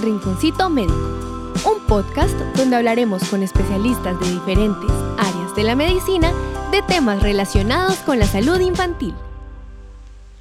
El 0.00 0.06
Rinconcito 0.06 0.70
Médico, 0.70 0.94
un 1.66 1.86
podcast 1.86 2.34
donde 2.56 2.76
hablaremos 2.76 3.22
con 3.28 3.42
especialistas 3.42 4.18
de 4.18 4.30
diferentes 4.30 4.90
áreas 5.18 5.54
de 5.54 5.62
la 5.62 5.74
medicina 5.74 6.32
de 6.70 6.80
temas 6.80 7.22
relacionados 7.22 7.96
con 7.98 8.18
la 8.18 8.24
salud 8.24 8.58
infantil. 8.60 9.14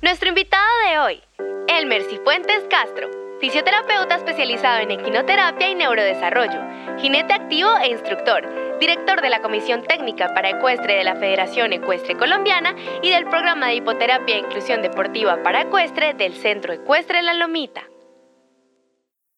Nuestro 0.02 0.30
invitado 0.30 0.64
de 0.88 1.00
hoy, 1.00 1.22
Elmer 1.68 2.04
Cifuentes 2.04 2.64
Castro, 2.70 3.10
fisioterapeuta 3.42 4.16
especializado 4.16 4.80
en 4.80 4.92
equinoterapia 4.92 5.70
y 5.70 5.76
neurodesarrollo, 5.76 6.62
jinete 7.00 7.34
activo 7.34 7.70
e 7.84 7.90
instructor, 7.90 8.48
director 8.80 9.22
de 9.22 9.30
la 9.30 9.42
Comisión 9.42 9.84
Técnica 9.84 10.34
para 10.34 10.52
Ecuestre 10.52 10.96
de 10.96 11.04
la 11.04 11.18
Federación 11.18 11.74
Ecuestre 11.74 12.16
Colombiana 12.16 12.76
y 13.02 13.10
del 13.10 13.26
Programa 13.26 13.68
de 13.68 13.76
Hipoterapia 13.76 14.36
e 14.36 14.40
Inclusión 14.40 14.82
Deportiva 14.82 15.44
para 15.44 15.64
Ecuestre 15.64 16.14
del 16.14 16.36
Centro 16.36 16.72
Ecuestre 16.72 17.22
La 17.24 17.34
Lomita. 17.34 17.84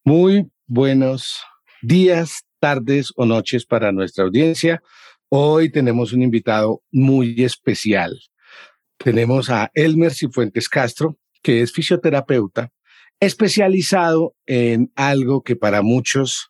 Muy 0.04 0.50
buenos 0.66 1.44
días, 1.84 2.42
tardes 2.59 3.14
o 3.18 3.28
noches 3.28 3.68
para 3.68 3.92
nuestra 3.92 4.23
audiencia. 4.23 4.82
Hoy 5.30 5.72
tenemos 5.72 6.12
un 6.12 6.23
invitado 6.23 6.82
muy 6.92 7.44
especial. 7.44 8.20
Tenemos 8.98 9.52
a 9.52 9.70
Elmer 9.76 10.12
Cifuentes 10.12 10.70
Castro, 10.70 11.20
que 11.44 11.62
es 11.62 11.72
fisioterapeuta, 11.72 12.72
especializado 13.20 14.34
en 14.48 14.92
algo 14.95 15.44
que 15.44 15.56
para 15.56 15.84
muchos 15.84 16.50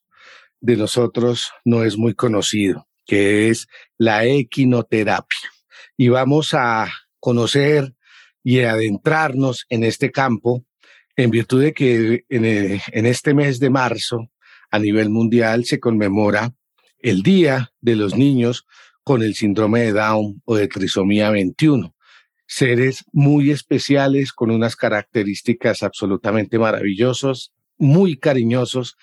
de 0.62 0.78
nosotros 0.78 1.52
no 1.66 1.84
es 1.84 1.98
muy 1.98 2.14
conocido, 2.14 2.88
que 3.06 3.50
es 3.50 3.68
la 3.98 4.24
equinoterapia. 4.24 5.50
Y 5.98 6.08
vamos 6.08 6.54
a 6.54 6.90
conocer 7.20 7.96
y 8.46 8.62
adentrarnos 8.62 9.66
en 9.68 9.84
este 9.84 10.10
campo 10.10 10.66
en 11.16 11.32
virtud 11.32 11.62
de 11.62 11.74
que 11.74 12.26
en, 12.30 13.06
este 13.06 13.34
mes 13.34 13.60
de 13.60 13.70
marzo 13.70 14.30
a 14.70 14.80
nivel 14.80 15.10
mundial 15.10 15.66
se 15.66 15.80
conmemora 15.80 16.54
el 17.00 17.24
Día 17.24 17.72
de 17.82 17.96
los 17.96 18.16
Niños 18.16 18.66
con 19.04 19.24
el 19.24 19.36
síndrome 19.36 19.82
de 19.82 19.94
Down 19.94 20.42
o 20.46 20.56
de 20.56 20.68
trisomía 20.68 21.30
21. 21.32 21.94
Seres 22.46 23.04
muy 23.12 23.52
especiales 23.52 24.34
con 24.34 24.52
unas 24.52 24.76
características 24.76 25.84
absolutamente 25.84 26.60
maravillosas, 26.60 27.52
muy 27.78 28.18
cariñosos 28.18 28.98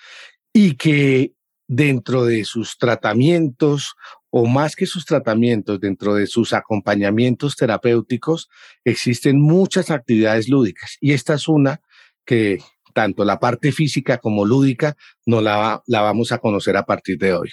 y 0.53 0.75
que 0.75 1.33
dentro 1.67 2.25
de 2.25 2.45
sus 2.45 2.77
tratamientos 2.77 3.95
o 4.31 4.45
más 4.45 4.75
que 4.75 4.85
sus 4.85 5.05
tratamientos, 5.05 5.79
dentro 5.79 6.13
de 6.13 6.27
sus 6.27 6.53
acompañamientos 6.53 7.55
terapéuticos, 7.55 8.49
existen 8.83 9.41
muchas 9.41 9.89
actividades 9.89 10.49
lúdicas 10.49 10.97
y 11.01 11.13
esta 11.13 11.33
es 11.33 11.47
una 11.47 11.81
que 12.29 12.59
tanto 12.93 13.25
la 13.25 13.39
parte 13.39 13.71
física 13.71 14.19
como 14.19 14.45
lúdica 14.45 14.95
no 15.25 15.41
la, 15.41 15.81
la 15.87 16.01
vamos 16.01 16.31
a 16.31 16.37
conocer 16.37 16.77
a 16.77 16.85
partir 16.85 17.17
de 17.17 17.33
hoy. 17.33 17.49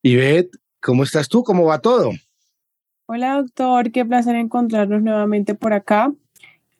Ivette, 0.00 0.56
¿cómo 0.80 1.02
estás 1.02 1.28
tú? 1.28 1.42
¿Cómo 1.44 1.66
va 1.66 1.78
todo? 1.80 2.10
Hola 3.06 3.34
doctor, 3.34 3.92
qué 3.92 4.02
placer 4.06 4.36
encontrarnos 4.36 5.02
nuevamente 5.02 5.54
por 5.54 5.74
acá. 5.74 6.10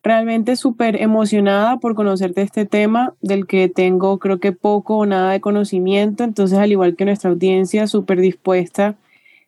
Realmente 0.02 0.56
súper 0.56 0.96
emocionada 1.02 1.76
por 1.80 1.94
conocerte 1.94 2.40
este 2.40 2.64
tema 2.64 3.14
del 3.20 3.46
que 3.46 3.68
tengo 3.68 4.18
creo 4.18 4.40
que 4.40 4.52
poco 4.52 4.96
o 4.96 5.04
nada 5.04 5.32
de 5.32 5.42
conocimiento, 5.42 6.24
entonces 6.24 6.58
al 6.58 6.72
igual 6.72 6.96
que 6.96 7.04
nuestra 7.04 7.28
audiencia, 7.28 7.86
súper 7.86 8.22
dispuesta 8.22 8.96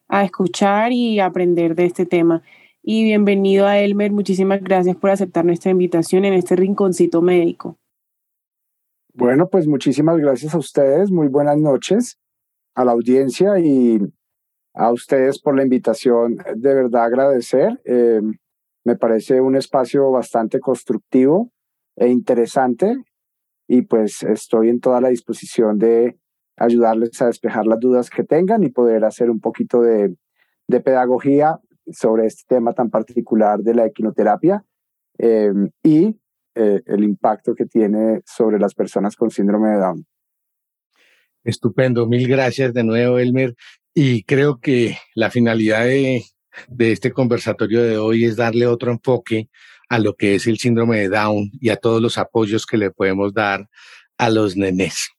a 0.08 0.22
escuchar 0.22 0.92
y 0.92 1.18
aprender 1.18 1.74
de 1.74 1.86
este 1.86 2.04
tema. 2.04 2.42
Y 2.82 3.04
bienvenido 3.04 3.66
a 3.66 3.78
Elmer, 3.78 4.12
muchísimas 4.12 4.62
gracias 4.62 4.96
por 4.96 5.08
aceptar 5.08 5.46
nuestra 5.46 5.70
invitación 5.70 6.26
en 6.26 6.34
este 6.34 6.56
rinconcito 6.56 7.22
médico. 7.22 7.78
Bueno, 9.18 9.48
pues 9.48 9.66
muchísimas 9.66 10.18
gracias 10.18 10.54
a 10.54 10.58
ustedes, 10.58 11.10
muy 11.10 11.28
buenas 11.28 11.56
noches 11.56 12.18
a 12.74 12.84
la 12.84 12.92
audiencia 12.92 13.58
y 13.58 13.98
a 14.74 14.92
ustedes 14.92 15.40
por 15.40 15.56
la 15.56 15.62
invitación. 15.62 16.36
De 16.54 16.74
verdad 16.74 17.04
agradecer. 17.04 17.80
Eh, 17.86 18.20
me 18.84 18.96
parece 18.96 19.40
un 19.40 19.56
espacio 19.56 20.10
bastante 20.10 20.60
constructivo 20.60 21.50
e 21.96 22.08
interesante 22.08 22.94
y 23.66 23.82
pues 23.82 24.22
estoy 24.22 24.68
en 24.68 24.80
toda 24.80 25.00
la 25.00 25.08
disposición 25.08 25.78
de 25.78 26.18
ayudarles 26.58 27.22
a 27.22 27.28
despejar 27.28 27.66
las 27.66 27.80
dudas 27.80 28.10
que 28.10 28.22
tengan 28.22 28.64
y 28.64 28.68
poder 28.68 29.02
hacer 29.06 29.30
un 29.30 29.40
poquito 29.40 29.80
de, 29.80 30.14
pedagogía 30.68 31.58
sobre 31.90 32.26
este 32.26 32.42
tema 32.54 32.74
tan 32.74 32.90
particular 32.90 33.60
de 33.60 33.74
la 33.74 33.86
equinoterapia 33.86 34.62
eh, 35.16 35.54
y 35.82 36.18
eh, 36.56 36.82
el 36.86 37.04
impacto 37.04 37.54
que 37.54 37.66
tiene 37.66 38.22
sobre 38.24 38.58
las 38.58 38.74
personas 38.74 39.14
con 39.14 39.30
síndrome 39.30 39.68
de 39.68 39.76
Down. 39.76 40.06
Estupendo, 41.44 42.06
mil 42.06 42.26
gracias 42.26 42.72
de 42.72 42.82
nuevo, 42.82 43.18
Elmer. 43.18 43.54
Y 43.94 44.24
creo 44.24 44.58
que 44.58 44.98
la 45.14 45.30
finalidad 45.30 45.84
de, 45.84 46.24
este 46.78 47.12
conversatorio 47.12 47.82
de 47.82 47.98
hoy 47.98 48.24
es 48.24 48.36
darle 48.36 48.66
otro 48.66 48.90
enfoque 48.90 49.48
a 49.88 49.98
lo 49.98 50.16
que 50.16 50.34
es 50.34 50.46
el 50.46 50.58
síndrome 50.58 50.98
de 50.98 51.08
Down 51.08 51.50
y 51.60 51.68
a 51.68 51.76
todos 51.76 52.02
los 52.02 52.18
apoyos 52.18 52.66
que 52.66 52.76
le 52.76 52.90
podemos 52.90 53.32
dar 53.32 53.68
a 54.18 54.30
los 54.30 54.56
nenes. 54.56 55.10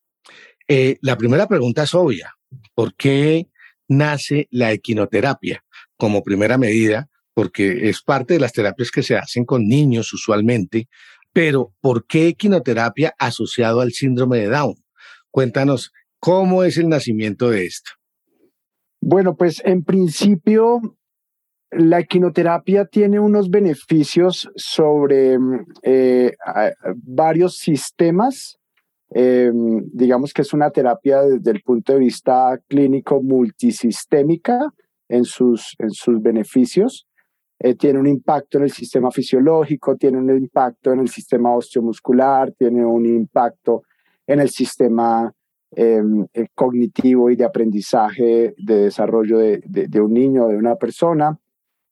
Eh, 0.67 0.97
la 1.01 1.17
primera 1.17 1.47
pregunta 1.47 1.83
es 1.83 1.93
obvia. 1.95 2.33
¿Por 2.73 2.95
qué 2.95 3.47
nace 3.87 4.47
la 4.51 4.71
equinoterapia 4.71 5.63
como 5.97 6.23
primera 6.23 6.57
medida? 6.57 7.07
Porque 7.33 7.89
es 7.89 8.01
parte 8.01 8.33
de 8.33 8.39
las 8.39 8.53
terapias 8.53 8.91
que 8.91 9.03
se 9.03 9.15
hacen 9.15 9.45
con 9.45 9.67
niños 9.67 10.11
usualmente, 10.13 10.89
pero, 11.37 11.71
¿por 11.81 12.07
qué 12.07 12.29
equinoterapia 12.29 13.13
asociado 13.19 13.81
al 13.81 13.91
síndrome 13.91 14.39
de 14.39 14.47
Down? 14.47 14.73
Cuéntanos, 15.29 15.91
¿cómo 16.19 16.63
es 16.63 16.77
el 16.79 16.89
nacimiento 16.89 17.51
de 17.51 17.67
esto? 17.67 17.91
Bueno, 18.99 19.35
pues 19.37 19.61
en 19.63 19.83
principio 19.83 20.97
la 21.69 21.99
equinoterapia 21.99 22.85
tiene 22.85 23.19
unos 23.19 23.51
beneficios 23.51 24.49
sobre 24.55 25.37
eh, 25.83 26.35
varios 26.95 27.59
sistemas. 27.59 28.57
Eh, 29.13 29.51
digamos 29.93 30.33
que 30.33 30.41
es 30.41 30.53
una 30.53 30.71
terapia 30.71 31.21
desde 31.21 31.51
el 31.51 31.61
punto 31.61 31.93
de 31.93 31.99
vista 31.99 32.59
clínico 32.67 33.21
multisistémica 33.21 34.73
en 35.07 35.23
sus, 35.23 35.75
en 35.77 35.91
sus 35.91 36.19
beneficios. 36.19 37.05
Eh, 37.59 37.73
tiene 37.73 37.99
un 37.99 38.07
impacto 38.07 38.59
en 38.59 38.65
el 38.65 38.71
sistema 38.71 39.09
fisiológico, 39.09 39.95
tiene 39.95 40.19
un 40.19 40.29
impacto 40.29 40.91
en 40.91 40.99
el 40.99 41.09
sistema 41.09 41.55
osteomuscular, 41.55 42.51
tiene 42.51 42.85
un 42.85 43.05
impacto 43.05 43.83
en 44.27 44.41
el 44.41 44.49
sistema 44.49 45.33
em, 45.71 46.25
eh, 46.33 46.47
cognitivo 46.53 47.31
y 47.31 47.35
de 47.35 47.45
aprendizaje 47.45 48.53
de 48.57 48.75
desarrollo 48.83 49.39
de, 49.39 49.61
de, 49.65 50.01
un 50.01 50.13
niño 50.13 50.45
o 50.45 50.49
de 50.49 50.57
una 50.57 50.75
persona, 50.75 51.37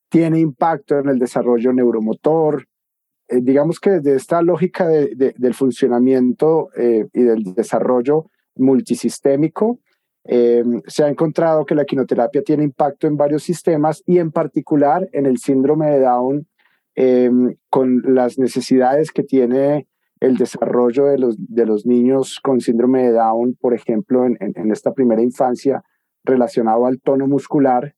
tiene 0.09 0.39
impacto 0.39 0.99
en 0.99 1.09
el 1.09 1.17
desarrollo 1.17 1.73
neuromotor. 1.73 2.67
Eh, 3.27 3.39
digamos 3.41 3.79
que 3.79 3.89
desde 3.89 4.15
esta 4.15 4.41
lógica 4.43 4.87
del 4.87 5.53
funcionamiento 5.55 6.69
y 6.77 7.21
del 7.23 7.55
desarrollo 7.55 8.29
multisistémico, 8.55 9.79
eh, 10.27 10.63
se 10.87 11.03
ha 11.03 11.07
encontrado 11.07 11.65
que 11.65 11.75
la 11.75 11.85
quinoterapia 11.85 12.41
tiene 12.41 12.63
impacto 12.63 13.05
en 13.05 13.15
varios 13.15 13.43
sistemas 13.43 14.01
y 14.07 14.17
en 14.17 14.31
particular 14.31 15.07
en 15.13 15.27
el 15.27 15.37
síndrome 15.37 15.91
de 15.91 15.99
Down 15.99 16.47
eh, 16.95 17.29
con 17.69 18.01
las 18.15 18.39
necesidades 18.39 19.11
que 19.11 19.23
tiene 19.23 19.87
el 20.19 20.37
desarrollo 20.37 21.05
de 21.05 21.19
los, 21.19 21.35
de 21.37 21.65
los 21.67 21.85
niños 21.85 22.39
con 22.41 22.59
síndrome 22.59 23.03
de 23.03 23.11
Down, 23.11 23.55
por 23.59 23.75
ejemplo, 23.75 24.25
en, 24.25 24.37
en, 24.39 24.71
esta 24.71 24.93
primera 24.93 25.21
infancia 25.21 25.83
relacionado 26.23 26.87
al 26.87 26.99
tono 27.01 27.27
muscular. 27.27 27.93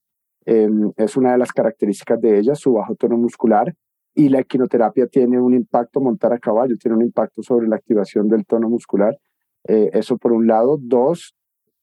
Eh, 0.46 0.70
es 0.98 1.16
una 1.16 1.32
de 1.32 1.38
las 1.38 1.54
características 1.54 2.20
de 2.20 2.40
ella, 2.40 2.56
su 2.56 2.74
bajo 2.74 2.96
tono 2.96 3.18
muscular. 3.18 3.74
Y 4.14 4.30
la 4.30 4.40
equinoterapia 4.40 5.08
tiene 5.08 5.40
un 5.40 5.54
impacto, 5.54 6.02
montar 6.02 6.34
a 6.34 6.40
caballo, 6.40 6.76
tiene 6.78 6.98
un 6.98 7.04
impacto 7.04 7.44
sobre 7.44 7.68
la 7.68 7.76
activación 7.76 8.28
del 8.28 8.46
tono 8.46 8.68
muscular. 8.68 9.16
eso 9.64 10.18
por 10.18 10.34
un 10.34 10.47
lado. 10.47 10.80
Dos, 10.82 11.35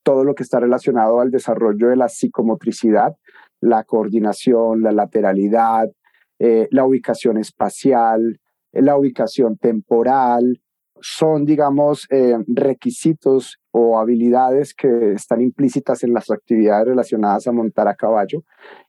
todo 0.05 0.23
lo 0.23 0.35
que 0.35 0.43
está 0.43 0.59
relacionado 0.59 1.19
al 1.19 1.31
desarrollo 1.31 1.89
de 1.89 1.95
la 1.95 2.09
psicomotricidad, 2.09 3.17
la 3.59 3.83
coordinación, 3.83 4.83
la 4.83 4.91
lateralidad, 4.91 5.91
eh, 6.37 6.67
la 6.69 6.85
ubicación 6.85 7.37
espacial, 7.37 8.39
la 8.71 8.97
ubicación 8.97 9.57
temporal, 9.57 10.61
son, 11.01 11.43
digamos, 11.43 12.05
eh, 12.11 12.37
requisitos 12.47 13.59
o 13.71 13.97
habilidades 13.97 14.75
que 14.75 15.13
están 15.13 15.41
implícitas 15.41 16.03
en 16.03 16.13
las 16.13 16.29
actividades 16.29 16.87
relacionadas 16.87 17.47
a 17.47 17.51
montar 17.51 17.87
a 17.87 17.95
caballo 17.95 18.43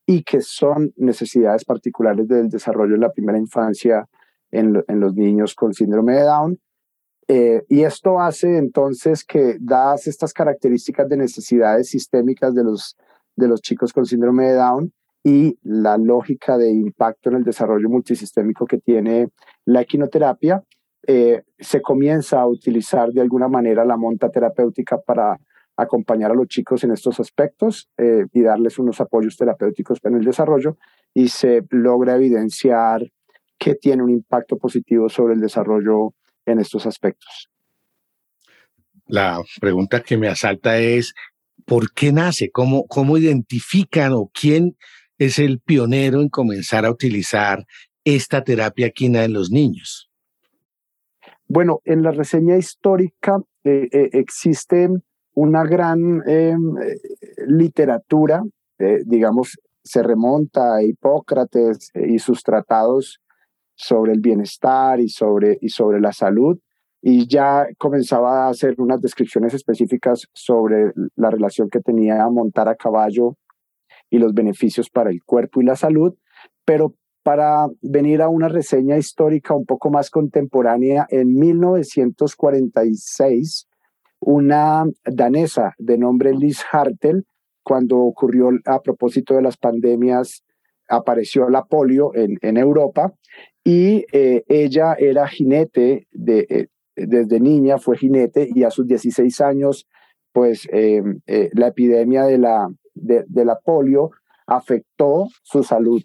y 0.04 0.22
que 0.22 0.42
son 0.42 0.92
necesidades 0.96 1.64
particulares 1.64 2.28
del 2.28 2.50
desarrollo 2.50 2.94
en 2.94 3.00
la 3.00 3.12
primera 3.12 3.38
infancia 3.38 4.06
en, 4.50 4.84
en 4.86 5.00
los 5.00 5.14
niños 5.14 5.54
con 5.54 5.72
síndrome 5.72 6.14
de 6.14 6.22
Down 6.22 6.58
eh, 7.28 7.64
y 7.68 7.82
esto 7.82 8.20
hace 8.20 8.56
entonces 8.56 9.24
que, 9.24 9.56
dadas 9.60 10.06
estas 10.06 10.32
características 10.32 11.08
de 11.08 11.16
necesidades 11.16 11.88
sistémicas 11.88 12.54
de 12.54 12.64
los, 12.64 12.96
de 13.34 13.48
los 13.48 13.60
chicos 13.60 13.92
con 13.92 14.06
síndrome 14.06 14.46
de 14.46 14.54
Down 14.54 14.92
y 15.24 15.58
la 15.62 15.98
lógica 15.98 16.56
de 16.56 16.70
impacto 16.70 17.30
en 17.30 17.36
el 17.36 17.44
desarrollo 17.44 17.88
multisistémico 17.88 18.64
que 18.64 18.78
tiene 18.78 19.30
la 19.64 19.80
equinoterapia, 19.80 20.62
eh, 21.04 21.42
se 21.58 21.82
comienza 21.82 22.40
a 22.40 22.46
utilizar 22.46 23.10
de 23.10 23.22
alguna 23.22 23.48
manera 23.48 23.84
la 23.84 23.96
monta 23.96 24.30
terapéutica 24.30 24.98
para 24.98 25.36
acompañar 25.76 26.30
a 26.30 26.34
los 26.34 26.46
chicos 26.46 26.84
en 26.84 26.92
estos 26.92 27.18
aspectos 27.18 27.88
eh, 27.98 28.26
y 28.32 28.42
darles 28.42 28.78
unos 28.78 29.00
apoyos 29.00 29.36
terapéuticos 29.36 29.98
en 30.04 30.14
el 30.14 30.24
desarrollo 30.24 30.78
y 31.12 31.28
se 31.28 31.64
logra 31.70 32.14
evidenciar 32.14 33.10
que 33.58 33.74
tiene 33.74 34.02
un 34.02 34.10
impacto 34.10 34.56
positivo 34.58 35.08
sobre 35.08 35.34
el 35.34 35.40
desarrollo 35.40 36.14
en 36.46 36.60
estos 36.60 36.86
aspectos. 36.86 37.48
La 39.06 39.40
pregunta 39.60 40.00
que 40.00 40.16
me 40.16 40.28
asalta 40.28 40.78
es, 40.78 41.14
¿por 41.64 41.92
qué 41.92 42.12
nace? 42.12 42.50
¿Cómo, 42.50 42.86
cómo 42.86 43.18
identifican 43.18 44.12
o 44.12 44.30
quién 44.32 44.76
es 45.18 45.38
el 45.38 45.60
pionero 45.60 46.20
en 46.20 46.28
comenzar 46.28 46.84
a 46.84 46.90
utilizar 46.90 47.64
esta 48.04 48.42
terapia 48.42 48.90
quina 48.90 49.24
en 49.24 49.32
los 49.32 49.50
niños? 49.50 50.10
Bueno, 51.48 51.80
en 51.84 52.02
la 52.02 52.10
reseña 52.10 52.56
histórica 52.56 53.40
eh, 53.62 53.88
eh, 53.92 54.10
existe 54.12 54.88
una 55.34 55.64
gran 55.64 56.22
em, 56.26 56.74
literatura, 57.46 58.42
eh, 58.78 59.02
digamos, 59.04 59.58
se 59.84 60.02
remonta 60.02 60.76
a 60.76 60.82
Hipócrates 60.82 61.90
y 61.94 62.18
sus 62.18 62.42
tratados 62.42 63.20
sobre 63.76 64.12
el 64.12 64.20
bienestar 64.20 65.00
y 65.00 65.08
sobre, 65.08 65.58
y 65.60 65.68
sobre 65.68 66.00
la 66.00 66.12
salud, 66.12 66.58
y 67.02 67.28
ya 67.28 67.66
comenzaba 67.78 68.46
a 68.46 68.48
hacer 68.48 68.74
unas 68.78 69.00
descripciones 69.00 69.54
específicas 69.54 70.26
sobre 70.32 70.92
la 71.14 71.30
relación 71.30 71.68
que 71.70 71.78
tenía 71.80 72.28
montar 72.28 72.68
a 72.68 72.74
caballo 72.74 73.36
y 74.10 74.18
los 74.18 74.34
beneficios 74.34 74.90
para 74.90 75.10
el 75.10 75.22
cuerpo 75.22 75.60
y 75.60 75.64
la 75.64 75.76
salud, 75.76 76.16
pero 76.64 76.94
para 77.22 77.68
venir 77.82 78.22
a 78.22 78.28
una 78.28 78.48
reseña 78.48 78.96
histórica 78.96 79.54
un 79.54 79.66
poco 79.66 79.90
más 79.90 80.10
contemporánea, 80.10 81.06
en 81.08 81.32
1946, 81.34 83.68
una 84.20 84.84
danesa 85.04 85.74
de 85.78 85.98
nombre 85.98 86.32
Liz 86.34 86.62
Hartel, 86.70 87.26
cuando 87.64 87.98
ocurrió 87.98 88.50
a 88.64 88.80
propósito 88.80 89.34
de 89.34 89.42
las 89.42 89.56
pandemias, 89.56 90.44
apareció 90.88 91.48
la 91.48 91.64
polio 91.64 92.12
en, 92.14 92.56
Europa 92.56 93.12
y 93.64 94.04
eh, 94.12 94.44
ella 94.48 94.94
era 94.94 95.26
jinete 95.26 96.06
eh, 96.26 96.66
desde 96.94 97.40
niña, 97.40 97.78
fue 97.78 97.96
jinete 97.96 98.48
y 98.54 98.62
a 98.62 98.70
sus 98.70 98.86
16 98.86 99.40
años, 99.40 99.86
pues 100.32 100.68
eh, 100.72 101.02
la 101.52 101.68
epidemia 101.68 102.24
de 102.24 102.38
la, 102.38 102.68
de, 102.94 103.44
la 103.44 103.58
polio 103.58 104.10
afectó 104.46 105.28
su 105.42 105.62
salud. 105.62 106.02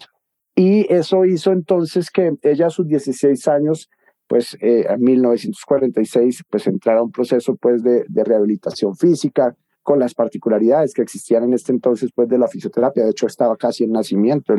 Y 0.54 0.92
eso 0.92 1.24
hizo 1.24 1.52
entonces 1.52 2.10
que 2.10 2.32
ella 2.42 2.66
a 2.66 2.70
sus 2.70 2.86
16 2.86 3.48
años, 3.48 3.88
pues 4.26 4.56
en 4.60 5.00
1946, 5.00 6.44
pues 6.50 6.66
entrara 6.66 7.00
a 7.00 7.04
un 7.04 7.12
proceso 7.12 7.56
pues 7.56 7.82
de, 7.82 8.04
de, 8.08 8.24
rehabilitación 8.24 8.94
física 8.96 9.56
con 9.82 9.98
las 9.98 10.14
particularidades 10.14 10.94
que 10.94 11.02
existían 11.02 11.44
en 11.44 11.54
este 11.54 11.72
entonces 11.72 12.10
pues 12.14 12.28
de 12.28 12.38
la 12.38 12.48
fisioterapia. 12.48 13.04
De 13.04 13.10
hecho, 13.10 13.26
estaba 13.26 13.56
casi 13.56 13.84
en 13.84 13.92
nacimiento 13.92 14.54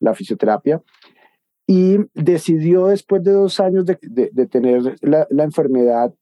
la 0.00 0.14
fisioterapia 0.14 0.82
y 1.66 1.98
decidió 2.14 2.86
después 2.86 3.22
de 3.22 3.32
dos 3.32 3.58
años 3.58 3.84
de, 3.86 4.46
tener 4.46 4.96
la, 5.00 5.26
enfermedad 5.42 6.14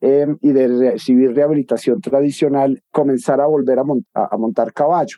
eh, 0.00 0.26
y 0.40 0.52
de 0.52 0.68
recibir 0.68 1.34
rehabilitación 1.34 2.00
tradicional, 2.00 2.82
comenzar 2.92 3.40
a 3.40 3.46
volver 3.46 3.80
a, 3.80 3.82
a, 4.14 4.36
montar 4.36 4.72
caballo. 4.72 5.16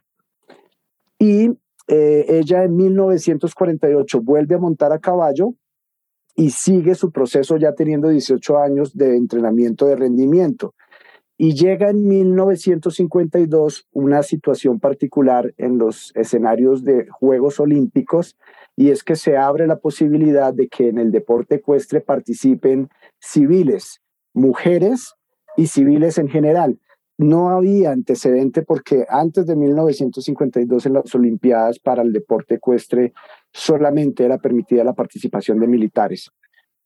Y 1.19 1.51
eh, 1.87 2.25
ella 2.29 2.65
en 2.65 2.77
1948 2.77 4.23
vuelve 4.23 4.55
a 4.55 4.59
montar 4.59 4.93
a 4.93 4.99
caballo 4.99 5.55
y 6.35 6.51
sigue 6.51 6.95
su 6.95 7.13
proceso 7.13 7.59
ya 7.59 7.75
teniendo 7.75 8.09
18 8.09 8.59
años 8.59 8.97
de 8.97 9.17
entrenamiento 9.17 9.87
de 9.87 9.97
rendimiento. 9.97 10.75
Y 11.47 11.53
llega 11.53 11.91
en 11.91 12.09
1952 12.09 13.87
una 13.93 14.23
situación 14.23 14.81
particular 14.81 15.53
en 15.59 15.77
los 15.77 16.11
escenarios 16.15 16.85
de 16.85 17.07
Juegos 17.11 17.61
Olímpicos 17.61 18.39
y 18.77 18.89
es 18.89 19.05
que 19.05 19.15
se 19.15 19.37
abre 19.37 19.67
la 19.67 19.77
posibilidad 19.77 20.55
de 20.55 20.69
que 20.69 20.89
en 20.89 20.97
el 20.97 21.13
deporte 21.13 21.57
ecuestre 21.57 22.01
participen 22.01 22.89
civiles, 23.21 24.01
mujeres 24.33 25.17
y 25.55 25.67
civiles 25.67 26.17
en 26.17 26.29
general. 26.29 26.79
No 27.19 27.51
había 27.51 27.91
antecedente 27.91 28.63
porque 28.63 29.05
antes 29.11 29.45
de 29.45 29.55
1952 29.55 30.87
en 30.87 30.95
las 30.95 31.15
Olimpiadas 31.15 31.79
para 31.79 32.01
el 32.01 32.15
deporte 32.15 32.55
ecuestre 32.55 33.13
solamente 33.53 34.25
era 34.25 34.39
permitida 34.39 34.83
la 34.83 34.95
participación 34.95 35.61
de 35.61 35.67
militares. 35.67 36.31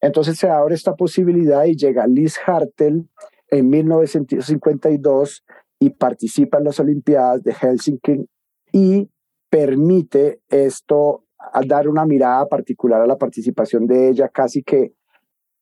Entonces 0.01 0.37
se 0.37 0.49
abre 0.49 0.75
esta 0.75 0.97
posibilidad 0.97 1.65
y 1.65 1.77
llega 1.77 2.09
Liz 2.09 2.39
Hartel 2.45 3.07
en 3.51 3.69
1952 3.69 5.45
y 5.81 5.91
participa 5.91 6.59
en 6.59 6.65
las 6.65 6.81
Olimpiadas 6.81 7.43
de 7.43 7.55
Helsinki 7.55 8.29
y 8.73 9.11
permite 9.51 10.41
esto 10.49 11.25
al 11.53 11.69
dar 11.69 11.89
una 11.89 12.05
mirada 12.05 12.47
particular 12.47 13.01
a 13.01 13.07
la 13.07 13.17
participación 13.17 13.87
de 13.87 14.09
ella, 14.09 14.29
casi 14.29 14.63
que 14.63 14.93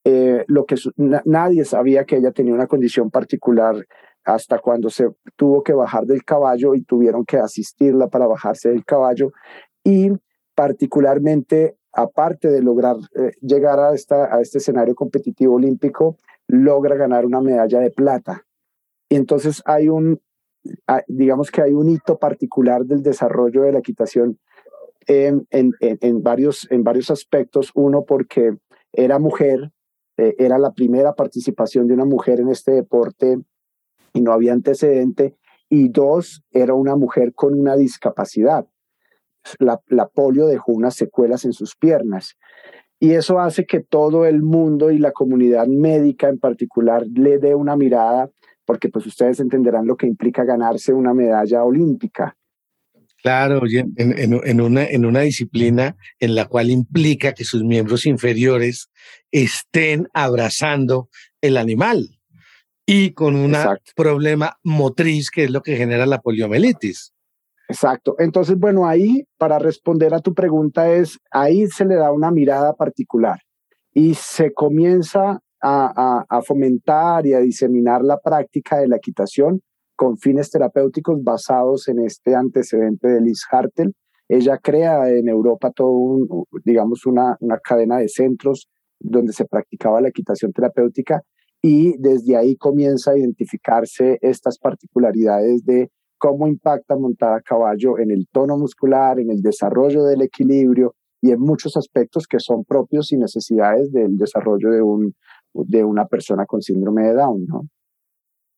eh, 0.04 0.44
lo 0.46 0.64
que 0.64 0.76
nadie 0.96 1.64
sabía 1.64 2.04
que 2.04 2.16
ella 2.16 2.32
tenía 2.32 2.54
una 2.54 2.66
condición 2.66 3.10
particular 3.10 3.74
hasta 4.24 4.58
cuando 4.58 4.90
se 4.90 5.08
tuvo 5.36 5.62
que 5.62 5.72
bajar 5.72 6.04
del 6.04 6.24
caballo 6.24 6.74
y 6.74 6.82
tuvieron 6.82 7.24
que 7.24 7.38
asistirla 7.38 8.08
para 8.08 8.26
bajarse 8.26 8.70
del 8.70 8.84
caballo 8.84 9.32
y 9.84 10.10
particularmente 10.54 11.76
aparte 11.92 12.50
de 12.50 12.62
lograr 12.62 12.96
eh, 13.14 13.32
llegar 13.40 13.78
a, 13.80 13.94
esta, 13.94 14.34
a 14.34 14.40
este 14.40 14.58
escenario 14.58 14.94
competitivo 14.94 15.54
olímpico, 15.54 16.18
logra 16.48 16.96
ganar 16.96 17.26
una 17.26 17.40
medalla 17.40 17.80
de 17.80 17.90
plata. 17.90 18.46
Y 19.08 19.16
entonces 19.16 19.62
hay 19.64 19.88
un, 19.88 20.20
digamos 21.06 21.50
que 21.50 21.62
hay 21.62 21.72
un 21.72 21.88
hito 21.88 22.18
particular 22.18 22.84
del 22.84 23.02
desarrollo 23.02 23.62
de 23.62 23.72
la 23.72 23.78
equitación 23.78 24.38
en, 25.06 25.46
en, 25.50 25.72
en, 25.80 26.22
varios, 26.22 26.66
en 26.70 26.82
varios 26.82 27.10
aspectos. 27.10 27.70
Uno, 27.74 28.04
porque 28.04 28.56
era 28.92 29.18
mujer, 29.18 29.72
eh, 30.16 30.34
era 30.38 30.58
la 30.58 30.72
primera 30.72 31.14
participación 31.14 31.86
de 31.86 31.94
una 31.94 32.04
mujer 32.04 32.40
en 32.40 32.48
este 32.48 32.72
deporte 32.72 33.38
y 34.12 34.20
no 34.20 34.32
había 34.32 34.52
antecedente. 34.52 35.36
Y 35.68 35.88
dos, 35.88 36.42
era 36.50 36.74
una 36.74 36.96
mujer 36.96 37.34
con 37.34 37.58
una 37.58 37.76
discapacidad. 37.76 38.66
La, 39.58 39.80
la 39.86 40.08
polio 40.08 40.46
dejó 40.46 40.72
unas 40.72 40.94
secuelas 40.94 41.44
en 41.44 41.52
sus 41.52 41.76
piernas. 41.76 42.36
Y 42.98 43.12
eso 43.12 43.38
hace 43.38 43.66
que 43.66 43.80
todo 43.80 44.24
el 44.26 44.42
mundo 44.42 44.90
y 44.90 44.98
la 44.98 45.12
comunidad 45.12 45.66
médica 45.66 46.28
en 46.28 46.38
particular 46.38 47.04
le 47.06 47.38
dé 47.38 47.54
una 47.54 47.76
mirada, 47.76 48.30
porque 48.64 48.88
pues 48.88 49.06
ustedes 49.06 49.40
entenderán 49.40 49.86
lo 49.86 49.96
que 49.96 50.06
implica 50.06 50.44
ganarse 50.44 50.92
una 50.92 51.12
medalla 51.12 51.62
olímpica. 51.62 52.36
Claro, 53.22 53.62
en, 53.66 53.94
en, 54.18 54.60
una, 54.60 54.84
en 54.84 55.04
una 55.04 55.20
disciplina 55.20 55.96
en 56.20 56.34
la 56.34 56.44
cual 56.44 56.70
implica 56.70 57.32
que 57.32 57.44
sus 57.44 57.64
miembros 57.64 58.06
inferiores 58.06 58.88
estén 59.32 60.08
abrazando 60.12 61.08
el 61.40 61.56
animal 61.56 62.16
y 62.86 63.12
con 63.12 63.34
un 63.34 63.56
problema 63.96 64.58
motriz 64.62 65.30
que 65.30 65.44
es 65.44 65.50
lo 65.50 65.62
que 65.62 65.76
genera 65.76 66.06
la 66.06 66.20
poliomielitis. 66.20 67.12
Exacto. 67.68 68.14
Entonces, 68.18 68.56
bueno, 68.58 68.86
ahí 68.86 69.24
para 69.38 69.58
responder 69.58 70.14
a 70.14 70.20
tu 70.20 70.34
pregunta 70.34 70.90
es, 70.92 71.18
ahí 71.30 71.66
se 71.66 71.84
le 71.84 71.96
da 71.96 72.12
una 72.12 72.30
mirada 72.30 72.74
particular 72.74 73.40
y 73.92 74.14
se 74.14 74.52
comienza 74.52 75.40
a, 75.60 76.42
fomentar 76.46 77.26
y 77.26 77.34
a 77.34 77.40
diseminar 77.40 78.02
la 78.02 78.18
práctica 78.20 78.78
de 78.78 78.86
la 78.86 78.96
equitación 78.96 79.62
con 79.96 80.16
fines 80.16 80.50
terapéuticos 80.50 81.22
basados 81.24 81.88
en 81.88 82.00
este 82.00 82.36
antecedente 82.36 83.08
de 83.08 83.20
Liz 83.20 83.42
Hartel. 83.50 83.94
Ella 84.28 84.58
crea 84.58 85.08
en 85.10 85.28
Europa 85.28 85.72
todo 85.74 85.90
un, 85.90 86.44
digamos, 86.64 87.06
una, 87.06 87.36
una 87.40 87.58
cadena 87.58 87.98
de 87.98 88.08
centros 88.08 88.68
donde 89.00 89.32
se 89.32 89.44
practicaba 89.44 90.00
la 90.00 90.08
equitación 90.08 90.52
terapéutica 90.52 91.22
y 91.62 91.96
desde 91.98 92.36
ahí 92.36 92.56
comienza 92.56 93.12
a 93.12 93.18
identificarse 93.18 94.18
estas 94.20 94.58
particularidades 94.58 95.64
de 95.64 95.90
cómo 96.18 96.46
impacta 96.46 96.96
montar 96.96 97.34
a 97.34 97.40
caballo 97.40 97.98
en 97.98 98.10
el 98.10 98.26
tono 98.30 98.56
muscular, 98.56 99.18
en 99.20 99.30
el 99.30 99.42
desarrollo 99.42 100.04
del 100.04 100.22
equilibrio 100.22 100.94
y 101.20 101.30
en 101.30 101.40
muchos 101.40 101.76
aspectos 101.76 102.26
que 102.26 102.40
son 102.40 102.64
propios 102.64 103.12
y 103.12 103.16
necesidades 103.16 103.92
del 103.92 104.16
desarrollo 104.16 104.70
de, 104.70 104.82
un, 104.82 105.14
de 105.52 105.84
una 105.84 106.06
persona 106.06 106.46
con 106.46 106.62
síndrome 106.62 107.06
de 107.06 107.14
Down. 107.14 107.46
¿no? 107.46 107.68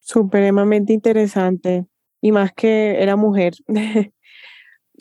Supremamente 0.00 0.92
interesante. 0.92 1.86
Y 2.20 2.32
más 2.32 2.52
que 2.52 3.00
era 3.00 3.16
mujer. 3.16 3.54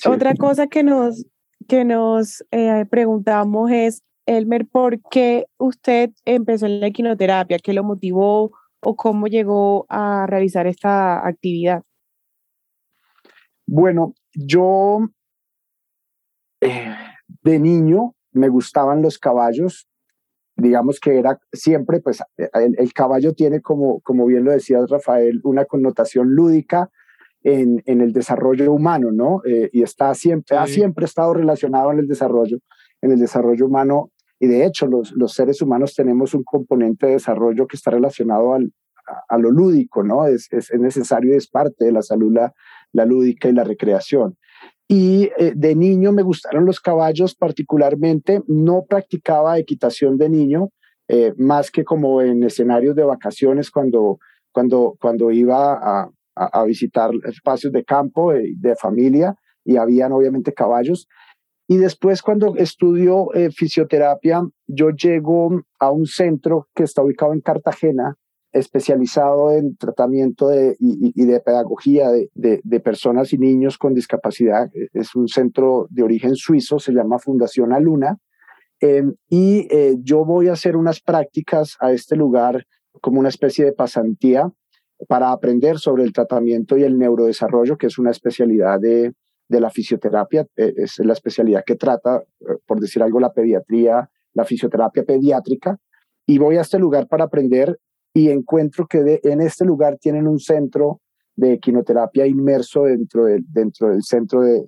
Otra 0.05 0.35
cosa 0.35 0.67
que 0.67 0.83
nos, 0.83 1.25
que 1.67 1.83
nos 1.83 2.43
eh, 2.51 2.85
preguntamos 2.89 3.71
es, 3.71 4.03
Elmer, 4.27 4.67
¿por 4.67 4.99
qué 5.09 5.45
usted 5.57 6.11
empezó 6.25 6.65
en 6.65 6.79
la 6.79 6.87
equinoterapia? 6.87 7.57
¿Qué 7.59 7.73
lo 7.73 7.83
motivó 7.83 8.51
o 8.81 8.95
cómo 8.95 9.27
llegó 9.27 9.85
a 9.89 10.27
realizar 10.27 10.67
esta 10.67 11.25
actividad? 11.25 11.83
Bueno, 13.67 14.13
yo 14.33 15.00
eh, 16.62 16.95
de 17.43 17.59
niño 17.59 18.15
me 18.31 18.50
gustaban 18.50 19.01
los 19.01 19.19
caballos 19.19 19.88
digamos 20.57 21.00
que 21.00 21.17
era 21.17 21.39
siempre, 21.53 22.00
pues 22.01 22.21
el, 22.36 22.93
caballo 22.93 23.33
tiene 23.33 23.62
como, 23.62 24.01
como 24.01 24.25
bien 24.25 24.43
lo 24.43 24.51
decía 24.51 24.79
Rafael, 24.89 25.39
una 25.43 25.65
connotación 25.65 26.33
lúdica 26.33 26.89
en, 27.43 27.83
en 27.86 28.01
el 28.01 28.12
desarrollo 28.12 28.71
humano, 28.74 29.12
¿no? 29.12 29.41
Eh, 29.45 29.69
y 29.71 29.83
está 29.83 30.13
siempre, 30.15 30.57
ha 30.57 30.65
siempre 30.65 31.05
estado 31.05 31.36
relacionado 31.36 31.91
en 31.91 32.00
el 32.00 32.07
desarrollo, 32.07 32.57
en 33.01 33.12
el 33.12 33.19
desarrollo 33.19 33.67
humano. 33.67 34.12
Y 34.39 34.47
de 34.47 34.65
hecho, 34.65 34.88
los, 34.88 35.12
los 35.12 35.33
seres 35.33 35.62
humanos 35.62 35.93
tenemos 35.95 36.33
un 36.33 36.43
componente 36.43 37.05
de 37.05 37.13
desarrollo 37.13 37.67
que 37.67 37.77
está 37.77 37.91
relacionado 37.91 38.55
al, 38.55 38.71
a, 39.27 39.37
lo 39.37 39.51
lúdico, 39.51 40.03
¿no? 40.03 40.25
Es, 40.25 40.47
es, 40.51 40.71
necesario 40.79 41.33
y 41.33 41.37
es 41.37 41.47
parte 41.47 41.85
de 41.85 41.91
la 41.91 42.01
salud 42.01 42.33
la, 42.33 42.53
la 42.93 43.05
lúdica 43.05 43.49
y 43.49 43.53
la 43.53 43.63
recreación. 43.63 44.37
Y 44.87 45.29
eh, 45.37 45.53
de 45.55 45.75
niño 45.75 46.13
me 46.13 46.23
gustaron 46.23 46.65
los 46.65 46.79
caballos 46.79 47.35
particularmente. 47.35 48.41
No 48.47 48.85
practicaba 48.87 49.59
equitación 49.59 50.17
de 50.17 50.29
niño, 50.29 50.69
eh, 51.09 51.33
más 51.37 51.71
que 51.71 51.83
como 51.83 52.21
en 52.21 52.43
escenarios 52.43 52.95
de 52.95 53.03
vacaciones 53.03 53.69
cuando, 53.69 54.19
cuando, 54.51 54.95
cuando 54.99 55.31
iba 55.31 55.73
a, 55.73 56.09
a, 56.35 56.63
visitar 56.63 57.11
espacios 57.25 57.73
de 57.73 57.83
campo, 57.83 58.33
eh, 58.33 58.53
de 58.57 58.75
familia, 58.75 59.35
y 59.65 59.75
habían 59.75 60.13
obviamente 60.13 60.53
caballos. 60.53 61.07
Y 61.69 61.75
después 61.75 62.21
cuando 62.21 62.55
estudio 62.55 63.27
fisioterapia, 63.53 64.41
yo 64.67 64.91
llego 64.91 65.63
a 65.79 65.91
un 65.91 66.05
centro 66.05 66.69
que 66.73 66.83
está 66.83 67.03
ubicado 67.03 67.33
en 67.33 67.41
Cartagena, 67.41 68.15
especializado 68.51 69.51
en 69.51 69.75
tratamiento 69.75 70.48
de, 70.48 70.75
y, 70.80 71.25
de 71.25 71.39
pedagogía 71.39 72.10
de, 72.10 72.30
de, 72.34 72.80
personas 72.80 73.34
y 73.34 73.38
niños 73.38 73.77
con 73.77 73.94
discapacidad. 73.94 74.70
Es 74.94 75.16
un 75.16 75.27
centro 75.27 75.88
de 75.89 76.04
origen 76.04 76.36
suizo, 76.36 76.80
se 76.80 76.94
llama 76.94 77.20
Fundación 77.20 77.74
Aluna. 77.74 78.18
Em, 78.80 79.16
y 79.30 79.68
eh, 79.72 79.96
yo 80.01 80.24
voy 80.24 80.50
a 80.50 80.54
hacer 80.54 80.75
unas 80.75 81.01
prácticas 81.01 81.75
a 81.80 81.92
este 81.92 82.16
lugar 82.16 82.66
como 83.01 83.20
una 83.20 83.30
especie 83.30 83.66
de 83.66 83.74
pasantía 83.74 84.51
para 85.08 85.32
aprender 85.32 85.77
sobre 85.80 86.04
el 86.04 86.13
tratamiento 86.13 86.77
y 86.77 86.84
el 86.84 86.98
neurodesarrollo, 86.98 87.77
que 87.77 87.88
es 87.88 87.98
una 87.98 88.12
especialidad 88.12 88.80
de, 88.80 89.13
de 89.50 89.62
la 89.62 89.70
fisioterapia. 89.70 90.48
E, 90.56 90.74
es 90.77 91.00
la 91.00 91.13
especialidad 91.13 91.63
que 91.66 91.75
trata, 91.75 92.24
eh, 92.42 92.58
por 92.66 92.80
decir 92.80 93.04
algo, 93.04 93.20
la 93.20 93.34
pediatría, 93.34 94.10
la 94.34 94.46
fisioterapia 94.46 95.04
pediátrica. 95.04 95.77
Y 96.25 96.38
voy 96.38 96.58
a 96.58 96.62
este 96.62 96.80
lugar 96.80 97.08
para 97.08 97.25
aprender 97.25 97.80
y 98.17 98.31
encuentro 98.31 98.88
que 98.88 99.19
en 99.21 99.41
este 99.41 99.63
lugar 99.63 100.00
tienen 100.00 100.27
un 100.27 100.39
centro 100.39 101.01
de 101.36 101.53
equinoterapia 101.53 102.25
inmerso 102.25 102.86
dentro, 102.86 103.25
del 103.25 103.45
dentro 103.47 103.89
del 103.89 104.01
centro 104.01 104.41
de, 104.41 104.65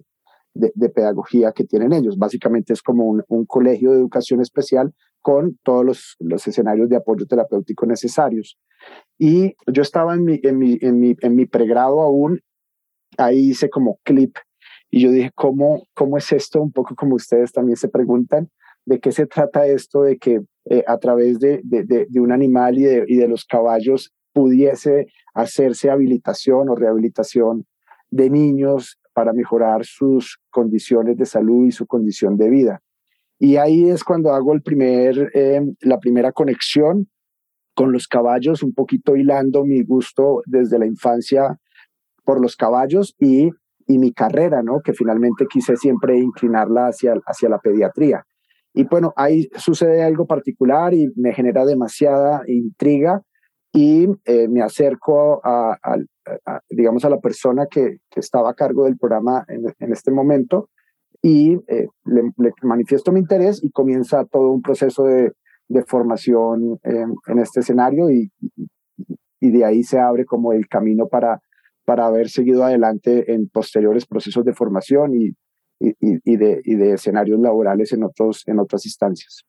de, 0.54 0.90
pedagogía 0.90 1.52
que 1.52 1.64
tienen 1.64 1.92
ellos. 1.92 2.20
Básicamente 2.20 2.74
es 2.74 2.84
como 2.84 3.06
un, 3.06 3.24
un 3.28 3.48
colegio 3.48 3.90
de 3.90 3.98
educación 3.98 4.40
especial 4.40 4.94
con 5.22 5.58
todos 5.64 5.84
los, 5.84 6.16
los, 6.20 6.48
escenarios 6.48 6.90
de 6.90 6.98
apoyo 6.98 7.26
terapéutico 7.26 7.88
necesarios. 7.88 8.60
Y 9.18 9.56
yo 9.66 9.82
estaba 9.82 10.14
en 10.14 10.26
mi, 10.26 10.40
en 10.44 10.60
mi, 10.60 10.78
en 10.80 11.00
mi, 11.00 11.16
en 11.20 11.36
mi 11.36 11.48
pregrado 11.48 12.02
aún, 12.02 12.42
ahí 13.18 13.50
hice 13.50 13.72
como 13.72 13.98
clip 14.04 14.36
y 14.92 15.02
yo 15.02 15.10
dije, 15.10 15.32
¿cómo, 15.34 15.88
¿cómo 15.96 16.20
es 16.20 16.32
esto? 16.32 16.62
Un 16.62 16.72
poco 16.72 16.94
como 16.94 17.16
ustedes 17.16 17.52
también 17.52 17.78
se 17.78 17.90
preguntan, 17.90 18.52
¿de 18.90 19.00
qué 19.00 19.12
se 19.12 19.28
trata 19.28 19.68
esto 19.68 20.02
de 20.02 20.18
que 20.18 20.42
eh, 20.66 20.84
a 20.88 20.98
través 20.98 21.38
de, 21.40 21.62
de, 21.64 22.20
un 22.20 22.32
animal 22.32 22.80
y 22.80 22.84
de, 22.86 23.06
y 23.08 23.18
de 23.18 23.28
los 23.28 23.46
caballos 23.46 24.12
pudiese 24.34 25.06
hacerse 25.36 25.92
habilitación 25.92 26.70
o 26.70 26.76
rehabilitación 26.76 27.68
de 28.10 28.32
niños 28.32 29.00
para 29.14 29.32
mejorar 29.32 29.86
sus 29.86 30.40
condiciones 30.50 31.18
de 31.18 31.28
salud 31.28 31.68
y 31.68 31.72
su 31.72 31.86
condición 31.86 32.36
de 32.36 32.50
vida. 32.50 32.82
Y 33.38 33.58
ahí 33.58 33.88
es 33.90 34.04
cuando 34.04 34.34
hago 34.34 34.54
el 34.54 34.64
primer, 34.64 35.30
em, 35.36 35.76
la 35.82 36.00
primera 36.00 36.32
conexión 36.32 37.10
con 37.76 37.92
los 37.92 38.08
caballos, 38.08 38.64
un 38.64 38.74
poquito 38.74 39.16
hilando 39.16 39.66
mi 39.66 39.84
gusto 39.84 40.42
desde 40.48 40.80
la 40.80 40.88
infancia 40.88 41.60
por 42.26 42.42
los 42.42 42.56
caballos 42.56 43.16
y, 43.20 43.52
y 43.86 44.00
mi 44.00 44.14
carrera, 44.14 44.64
¿no? 44.64 44.82
que 44.84 44.94
finalmente 44.94 45.46
quise 45.48 45.78
siempre 45.78 46.18
inclinarla 46.18 46.88
hacia, 46.88 47.14
hacia 47.28 47.50
la 47.50 47.60
pediatría. 47.60 48.26
Y 48.74 48.84
bueno, 48.86 49.14
ahí 49.16 49.50
sucede 49.56 50.04
algo 50.04 50.26
particular 50.26 50.94
y 50.94 51.12
me 51.16 51.34
genera 51.34 51.66
demasiada 51.66 52.44
intriga 52.48 53.22
y 53.74 54.08
eh, 54.26 54.48
me 54.48 54.62
acerco 54.62 55.42
a, 55.44 55.78
digamos, 56.70 57.06
a 57.06 57.10
la 57.10 57.20
persona 57.20 57.68
que, 57.70 57.98
estaba 58.16 58.52
a 58.52 58.54
cargo 58.54 58.86
del 58.86 58.98
programa 58.98 59.46
en, 59.48 59.74
en 59.80 59.94
este 59.94 60.12
momento 60.12 60.70
y 61.22 61.54
eh, 61.68 61.88
le, 62.06 62.52
manifiesto 62.64 63.12
mi 63.12 63.20
interés 63.20 63.64
y 63.64 63.72
comienza 63.72 64.26
todo 64.26 64.52
un 64.52 64.62
proceso 64.62 65.04
de, 65.04 65.34
de 65.68 65.84
formación 65.84 66.80
en 66.84 67.40
este 67.40 67.62
escenario 67.62 68.10
y, 68.10 68.32
y 69.40 69.52
de 69.52 69.66
ahí 69.66 69.84
se 69.84 70.00
abre 70.00 70.26
como 70.26 70.54
el 70.54 70.68
camino 70.68 71.08
para, 71.08 71.42
para 71.86 72.06
haber 72.06 72.30
seguido 72.30 72.64
adelante 72.64 73.34
en 73.34 73.50
posteriores 73.50 74.06
procesos 74.06 74.44
de 74.46 74.54
formación 74.54 75.16
y, 75.16 75.32
y, 75.80 76.38
de, 76.38 76.62
y 76.64 76.76
de 76.76 76.94
escenarios 76.94 77.40
laborales 77.40 77.92
en, 77.94 78.04
otros, 78.04 78.44
en 78.48 78.60
otras 78.60 78.86
instancias. 78.86 79.46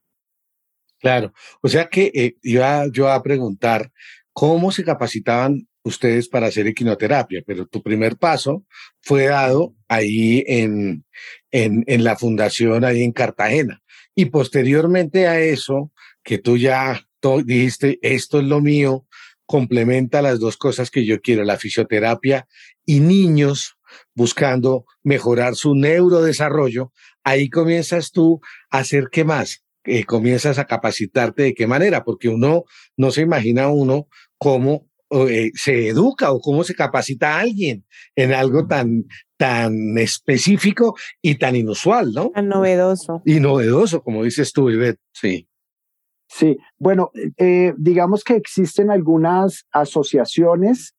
Claro, 0.99 1.33
o 1.63 1.69
sea 1.69 1.89
que 1.89 2.11
eh, 2.15 2.37
iba 2.43 2.87
yo 2.93 3.11
a 3.11 3.23
preguntar 3.23 3.91
cómo 4.33 4.71
se 4.71 4.85
capacitaban 4.85 5.67
ustedes 5.83 6.29
para 6.29 6.49
hacer 6.49 6.67
equinoterapia, 6.67 7.43
pero 7.47 7.67
tu 7.67 7.83
primer 7.83 8.17
paso 8.17 8.65
fue 9.01 9.27
dado 9.27 9.75
ahí 9.89 10.45
en, 10.47 11.05
en, 11.51 11.85
en 11.87 12.05
la 12.05 12.17
fundación, 12.17 12.85
ahí 12.85 13.03
en 13.03 13.13
Cartagena. 13.13 13.83
Y 14.15 14.27
posteriormente 14.27 15.27
a 15.27 15.41
eso, 15.41 15.91
que 16.23 16.39
tú 16.39 16.59
ya 16.59 17.07
dijiste, 17.45 17.99
esto 18.03 18.41
es 18.41 18.45
lo 18.45 18.61
mío, 18.61 19.07
complementa 19.47 20.23
las 20.23 20.39
dos 20.39 20.57
cosas 20.57 20.91
que 20.91 21.05
yo 21.05 21.21
quiero, 21.21 21.45
la 21.45 21.57
fisioterapia 21.57 22.47
y 22.85 23.01
niños 23.01 23.79
buscando 24.15 24.85
mejorar 25.03 25.55
su 25.55 25.75
neurodesarrollo, 25.75 26.93
ahí 27.25 27.49
comienzas 27.49 28.11
tú 28.11 28.41
a 28.71 28.79
hacer 28.79 29.09
qué 29.11 29.25
más, 29.25 29.65
eh, 29.85 30.05
comienzas 30.05 30.59
a 30.59 30.67
capacitarte 30.67 31.43
de 31.43 31.55
qué 31.55 31.67
manera, 31.67 32.05
porque 32.05 32.29
uno 32.29 32.65
no 32.97 33.11
se 33.11 33.23
imagina 33.23 33.69
uno 33.69 34.09
cómo 34.39 34.91
eh, 35.11 35.51
se 35.55 35.89
educa 35.89 36.31
o 36.31 36.41
cómo 36.41 36.63
se 36.63 36.75
capacita 36.75 37.35
a 37.35 37.41
alguien 37.41 37.85
en 38.15 38.33
algo 38.33 38.69
tan, 38.69 39.07
tan 39.37 39.99
específico 39.99 40.95
y 41.21 41.37
tan 41.37 41.57
inusual, 41.57 42.13
¿no? 42.13 42.31
Tan 42.31 42.47
novedoso. 42.47 43.21
Y 43.25 43.41
novedoso, 43.41 44.03
como 44.03 44.23
dices 44.23 44.53
tú, 44.53 44.71
Ivette, 44.71 45.01
sí. 45.13 45.49
Sí, 46.29 46.59
bueno, 46.79 47.11
eh, 47.39 47.75
digamos 47.77 48.23
que 48.23 48.37
existen 48.37 48.89
algunas 48.89 49.67
asociaciones 49.73 50.95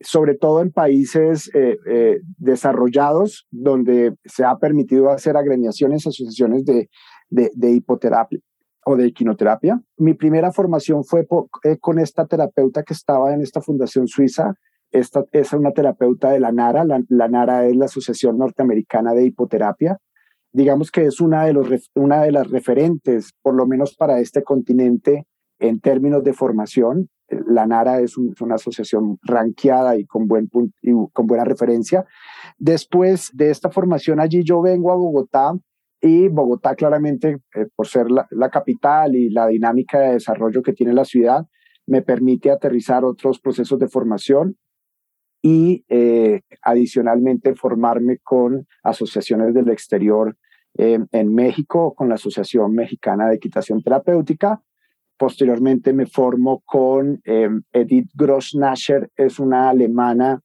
sobre 0.00 0.34
todo 0.34 0.60
en 0.60 0.70
países 0.70 1.50
eh, 1.54 1.78
eh, 1.86 2.20
desarrollados, 2.38 3.46
donde 3.50 4.14
se 4.24 4.44
ha 4.44 4.56
permitido 4.56 5.10
hacer 5.10 5.36
agremiaciones, 5.36 6.06
asociaciones 6.06 6.64
de, 6.64 6.88
de, 7.30 7.70
hipoterapia 7.70 8.38
o 8.84 8.96
de 8.96 9.06
equinoterapia. 9.06 9.80
Mi 9.96 10.14
primera 10.14 10.52
formación 10.52 11.04
fue 11.04 11.26
eh, 11.64 11.76
con 11.78 11.98
esta 11.98 12.26
terapeuta 12.26 12.82
que 12.82 12.94
estaba 12.94 13.32
en 13.32 13.40
esta 13.40 13.60
fundación 13.60 14.06
suiza. 14.06 14.54
Esta 14.92 15.24
es 15.32 15.52
una 15.52 15.72
terapeuta 15.72 16.30
de 16.30 16.40
la 16.40 16.52
NARA. 16.52 16.84
La, 16.84 17.02
la 17.08 17.28
NARA 17.28 17.66
es 17.66 17.76
la 17.76 17.86
Asociación 17.86 18.38
Norteamericana 18.38 19.14
de 19.14 19.24
Hipoterapia. 19.24 19.98
Digamos 20.52 20.90
que 20.90 21.04
es 21.04 21.20
una 21.20 21.44
de, 21.44 21.52
los, 21.54 21.68
una 21.94 22.22
de 22.22 22.32
las 22.32 22.48
referentes, 22.50 23.32
por 23.42 23.54
lo 23.54 23.66
menos 23.66 23.94
para 23.96 24.20
este 24.20 24.42
continente, 24.42 25.26
en 25.58 25.80
términos 25.80 26.22
de 26.22 26.34
formación 26.34 27.08
la 27.28 27.66
NARA 27.66 28.00
es, 28.00 28.16
una 28.16 28.54
asociación 28.54 29.18
ranqueada 29.22 29.96
y 29.96 30.04
con, 30.04 30.26
buena 30.26 31.44
referencia. 31.44 32.04
Después 32.58 33.30
de 33.34 33.50
esta 33.50 33.70
formación 33.70 34.20
allí 34.20 34.42
yo 34.44 34.60
vengo 34.60 34.92
a 34.92 34.96
Bogotá 34.96 35.54
y 36.00 36.28
Bogotá 36.28 36.74
claramente, 36.74 37.38
eh, 37.54 37.66
por 37.74 37.86
ser 37.86 38.06
la, 38.10 38.50
capital 38.50 39.16
y 39.16 39.30
la 39.30 39.46
dinámica 39.46 39.98
de 39.98 40.12
desarrollo 40.14 40.62
que 40.62 40.72
tiene 40.72 40.92
la 40.92 41.04
ciudad, 41.04 41.46
me 41.86 42.02
permite 42.02 42.50
aterrizar 42.50 43.04
otros 43.04 43.40
procesos 43.40 43.78
de 43.78 43.88
formación 43.88 44.56
y 45.42 45.84
eh, 45.88 46.42
adicionalmente 46.62 47.54
formarme 47.54 48.18
con 48.18 48.66
asociaciones 48.82 49.54
del 49.54 49.70
exterior 49.70 50.36
eh, 50.78 50.98
en 51.12 51.34
México, 51.34 51.94
con 51.94 52.08
la 52.08 52.16
Asociación 52.16 52.72
Mexicana 52.72 53.28
de 53.28 53.36
Equitación 53.36 53.82
Terapéutica, 53.82 54.62
Posteriormente 55.18 55.94
me 55.94 56.06
formo 56.06 56.62
con 56.64 57.20
em, 57.24 57.62
Edith 57.72 58.10
Grossnascher, 58.14 59.10
es 59.16 59.38
una 59.38 59.70
alemana. 59.70 60.42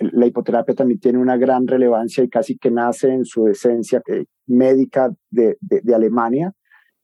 La 0.00 0.26
hipoterapia 0.26 0.74
también 0.74 0.98
tiene 0.98 1.18
una 1.18 1.36
gran 1.36 1.66
relevancia 1.66 2.24
y 2.24 2.28
casi 2.28 2.58
que 2.58 2.70
nace 2.70 3.12
en 3.12 3.24
su 3.24 3.46
esencia 3.46 4.02
eh, 4.08 4.24
médica 4.46 5.12
de, 5.30 5.56
de, 5.60 5.94
Alemania. 5.94 6.52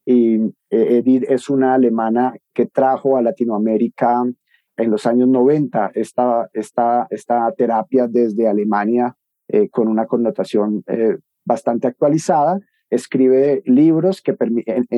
Y 0.05 0.35
eh, 0.69 0.97
Edith 0.97 1.23
es 1.29 1.49
una 1.49 1.75
alemana 1.75 2.33
que 2.53 2.65
trajo 2.65 3.17
a 3.17 3.21
Latinoamérica 3.21 4.23
en 4.77 4.91
los 4.91 5.05
años 5.05 5.29
90 5.29 5.91
esta, 5.95 6.49
esta, 6.53 7.07
esta 7.09 7.51
terapia 7.53 8.07
desde 8.07 8.47
Alemania 8.47 9.15
eh, 9.47 9.69
con 9.69 9.87
una 9.87 10.05
connotación 10.05 10.83
bastante 11.45 11.87
actualizada 11.87 12.59
escribe 12.89 13.61
libros 13.65 14.21
que 14.21 14.35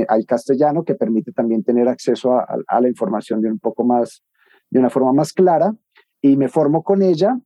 al 0.07 0.25
castellano 0.25 0.83
que 0.83 0.95
permite 0.95 1.31
también 1.31 1.63
tener 1.63 1.87
acceso 1.87 2.33
a, 2.33 2.79
la 2.79 2.87
información 2.87 3.41
de 3.41 3.51
un 3.51 3.59
poco 3.59 3.83
más, 3.83 4.23
de 4.69 4.79
una 4.79 4.89
forma 4.89 5.13
más 5.13 5.33
clara. 5.33 5.75
Y 6.21 6.37
me 6.37 6.49
formo 6.49 6.83
con 6.83 7.01
ella 7.01 7.39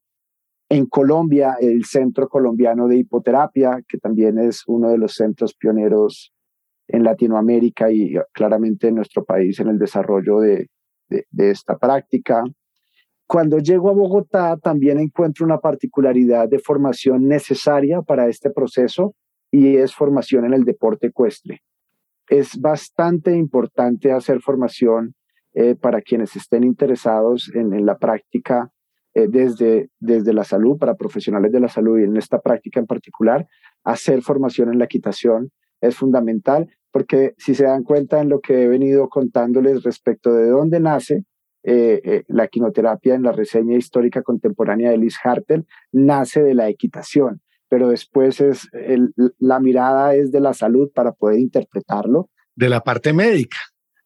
en 0.70 0.88
Colombia, 0.88 1.56
el 1.60 1.86
Centro 1.86 2.28
Colombiano 2.28 2.88
de 2.88 2.98
Hipoterapia, 2.98 3.82
que 3.88 3.98
también 3.98 4.40
es 4.40 4.64
uno 4.68 4.90
de 4.90 4.98
los 4.98 5.14
centros 5.14 5.54
pioneros 5.54 6.34
en 6.88 7.04
Latinoamérica 7.04 7.92
y 7.92 8.16
claramente 8.34 8.88
en 8.88 8.96
nuestro 8.96 9.24
país 9.24 9.60
en 9.60 9.70
el 9.70 9.78
desarrollo 9.78 10.40
de, 10.40 10.70
de, 11.08 11.52
esta 11.52 11.78
práctica. 11.78 12.44
Cuando 13.28 13.60
llego 13.60 13.90
a 13.90 13.94
Bogotá, 13.94 14.58
también 14.58 15.00
encuentro 15.00 15.46
una 15.46 15.60
particularidad 15.60 16.50
de 16.50 16.60
formación 16.60 17.28
necesaria 17.28 18.02
para 18.02 18.28
este 18.28 18.50
proceso 18.50 19.16
y 19.54 19.78
es 19.78 19.94
formación 19.94 20.46
en 20.46 20.54
el 20.56 20.64
deporte 20.64 21.08
ecuestre. 21.08 21.62
Es 22.28 22.60
bastante 22.60 23.36
importante 23.36 24.12
hacer 24.12 24.42
formación 24.42 25.14
eh, 25.54 25.76
para 25.76 26.02
quienes 26.02 26.36
estén 26.36 26.64
interesados 26.64 27.52
en, 27.54 27.86
la 27.86 28.00
práctica 28.00 28.72
eh, 29.14 29.28
desde, 29.30 29.92
desde 30.00 30.34
la 30.34 30.44
salud, 30.44 30.80
para 30.80 30.96
profesionales 30.96 31.52
de 31.52 31.60
la 31.60 31.68
salud 31.68 32.00
y 32.00 32.04
en 32.04 32.18
esta 32.18 32.40
práctica 32.40 32.80
en 32.80 32.88
particular, 32.88 33.46
hacer 33.84 34.24
formación 34.24 34.74
en 34.74 34.80
la 34.80 34.86
equitación 34.86 35.52
es 35.82 35.96
fundamental, 35.96 36.68
porque 36.92 37.36
si 37.38 37.54
se 37.54 37.66
dan 37.66 37.84
cuenta 37.84 38.22
en 38.22 38.30
lo 38.30 38.40
que 38.40 38.64
he 38.64 38.68
venido 38.68 39.08
contándoles 39.08 39.84
respecto 39.84 40.34
de 40.34 40.50
dónde 40.50 40.80
nace 40.80 41.26
eh, 41.62 42.24
la 42.28 42.48
quinoterapia 42.48 43.14
en 43.14 43.22
la 43.22 43.34
reseña 43.34 43.78
histórica 43.78 44.24
contemporánea 44.24 44.90
de 44.90 44.98
Liz 44.98 45.18
Hartel, 45.24 45.68
nace 45.92 46.42
de 46.42 46.56
la 46.56 46.70
equitación, 46.70 47.44
pero 47.74 47.90
después 47.90 48.40
es 48.40 48.70
la 49.40 49.60
mirada 49.60 50.14
es 50.14 50.32
de 50.32 50.40
la 50.40 50.54
salud 50.54 50.92
para 50.94 51.12
poder 51.12 51.40
interpretarlo. 51.40 52.30
De 52.54 52.70
la 52.70 52.82
parte 52.82 53.14
médica. 53.14 53.58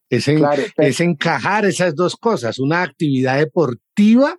Es, 0.09 0.29
es 0.29 0.99
encajar 1.01 1.65
esas 1.65 1.93
dos 1.93 2.15
cosas, 2.15 2.59
una 2.59 2.81
actividad 2.81 3.39
deportiva 3.39 4.37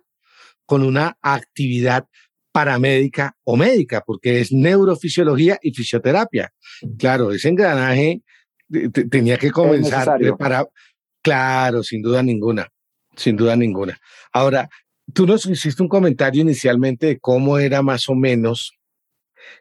con 0.65 0.81
una 0.81 1.15
actividad 1.21 2.07
paramédica 2.51 3.37
o 3.43 3.55
médica, 3.55 4.01
porque 4.03 4.39
es 4.39 4.51
neurofisiología 4.51 5.59
y 5.61 5.75
fisioterapia. 5.75 6.51
Claro, 6.97 7.31
ese 7.31 7.49
engranaje 7.49 8.23
tenía 9.11 9.37
que 9.37 9.51
comenzar 9.51 10.19
para... 10.39 10.65
Claro, 11.21 11.83
sin 11.83 12.01
duda 12.01 12.23
ninguna, 12.23 12.67
sin 13.15 13.35
duda 13.35 13.55
ninguna. 13.55 13.95
Ahora, 14.33 14.67
tú 15.13 15.27
nos 15.27 15.45
hiciste 15.45 15.83
un 15.83 15.89
comentario 15.89 16.41
inicialmente 16.41 17.05
de 17.05 17.19
cómo 17.19 17.59
era 17.59 17.83
más 17.83 18.09
o 18.09 18.15
menos 18.15 18.73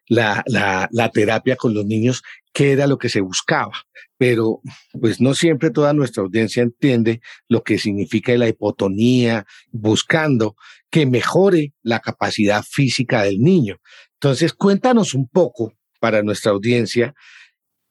la, 0.06 0.44
la, 0.46 1.10
terapia 1.10 1.56
con 1.56 1.74
los 1.74 1.84
niños, 1.86 2.22
qué 2.52 2.72
era 2.72 2.86
lo 2.86 2.98
que 2.98 3.08
se 3.08 3.20
buscaba. 3.20 3.72
Pero 4.16 4.60
pues 5.00 5.20
no 5.20 5.34
siempre 5.34 5.70
toda 5.70 5.92
nuestra 5.92 6.22
audiencia 6.22 6.62
entiende 6.62 7.20
lo 7.48 7.62
que 7.62 7.78
significa 7.78 8.36
la 8.36 8.48
hipotonía, 8.48 9.46
buscando 9.70 10.56
que 10.90 11.06
mejore 11.06 11.72
la 11.82 12.00
capacidad 12.00 12.62
física 12.62 13.22
del 13.22 13.40
niño. 13.40 13.76
Entonces, 14.14 14.52
cuéntanos 14.52 15.14
un 15.14 15.28
poco 15.28 15.72
para 16.00 16.22
nuestra 16.22 16.52
audiencia, 16.52 17.14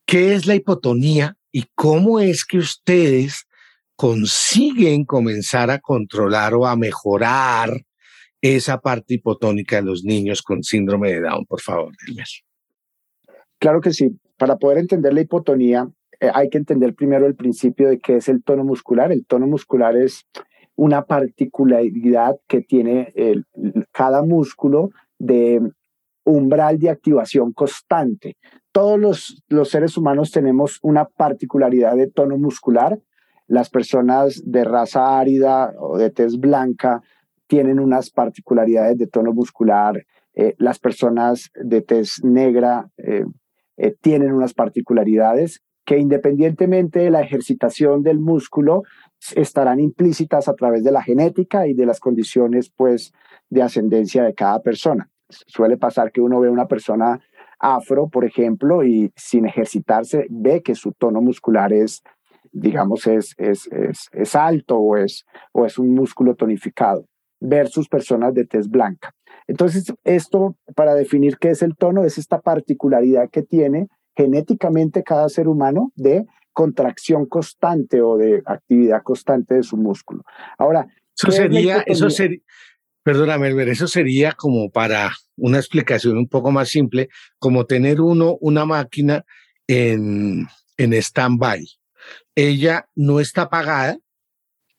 ¿qué 0.05 0.33
es 0.33 0.45
la 0.45 0.55
hipotonía 0.55 1.37
y 1.51 1.65
cómo 1.75 2.19
es 2.19 2.45
que 2.45 2.57
ustedes 2.57 3.47
consiguen 3.95 5.05
comenzar 5.05 5.71
a 5.71 5.79
controlar 5.79 6.53
o 6.53 6.67
a 6.67 6.75
mejorar 6.75 7.86
esa 8.41 8.79
parte 8.79 9.15
hipotónica 9.15 9.77
de 9.77 9.83
los 9.83 10.03
niños 10.03 10.41
con 10.41 10.63
síndrome 10.63 11.11
de 11.11 11.21
Down, 11.21 11.45
por 11.45 11.61
favor, 11.61 11.93
Claro 13.59 13.81
que 13.81 13.91
sí. 13.91 14.19
Para 14.37 14.57
poder 14.57 14.77
entender 14.77 15.13
la 15.13 15.21
hipotonía, 15.21 15.89
eh, 16.19 16.29
hay 16.33 16.49
que 16.49 16.59
entender 16.59 16.93
primero 16.93 17.25
el 17.25 17.35
principio 17.35 17.89
de 17.89 17.99
qué 17.99 18.17
es 18.17 18.29
el 18.29 18.43
tono 18.43 18.63
muscular. 18.63 19.11
El 19.11 19.25
tono 19.25 19.47
muscular 19.47 19.97
es 19.97 20.25
una 20.75 21.05
particularidad 21.05 22.35
que 22.47 22.61
tiene 22.61 23.13
cada 23.91 24.21
músculo 24.21 24.91
de 25.17 25.59
umbral 26.23 26.77
de 26.77 26.91
activación 26.91 27.51
constante. 27.53 28.37
Todos 28.71 28.99
los, 28.99 29.43
los 29.47 29.69
seres 29.69 29.97
humanos 29.97 30.29
tenemos 30.29 30.77
una 30.83 31.05
particularidad 31.05 31.95
de 31.95 32.07
tono 32.07 32.37
muscular. 32.37 32.99
Las 33.47 33.69
personas 33.69 34.43
de 34.45 34.65
raza 34.65 35.17
árida 35.17 35.73
o 35.79 35.97
de 35.97 36.11
tez 36.11 36.37
blanca 36.37 37.01
tienen 37.47 37.79
unas 37.79 38.11
particularidades 38.11 38.97
de 38.97 39.07
tono 39.07 39.33
muscular. 39.33 40.05
Eh, 40.33 40.53
las 40.57 40.79
personas 40.79 41.49
de 41.55 41.81
tez 41.81 42.23
negra 42.23 42.89
eh, 42.97 43.25
eh, 43.77 43.95
tienen 44.01 44.33
unas 44.33 44.53
particularidades 44.53 45.61
que 45.85 45.97
independientemente 45.97 46.99
de 46.99 47.09
la 47.09 47.21
ejercitación 47.21 48.03
del 48.03 48.19
músculo, 48.19 48.83
estarán 49.35 49.79
implícitas 49.79 50.49
a 50.49 50.53
través 50.53 50.83
de 50.83 50.91
la 50.91 51.01
genética 51.01 51.65
y 51.65 51.73
de 51.73 51.85
las 51.85 52.01
condiciones 52.01 52.69
pues 52.75 53.13
de 53.49 53.61
ascendencia 53.61 54.23
de 54.23 54.33
cada 54.33 54.61
persona. 54.61 55.09
Suele 55.29 55.77
pasar 55.77 56.11
que 56.11 56.19
uno 56.19 56.41
ve 56.41 56.49
una 56.49 56.67
persona 56.67 57.21
afro, 57.57 58.09
por 58.09 58.25
ejemplo, 58.25 58.83
y 58.83 59.13
sin 59.15 59.45
ejercitarse 59.45 60.27
ve 60.29 60.61
que 60.61 60.75
su 60.75 60.91
tono 60.91 61.21
muscular 61.21 61.71
es, 61.71 62.03
digamos, 62.51 63.07
es, 63.07 63.33
es, 63.37 63.67
es, 63.71 64.09
es 64.11 64.35
alto 64.35 64.75
o 64.77 64.97
es, 64.97 65.25
o 65.53 65.65
es 65.65 65.79
un 65.79 65.95
músculo 65.95 66.35
tonificado 66.35 67.05
versus 67.39 67.87
personas 67.87 68.33
de 68.33 68.45
tez 68.45 68.69
blanca. 68.69 69.13
Entonces, 69.47 69.93
esto 70.03 70.57
para 70.75 70.93
definir 70.95 71.37
qué 71.37 71.49
es 71.51 71.61
el 71.61 71.75
tono 71.75 72.03
es 72.03 72.17
esta 72.17 72.41
particularidad 72.41 73.29
que 73.29 73.43
tiene 73.43 73.87
genéticamente 74.15 75.03
cada 75.03 75.29
ser 75.29 75.47
humano 75.47 75.91
de 75.95 76.25
contracción 76.51 77.27
constante 77.27 78.01
o 78.01 78.17
de 78.17 78.41
actividad 78.45 79.03
constante 79.03 79.55
de 79.55 79.63
su 79.63 79.77
músculo. 79.77 80.23
Ahora, 80.57 80.87
eso 81.15 81.31
sería, 81.31 81.83
eso 81.85 82.09
sería, 82.09 82.39
perdóname, 83.03 83.49
eso 83.71 83.87
sería 83.87 84.31
como 84.33 84.71
para 84.71 85.11
una 85.35 85.59
explicación 85.59 86.17
un 86.17 86.27
poco 86.27 86.51
más 86.51 86.69
simple, 86.69 87.09
como 87.37 87.65
tener 87.65 88.01
uno 88.01 88.37
una 88.41 88.65
máquina 88.65 89.23
en, 89.67 90.47
en 90.77 90.93
stand-by. 90.93 91.65
Ella 92.35 92.89
no 92.95 93.19
está 93.19 93.43
apagada, 93.43 93.97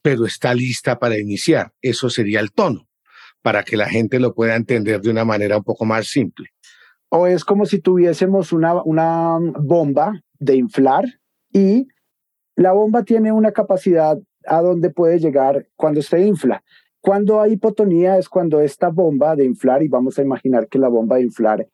pero 0.09 0.25
está 0.25 0.55
lista 0.55 0.99
para 0.99 1.19
iniciar. 1.19 1.75
Eso 1.83 2.09
sería 2.09 2.41
el 2.41 2.51
tono, 2.51 2.89
para 3.43 3.63
que 3.63 3.77
la 3.77 3.91
gente 3.91 4.19
lo 4.19 4.33
pueda 4.33 4.57
entender 4.57 5.03
de 5.03 5.11
una 5.11 5.27
manera 5.27 5.59
un 5.59 5.65
poco 5.65 5.85
más 5.85 6.07
simple. 6.07 6.49
O 7.11 7.27
es 7.27 7.45
como 7.45 7.67
si 7.67 7.79
tuviésemos 7.79 8.55
una, 8.55 9.39
bomba 9.61 10.19
de 10.39 10.57
inflar 10.57 11.05
y 11.53 11.89
la 12.57 12.73
bomba 12.73 13.03
tiene 13.03 13.33
una 13.33 13.53
capacidad 13.53 14.17
a 14.47 14.63
donde 14.63 14.89
puede 14.89 15.19
llegar 15.19 15.69
cuando 15.77 16.01
se 16.01 16.23
infla. 16.23 16.65
Cuando 17.03 17.43
hay 17.43 17.53
hipotonía 17.53 18.17
es 18.17 18.31
cuando 18.31 18.63
esta 18.63 18.89
bomba 18.89 19.37
de 19.37 19.45
inflar, 19.45 19.83
y 19.83 19.89
vamos 19.89 20.19
a 20.19 20.23
imaginar 20.23 20.69
que 20.69 20.79
la 20.79 20.89
bomba 20.89 21.17
de 21.17 21.25
inflar 21.25 21.69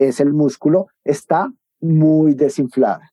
es 0.00 0.18
el 0.18 0.32
músculo, 0.32 0.88
está 1.04 1.52
muy 1.80 2.34
desinflada. 2.34 3.12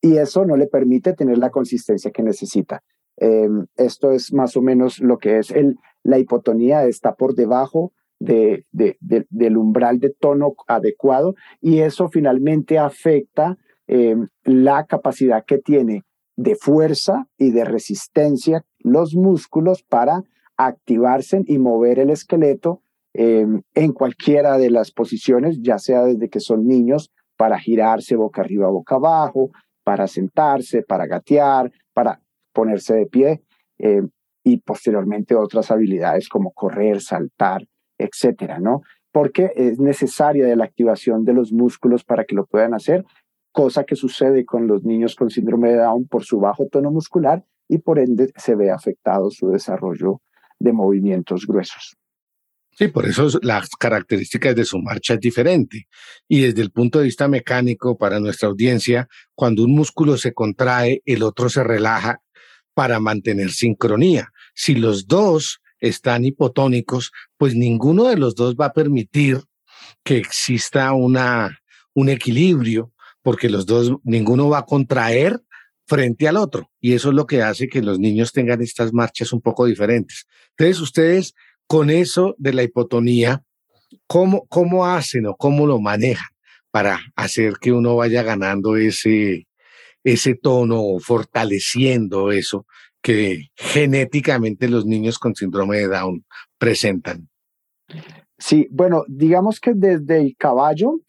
Y 0.00 0.18
eso 0.18 0.44
no 0.44 0.56
le 0.56 0.68
permite 0.68 1.14
tener 1.14 1.38
la 1.38 1.50
consistencia 1.50 2.12
que 2.12 2.22
necesita. 2.22 2.84
Em, 3.18 3.66
esto 3.76 4.10
es 4.12 4.32
más 4.32 4.56
o 4.56 4.62
menos 4.62 4.98
lo 5.00 5.18
que 5.18 5.38
es 5.38 5.50
el, 5.50 5.76
la 6.02 6.18
hipotonía, 6.18 6.84
está 6.84 7.14
por 7.14 7.34
debajo 7.34 7.92
de, 8.18 8.64
del 8.70 9.56
umbral 9.56 9.98
de 10.00 10.10
tono 10.10 10.54
adecuado 10.66 11.34
y 11.60 11.80
eso 11.80 12.08
finalmente 12.08 12.78
afecta 12.78 13.58
em, 13.86 14.28
la 14.44 14.84
capacidad 14.84 15.44
que 15.44 15.58
tiene 15.58 16.04
de 16.36 16.54
fuerza 16.54 17.26
y 17.38 17.50
de 17.50 17.64
resistencia 17.64 18.64
los 18.78 19.14
músculos 19.14 19.82
para 19.82 20.22
activarse 20.56 21.42
y 21.46 21.58
mover 21.58 21.98
el 21.98 22.10
esqueleto 22.10 22.82
em, 23.12 23.62
en 23.74 23.92
cualquiera 23.92 24.58
de 24.58 24.70
las 24.70 24.92
posiciones, 24.92 25.58
ya 25.60 25.78
sea 25.78 26.04
desde 26.04 26.28
que 26.28 26.40
son 26.40 26.66
niños, 26.66 27.10
para 27.36 27.58
girarse 27.58 28.16
boca 28.16 28.40
arriba, 28.42 28.68
boca 28.68 28.96
abajo, 28.96 29.50
para 29.84 30.06
sentarse, 30.06 30.82
para 30.82 31.06
gatear, 31.06 31.70
para 31.92 32.20
ponerse 32.56 32.94
de 32.94 33.06
pie 33.06 33.42
em, 33.76 34.08
y 34.42 34.56
posteriormente 34.60 35.34
otras 35.34 35.70
habilidades 35.70 36.30
como 36.30 36.52
correr, 36.52 37.02
saltar, 37.02 37.66
etcétera, 37.98 38.58
¿no? 38.60 38.80
Porque 39.12 39.52
es 39.54 39.78
necesaria 39.78 40.46
de 40.46 40.56
la 40.56 40.64
activación 40.64 41.24
de 41.24 41.34
los 41.34 41.52
músculos 41.52 42.02
para 42.02 42.24
que 42.24 42.34
lo 42.34 42.46
puedan 42.46 42.72
hacer, 42.72 43.04
cosa 43.52 43.84
que 43.84 43.94
sucede 43.94 44.46
con 44.46 44.66
los 44.66 44.84
niños 44.84 45.16
con 45.16 45.28
síndrome 45.28 45.70
de 45.72 45.76
Down 45.76 46.08
por 46.08 46.24
su 46.24 46.40
bajo 46.40 46.66
tono 46.66 46.90
muscular 46.90 47.44
y 47.68 47.78
por 47.78 47.98
ende 47.98 48.32
se 48.36 48.54
ve 48.54 48.70
afectado 48.70 49.30
su 49.30 49.48
desarrollo 49.48 50.22
de 50.58 50.72
movimientos 50.72 51.46
gruesos. 51.46 51.96
Sí, 52.78 52.88
por 52.88 53.06
eso 53.06 53.28
las 53.42 53.70
características 53.70 54.54
de 54.54 54.64
su 54.64 54.78
marcha 54.78 55.14
es 55.14 55.20
diferente. 55.20 55.88
Y 56.28 56.42
desde 56.42 56.62
el 56.62 56.70
punto 56.70 56.98
de 56.98 57.06
vista 57.06 57.26
mecánico, 57.26 57.96
para 57.96 58.20
nuestra 58.20 58.48
audiencia, 58.48 59.08
cuando 59.34 59.64
un 59.64 59.74
músculo 59.74 60.18
se 60.18 60.34
contrae, 60.34 61.02
el 61.06 61.22
otro 61.22 61.48
se 61.48 61.64
relaja 61.64 62.20
para 62.76 63.00
mantener 63.00 63.52
sincronía. 63.52 64.28
Si 64.54 64.74
los 64.74 65.06
dos 65.06 65.62
están 65.80 66.26
hipotónicos, 66.26 67.10
pues 67.38 67.54
ninguno 67.54 68.04
de 68.04 68.18
los 68.18 68.34
dos 68.34 68.54
va 68.54 68.66
a 68.66 68.72
permitir 68.74 69.40
que 70.04 70.18
exista 70.18 70.92
una, 70.92 71.58
un 71.94 72.10
equilibrio 72.10 72.92
porque 73.22 73.48
los 73.48 73.64
dos, 73.64 73.94
ninguno 74.04 74.50
va 74.50 74.58
a 74.58 74.66
contraer 74.66 75.40
frente 75.86 76.28
al 76.28 76.36
otro. 76.36 76.70
Y 76.78 76.92
eso 76.92 77.08
es 77.08 77.14
lo 77.14 77.26
que 77.26 77.42
hace 77.42 77.66
que 77.66 77.80
los 77.80 77.98
niños 77.98 78.30
tengan 78.30 78.60
estas 78.60 78.92
marchas 78.92 79.32
un 79.32 79.40
poco 79.40 79.64
diferentes. 79.64 80.26
Entonces, 80.50 80.78
ustedes 80.82 81.34
con 81.66 81.88
eso 81.88 82.34
de 82.36 82.52
la 82.52 82.62
hipotonía, 82.62 83.42
¿cómo, 84.06 84.46
cómo 84.48 84.84
hacen 84.84 85.26
o 85.26 85.34
cómo 85.34 85.66
lo 85.66 85.80
manejan 85.80 86.28
para 86.70 87.00
hacer 87.16 87.54
que 87.58 87.72
uno 87.72 87.96
vaya 87.96 88.22
ganando 88.22 88.76
ese, 88.76 89.46
ese 90.06 90.36
tono 90.36 90.98
fortaleciendo 91.00 92.30
eso 92.30 92.64
que 93.02 93.48
genéticamente 93.56 94.68
los 94.68 94.86
niños 94.86 95.18
con 95.18 95.34
síndrome 95.34 95.78
de 95.78 95.88
Down 95.88 96.24
presentan? 96.58 97.28
Sí, 98.38 98.68
bueno, 98.70 99.02
digamos 99.08 99.58
que 99.58 99.72
desde 99.74 100.20
el 100.20 100.36
caballo, 100.36 101.00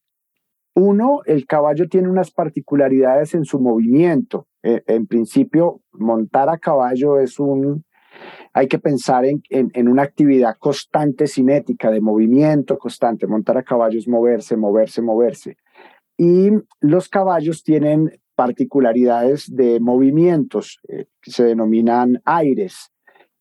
uno, 0.73 1.19
el 1.25 1.45
caballo 1.45 1.87
tiene 1.87 2.09
unas 2.09 2.31
particularidades 2.31 3.35
en 3.35 3.45
su 3.45 3.59
movimiento. 3.59 4.47
Eh, 4.63 4.81
en 4.87 5.05
principio, 5.05 5.81
montar 5.91 6.49
a 6.49 6.57
caballo 6.57 7.19
es 7.19 7.39
un, 7.39 7.85
hay 8.51 8.67
que 8.67 8.79
pensar 8.79 9.25
en, 9.25 9.43
en, 9.51 9.87
una 9.87 10.01
actividad 10.01 10.55
constante 10.57 11.27
cinética, 11.27 11.91
de 11.91 12.01
movimiento 12.01 12.79
constante. 12.79 13.27
Montar 13.27 13.59
a 13.59 13.63
caballo 13.63 13.99
es 13.99 14.07
moverse, 14.07 14.57
moverse, 14.57 15.03
moverse. 15.03 15.57
Y 16.17 16.49
los 16.79 17.09
caballos 17.09 17.61
tienen 17.61 18.11
particularidades 18.37 19.53
de 19.53 19.81
movimientos 19.81 20.79
eh, 20.87 21.07
que 21.21 21.31
se 21.31 21.43
denominan 21.43 22.21
aires. 22.23 22.91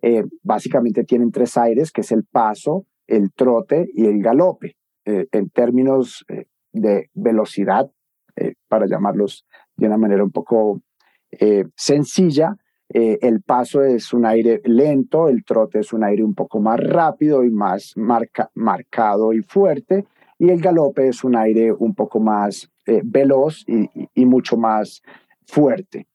Eh, 0.03 0.25
básicamente 0.43 1.05
tienen 1.05 1.31
tres 1.31 1.57
aires, 1.57 1.93
que 1.93 2.01
es 2.01 2.11
el 2.11 2.25
paso, 2.25 2.87
el 3.07 3.31
trote 3.33 3.87
y 3.95 4.07
el 4.07 4.21
galope. 4.21 4.75
en 5.05 5.51
términos 5.51 6.25
de 6.73 7.09
velocidad, 7.15 7.89
eh, 8.39 8.55
para 8.69 8.87
llamarlos 8.87 9.47
de 9.77 9.87
una 9.87 9.97
manera 9.97 10.23
un 10.23 10.31
poco 10.31 10.83
eh, 11.31 11.65
sencilla. 11.75 12.55
Eh, 12.89 13.19
el 13.23 13.41
paso 13.41 13.83
es 13.83 14.13
un 14.13 14.27
aire 14.27 14.61
lento, 14.65 15.29
el 15.29 15.43
trote 15.43 15.81
es 15.81 15.93
un 15.95 16.05
aire 16.05 16.23
un 16.23 16.35
poco 16.35 16.61
más 16.61 16.79
rápido 16.79 17.45
y 17.45 17.51
más 17.51 17.95
marca, 17.97 18.51
marcado 18.55 19.33
y 19.33 19.41
fuerte, 19.41 20.05
y 20.39 20.51
el 20.51 20.61
galope 20.61 21.09
es 21.09 21.25
un 21.25 21.37
aire 21.37 21.73
un 21.73 21.95
poco 21.95 22.21
más 22.21 22.71
veloz 23.05 23.65
y, 23.67 23.89
y 24.15 24.27
mucho 24.27 24.57
más 24.57 25.03
fuerte. 25.47 26.07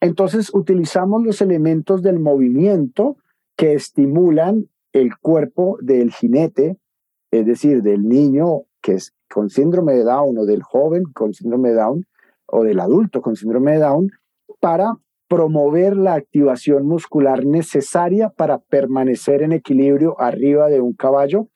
Entonces 0.00 0.52
utilizamos 0.54 1.22
los 1.24 1.40
elementos 1.40 2.02
del 2.02 2.20
movimiento 2.20 3.16
que 3.56 3.74
estimulan 3.74 4.68
el 4.92 5.16
cuerpo 5.18 5.78
del 5.80 6.12
jinete, 6.12 6.78
es 7.30 7.46
decir, 7.46 7.82
del 7.82 8.08
niño 8.08 8.62
que 8.80 8.94
es 8.94 9.14
con 9.28 9.50
síndrome 9.50 9.94
de 9.94 10.04
Down 10.04 10.38
o 10.38 10.44
del 10.44 10.62
joven 10.62 11.04
con 11.14 11.32
síndrome 11.32 11.70
de 11.70 11.76
Down 11.76 12.06
o 12.46 12.64
del 12.64 12.80
adulto 12.80 13.22
con 13.22 13.36
síndrome 13.36 13.72
de 13.72 13.78
Down 13.78 14.10
para 14.58 14.96
promover 15.28 15.96
la 15.96 16.14
activación 16.14 16.86
muscular 16.86 17.46
necesaria 17.46 18.30
para 18.30 18.58
permanecer 18.58 19.42
en 19.42 19.52
equilibrio 19.52 20.20
arriba 20.20 20.68
de 20.68 20.80
un 20.80 20.92
caballo, 20.92 21.46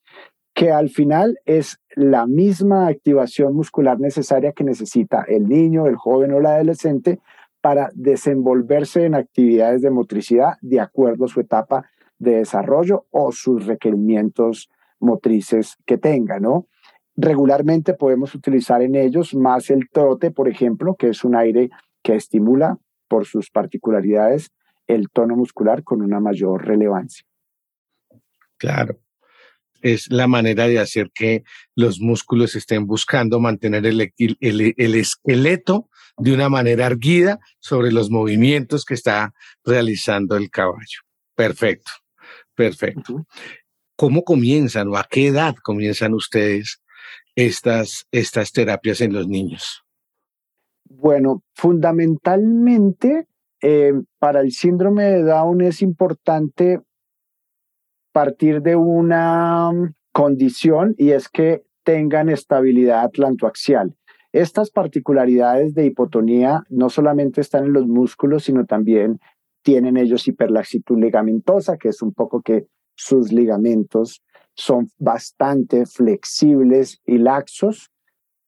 que 0.55 0.71
al 0.71 0.89
final 0.89 1.39
es 1.45 1.81
la 1.97 2.27
misma 2.27 2.87
activación 2.87 3.55
muscular 3.55 3.99
necesaria 3.99 4.53
que 4.53 4.65
necesita 4.65 5.25
el 5.27 5.49
niño, 5.49 5.87
el 5.87 5.97
joven 5.97 6.33
o 6.33 6.39
el 6.39 6.47
adolescente 6.47 7.19
para 7.61 7.91
desenvolverse 7.95 9.05
en 9.05 9.15
actividades 9.15 9.83
de 9.83 9.91
motricidad 9.91 10.55
de 10.61 10.81
acuerdo 10.81 11.25
a 11.25 11.29
su 11.29 11.41
etapa 11.41 11.91
de 12.19 12.37
desarrollo 12.37 13.07
o 13.11 13.33
sus 13.33 13.67
requerimientos 13.67 14.71
motrices 15.01 15.77
que 15.85 15.99
tenga, 15.99 16.39
¿no? 16.39 16.69
Regularmente 17.17 17.95
podemos 17.95 18.35
utilizar 18.35 18.83
en 18.83 18.95
ellos 18.95 19.35
más 19.35 19.71
el 19.71 19.89
trote, 19.91 20.31
por 20.31 20.49
ejemplo, 20.49 20.95
que 20.95 21.09
es 21.09 21.25
un 21.25 21.37
aire 21.37 21.71
que 22.03 22.15
estimula 22.15 22.79
por 23.09 23.25
sus 23.27 23.51
particularidades 23.51 24.51
el 24.87 25.09
tono 25.11 25.37
muscular 25.37 25.83
con 25.83 26.03
una 26.03 26.21
mayor 26.21 26.67
relevancia. 26.67 27.25
Claro. 28.57 28.99
Es 29.85 30.11
la 30.11 30.27
manera 30.27 30.67
de 30.67 30.79
hacer 30.79 31.11
que 31.15 31.45
los 31.77 32.01
músculos 32.01 32.57
estén 32.57 32.87
buscando 32.87 33.39
mantener 33.39 33.85
el, 33.85 34.13
el, 34.17 34.95
esqueleto 34.95 35.91
de 36.17 36.33
una 36.33 36.49
manera 36.49 36.87
erguida 36.87 37.39
sobre 37.61 37.93
los 37.93 38.11
movimientos 38.11 38.87
que 38.87 38.95
está 38.95 39.35
realizando 39.63 40.37
el 40.37 40.49
caballo. 40.49 41.01
Perfecto, 41.35 41.93
perfecto. 42.55 43.27
¿Cómo 43.95 44.25
comienzan 44.25 44.89
o 44.89 44.97
a 44.97 45.07
qué 45.09 45.27
edad 45.27 45.55
comienzan 45.63 46.15
ustedes 46.15 46.81
estas, 47.37 48.07
estas 48.11 48.53
terapias 48.53 49.03
en 49.03 49.13
los 49.13 49.29
niños? 49.29 49.85
Bueno, 50.85 51.43
fundamentalmente 51.55 53.27
eh, 53.61 53.93
para 54.19 54.41
el 54.41 54.53
síndrome 54.53 55.05
de 55.05 55.23
Down 55.25 55.61
es 55.61 55.83
importante 55.83 56.81
partir 58.15 58.63
de 58.63 58.77
una 58.77 59.73
condición 60.13 60.95
y 60.97 61.11
es 61.11 61.29
que 61.29 61.65
tengan 61.83 62.29
estabilidad 62.29 63.03
atlantoaxial. 63.03 63.97
Estas 64.33 64.71
particularidades 64.71 65.75
de 65.75 65.87
hipotonía 65.87 66.63
no 66.69 66.91
solamente 66.91 67.41
están 67.41 67.65
en 67.65 67.73
los 67.73 67.89
músculos, 67.89 68.45
sino 68.45 68.67
también 68.67 69.19
tienen 69.63 69.97
ellos 69.97 70.29
hiperlaxitud 70.29 70.97
ligamentosa, 70.97 71.77
que 71.77 71.89
es 71.89 72.03
un 72.03 72.13
poco 72.13 72.41
que 72.41 72.67
sus 72.95 73.33
ligamentos 73.33 74.23
son 74.55 74.89
bastante 74.99 75.85
flexibles 75.85 77.01
y 77.05 77.19
laxos 77.19 77.91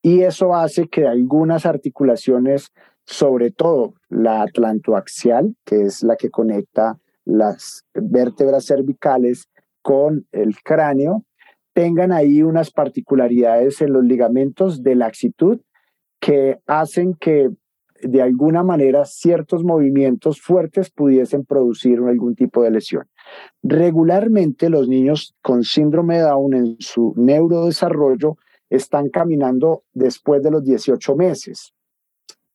y 0.00 0.22
eso 0.22 0.54
hace 0.54 0.86
que 0.86 1.08
algunas 1.08 1.66
articulaciones, 1.66 2.70
sobre 3.06 3.50
todo 3.50 3.94
la 4.08 4.42
atlantoaxial, 4.42 5.56
que 5.64 5.82
es 5.82 6.04
la 6.04 6.14
que 6.14 6.30
conecta 6.30 7.00
las 7.24 7.84
vértebras 7.92 8.66
cervicales 8.66 9.48
con 9.86 10.26
el 10.32 10.56
cráneo, 10.64 11.24
tengan 11.72 12.10
ahí 12.10 12.42
unas 12.42 12.72
particularidades 12.72 13.80
en 13.82 13.92
los 13.92 14.02
ligamentos 14.02 14.82
de 14.82 14.96
laxitud 14.96 15.60
que 16.18 16.58
hacen 16.66 17.14
que 17.14 17.50
de 18.02 18.20
alguna 18.20 18.64
manera 18.64 19.04
ciertos 19.04 19.62
movimientos 19.62 20.40
fuertes 20.40 20.90
pudiesen 20.90 21.44
producir 21.44 22.00
algún 22.00 22.34
tipo 22.34 22.64
de 22.64 22.72
lesión. 22.72 23.04
Regularmente 23.62 24.70
los 24.70 24.88
niños 24.88 25.36
con 25.40 25.62
síndrome 25.62 26.16
de 26.16 26.22
Down 26.22 26.54
en 26.54 26.76
su 26.80 27.14
neurodesarrollo 27.16 28.38
están 28.68 29.08
caminando 29.08 29.84
después 29.92 30.42
de 30.42 30.50
los 30.50 30.64
18 30.64 31.14
meses. 31.14 31.74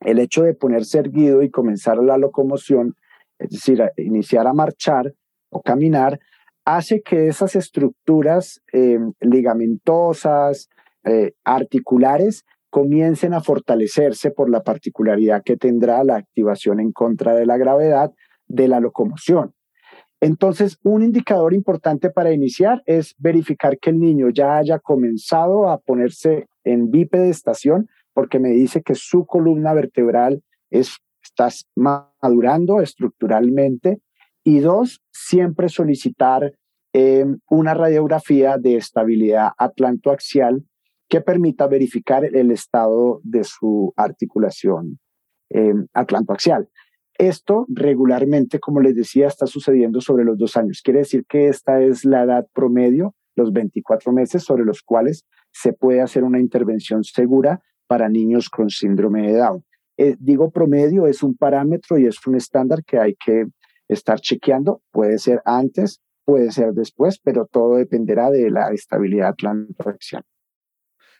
El 0.01 0.19
hecho 0.19 0.43
de 0.43 0.53
ponerse 0.53 0.99
erguido 0.99 1.43
y 1.43 1.49
comenzar 1.49 1.97
la 1.99 2.17
locomoción, 2.17 2.97
es 3.39 3.51
decir, 3.51 3.81
iniciar 3.95 4.47
a 4.47 4.53
marchar 4.53 5.13
o 5.49 5.61
caminar, 5.61 6.19
hace 6.65 7.01
que 7.01 7.27
esas 7.27 7.55
estructuras 7.55 8.61
eh, 8.73 8.99
ligamentosas, 9.19 10.69
eh, 11.03 11.33
articulares, 11.43 12.45
comiencen 12.69 13.33
a 13.33 13.41
fortalecerse 13.41 14.31
por 14.31 14.49
la 14.49 14.63
particularidad 14.63 15.43
que 15.43 15.57
tendrá 15.57 16.03
la 16.03 16.15
activación 16.15 16.79
en 16.79 16.91
contra 16.91 17.35
de 17.35 17.45
la 17.45 17.57
gravedad 17.57 18.11
de 18.47 18.67
la 18.67 18.79
locomoción. 18.79 19.53
Entonces, 20.21 20.77
un 20.83 21.01
indicador 21.01 21.53
importante 21.53 22.11
para 22.11 22.31
iniciar 22.31 22.83
es 22.85 23.15
verificar 23.17 23.79
que 23.79 23.89
el 23.89 23.99
niño 23.99 24.29
ya 24.29 24.57
haya 24.57 24.77
comenzado 24.77 25.67
a 25.67 25.79
ponerse 25.79 26.47
en 26.63 26.91
bipedestación, 26.91 27.89
porque 28.13 28.39
me 28.39 28.49
dice 28.49 28.83
que 28.83 28.93
su 28.93 29.25
columna 29.25 29.73
vertebral 29.73 30.43
es, 30.69 30.97
está 31.23 31.49
madurando 31.75 32.81
estructuralmente. 32.81 33.99
Y 34.43 34.59
dos, 34.59 35.01
siempre 35.11 35.69
solicitar 35.69 36.53
eh, 36.93 37.25
una 37.49 37.73
radiografía 37.73 38.57
de 38.57 38.75
estabilidad 38.75 39.51
atlantoaxial 39.57 40.65
que 41.07 41.21
permita 41.21 41.67
verificar 41.67 42.25
el 42.25 42.51
estado 42.51 43.21
de 43.23 43.43
su 43.43 43.93
articulación 43.95 44.99
eh, 45.49 45.73
atlantoaxial. 45.93 46.69
Esto 47.17 47.65
regularmente, 47.69 48.59
como 48.59 48.81
les 48.81 48.95
decía, 48.95 49.27
está 49.27 49.45
sucediendo 49.45 50.01
sobre 50.01 50.23
los 50.23 50.37
dos 50.37 50.57
años. 50.57 50.81
Quiere 50.83 50.99
decir 50.99 51.25
que 51.27 51.49
esta 51.49 51.81
es 51.81 52.05
la 52.05 52.23
edad 52.23 52.47
promedio, 52.53 53.13
los 53.35 53.51
24 53.51 54.11
meses 54.11 54.43
sobre 54.43 54.65
los 54.65 54.81
cuales 54.81 55.25
se 55.51 55.73
puede 55.73 56.01
hacer 56.01 56.23
una 56.23 56.39
intervención 56.39 57.03
segura 57.03 57.61
para 57.87 58.09
niños 58.09 58.49
con 58.49 58.69
síndrome 58.69 59.27
de 59.27 59.37
Down. 59.37 59.63
Eh, 59.97 60.15
digo 60.19 60.49
promedio, 60.49 61.07
es 61.07 61.21
un 61.21 61.35
parámetro 61.35 61.97
y 61.97 62.05
es 62.05 62.25
un 62.25 62.35
estándar 62.35 62.83
que 62.83 62.97
hay 62.97 63.15
que 63.15 63.45
estar 63.93 64.19
chequeando. 64.19 64.81
Puede 64.91 65.17
ser 65.17 65.41
antes, 65.45 66.01
puede 66.25 66.51
ser 66.51 66.73
después, 66.73 67.19
pero 67.23 67.45
todo 67.45 67.77
dependerá 67.77 68.29
de 68.29 68.49
la 68.49 68.71
estabilidad 68.71 69.29
atlantoaxial. 69.29 70.23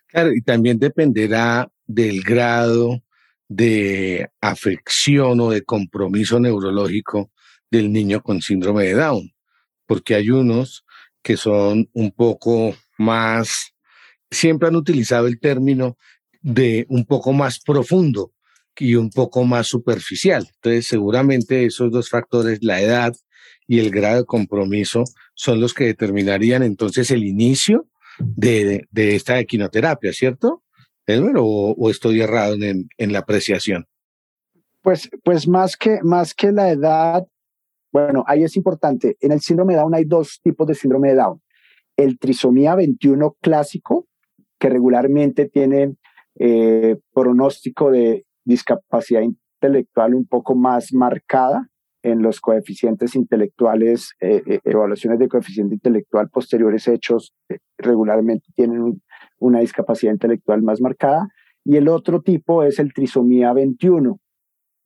Claro, 0.08 0.34
y 0.34 0.42
también 0.42 0.80
dependerá 0.80 1.72
del 1.86 2.22
grado 2.22 3.02
de 3.48 4.30
afección 4.42 5.40
o 5.40 5.52
de 5.52 5.64
compromiso 5.64 6.40
neurológico 6.40 7.32
del 7.70 7.92
niño 7.92 8.22
con 8.22 8.42
síndrome 8.42 8.86
de 8.86 8.94
Down, 8.94 9.32
porque 9.86 10.16
hay 10.16 10.30
unos 10.30 10.86
que 11.22 11.38
son 11.38 11.90
un 11.94 12.12
poco 12.12 12.76
más, 12.98 13.74
siempre 14.30 14.68
han 14.68 14.76
utilizado 14.76 15.28
el 15.28 15.40
término 15.40 15.98
de 16.42 16.86
un 16.90 17.06
poco 17.06 17.34
más 17.34 17.60
profundo 17.60 18.34
y 18.78 18.96
un 18.96 19.10
poco 19.10 19.44
más 19.44 19.68
superficial. 19.68 20.48
Entonces, 20.56 20.88
seguramente 20.88 21.66
esos 21.66 21.92
dos 21.92 22.10
factores, 22.10 22.60
la 22.62 22.82
edad 22.82 23.14
y 23.68 23.80
el 23.80 23.92
grado 23.92 24.18
de 24.18 24.26
compromiso, 24.26 25.04
son 25.36 25.62
los 25.62 25.74
que 25.74 25.86
determinarían 25.86 26.64
entonces 26.64 27.12
el 27.12 27.24
inicio 27.24 27.88
de, 28.20 28.88
esta 28.94 29.40
equinoterapia, 29.40 30.14
¿cierto? 30.14 30.64
o, 31.08 31.76
o, 31.78 31.90
estoy 31.90 32.22
errado 32.22 32.56
en, 32.56 32.88
en, 32.98 33.12
la 33.12 33.20
apreciación? 33.20 33.86
Pues, 34.82 35.10
pues 35.24 35.48
más, 35.48 35.76
que, 35.76 36.00
más 36.04 36.34
que 36.34 36.52
la 36.52 36.70
edad, 36.70 37.28
bueno, 37.92 38.24
ahí 38.28 38.44
es 38.44 38.56
importante. 38.56 39.18
En 39.20 39.32
el 39.32 39.42
síndrome 39.42 39.74
de 39.74 39.80
Down 39.80 39.96
hay 39.96 40.06
dos 40.06 40.40
tipos 40.42 40.68
de 40.68 40.76
síndrome 40.76 41.10
de 41.10 41.16
Down. 41.16 41.42
El 41.98 42.18
trisomía 42.18 42.76
21 42.76 43.36
clásico, 43.42 44.08
que 44.58 44.70
regularmente 44.70 45.50
tiene 45.50 45.96
eh, 46.40 46.98
pronóstico 47.14 47.92
de 47.92 48.26
discapacidad 48.52 49.22
intelectual 49.22 50.16
un 50.16 50.26
poco 50.26 50.56
más 50.56 50.94
marcada 50.94 51.68
en 52.04 52.22
los 52.22 52.42
coeficientes 52.42 53.16
intelectuales, 53.16 54.14
eh, 54.20 54.42
eh, 54.46 54.60
evaluaciones 54.64 55.20
de 55.20 55.28
coeficiente 55.28 55.76
intelectual 55.76 56.30
posteriores 56.30 56.88
hechos 56.88 57.34
regularmente 57.78 58.48
tienen 58.56 59.02
una 59.38 59.60
discapacidad 59.60 60.12
intelectual 60.12 60.64
más 60.64 60.82
marcada. 60.82 61.28
Y 61.64 61.78
el 61.78 61.88
otro 61.88 62.22
tipo 62.22 62.64
es 62.64 62.80
el 62.80 62.92
trisomía 62.92 63.54
21, 63.54 64.20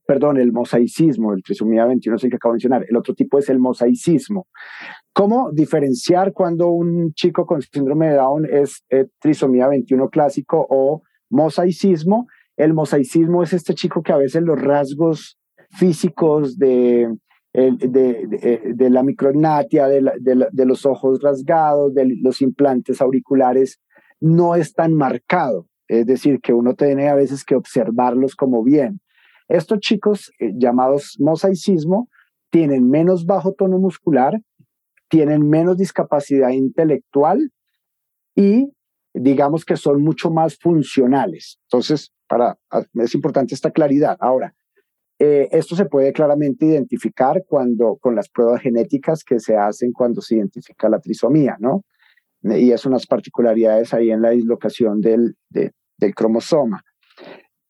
perdón, 0.06 0.38
el 0.38 0.52
mosaicismo, 0.52 1.34
el 1.34 1.42
trisomía 1.42 1.86
21 1.86 2.18
es 2.18 2.24
el 2.26 2.30
que 2.30 2.36
acabo 2.36 2.52
de 2.52 2.58
mencionar. 2.58 2.86
El 2.90 2.98
otro 2.98 3.14
tipo 3.14 3.40
es 3.40 3.50
el 3.50 3.60
mosaicismo. 3.60 4.48
¿Cómo 5.14 5.52
diferenciar 5.54 6.34
cuando 6.34 6.68
un 6.68 7.14
chico 7.14 7.46
con 7.46 7.62
síndrome 7.62 8.10
de 8.10 8.16
Down 8.16 8.46
es 8.46 8.84
trisomía 9.20 9.70
21 9.70 10.10
clásico 10.10 10.68
o 10.70 11.02
mosaicismo? 11.30 12.28
El 12.58 12.74
mosaicismo 12.74 13.44
es 13.44 13.54
este 13.54 13.74
chico 13.74 14.02
que 14.02 14.14
a 14.14 14.18
veces 14.18 14.42
los 14.44 14.62
rasgos 14.62 15.38
físicos 15.70 16.58
de, 16.58 17.14
de, 17.54 18.90
la 18.90 19.04
micrognatia, 19.04 19.88
de, 19.88 20.02
de, 20.52 20.66
los 20.66 20.86
ojos 20.86 21.22
rasgados, 21.22 21.94
de 21.94 22.18
los 22.22 22.42
implantes 22.42 23.02
auriculares, 23.02 23.80
no 24.20 24.56
es 24.56 24.74
tan 24.74 24.94
marcado. 24.94 25.68
Es 25.88 26.06
decir, 26.06 26.40
que 26.42 26.54
uno 26.54 26.74
tiene 26.74 27.10
a 27.10 27.16
veces 27.16 27.44
que 27.44 27.56
observarlos 27.56 28.36
como 28.36 28.64
bien. 28.64 29.00
Estos 29.48 29.80
chicos 29.80 30.32
eh, 30.40 30.52
llamados 30.56 31.18
mosaicismo 31.20 32.10
tienen 32.50 32.90
menos 32.90 33.26
bajo 33.26 33.54
tono 33.54 33.78
muscular, 33.78 34.42
tienen 35.10 35.48
menos 35.48 35.78
discapacidad 35.78 36.50
intelectual 36.50 37.52
y 38.36 38.72
digamos 39.14 39.64
que 39.64 39.78
son 39.78 40.02
mucho 40.02 40.32
más 40.32 40.58
funcionales. 40.58 41.60
Entonces, 41.68 42.12
para, 42.28 42.58
es 42.94 43.16
importante 43.16 43.54
esta 43.56 43.72
claridad. 43.72 44.18
Ahora, 44.20 44.54
eh, 45.20 45.48
esto 45.52 45.76
se 45.76 45.86
puede 45.86 46.12
claramente 46.12 46.66
identificar 46.66 47.44
cuando 47.48 47.98
con 48.02 48.16
las 48.16 48.30
pruebas 48.30 48.62
genéticas 48.62 49.24
que 49.24 49.40
se 49.40 49.56
hacen 49.56 49.92
cuando 49.94 50.22
se 50.22 50.36
identifica 50.36 50.90
la 50.90 51.00
trisomía, 51.00 51.56
¿no? 51.60 51.84
Y 52.44 52.72
es 52.72 52.86
unas 52.86 53.08
particularidades 53.08 53.94
ahí 53.94 54.12
en 54.12 54.22
la 54.22 54.32
dislocación 54.32 55.00
del, 55.02 55.36
del 55.50 56.16
cromosoma. 56.16 56.84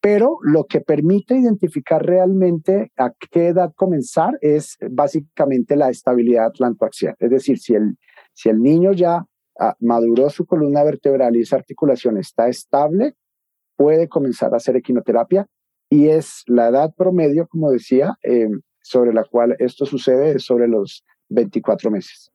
Pero 0.01 0.37
lo 0.43 0.65
que 0.65 0.81
permite 0.81 1.35
identificar 1.35 2.05
realmente 2.05 2.91
a 2.97 3.11
qué 3.31 3.47
edad 3.47 3.71
comenzar 3.75 4.37
es 4.41 4.77
básicamente 4.91 5.75
la 5.75 5.89
estabilidad 5.89 6.45
atlantoaxial. 6.45 7.15
Es 7.19 7.29
decir, 7.29 7.57
si 7.57 7.73
el, 7.73 7.97
si 8.33 8.49
el 8.49 8.61
niño 8.61 8.91
ya 8.91 9.25
ah, 9.59 9.75
maduró 9.79 10.29
su 10.29 10.45
columna 10.45 10.83
vertebral 10.83 11.35
y 11.35 11.41
esa 11.41 11.55
articulación 11.55 12.17
está 12.17 12.49
estable, 12.49 13.15
puede 13.75 14.07
comenzar 14.07 14.53
a 14.53 14.57
hacer 14.57 14.75
equinoterapia 14.75 15.47
y 15.89 16.07
es 16.07 16.43
la 16.47 16.69
edad 16.69 16.93
promedio, 16.95 17.47
como 17.47 17.71
decía, 17.71 18.17
eh, 18.23 18.49
sobre 18.81 19.13
la 19.13 19.23
cual 19.23 19.55
esto 19.59 19.85
sucede, 19.85 20.39
sobre 20.39 20.67
los 20.67 21.03
24 21.29 21.91
meses. 21.91 22.31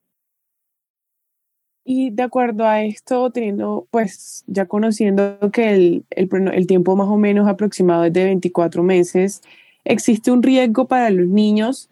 Y 1.85 2.11
de 2.11 2.22
acuerdo 2.22 2.66
a 2.66 2.83
esto, 2.83 3.31
teniendo, 3.31 3.88
pues 3.90 4.44
ya 4.46 4.66
conociendo 4.66 5.38
que 5.53 5.74
el, 5.74 6.05
el, 6.11 6.66
tiempo 6.66 6.94
más 6.94 7.09
o 7.09 7.16
menos 7.16 7.48
aproximado 7.48 8.05
es 8.05 8.12
de 8.12 8.24
24 8.24 8.83
meses, 8.83 9.42
¿existe 9.85 10.31
un 10.31 10.42
riesgo 10.42 10.87
para 10.87 11.11
los 11.11 11.26
niños 11.26 11.88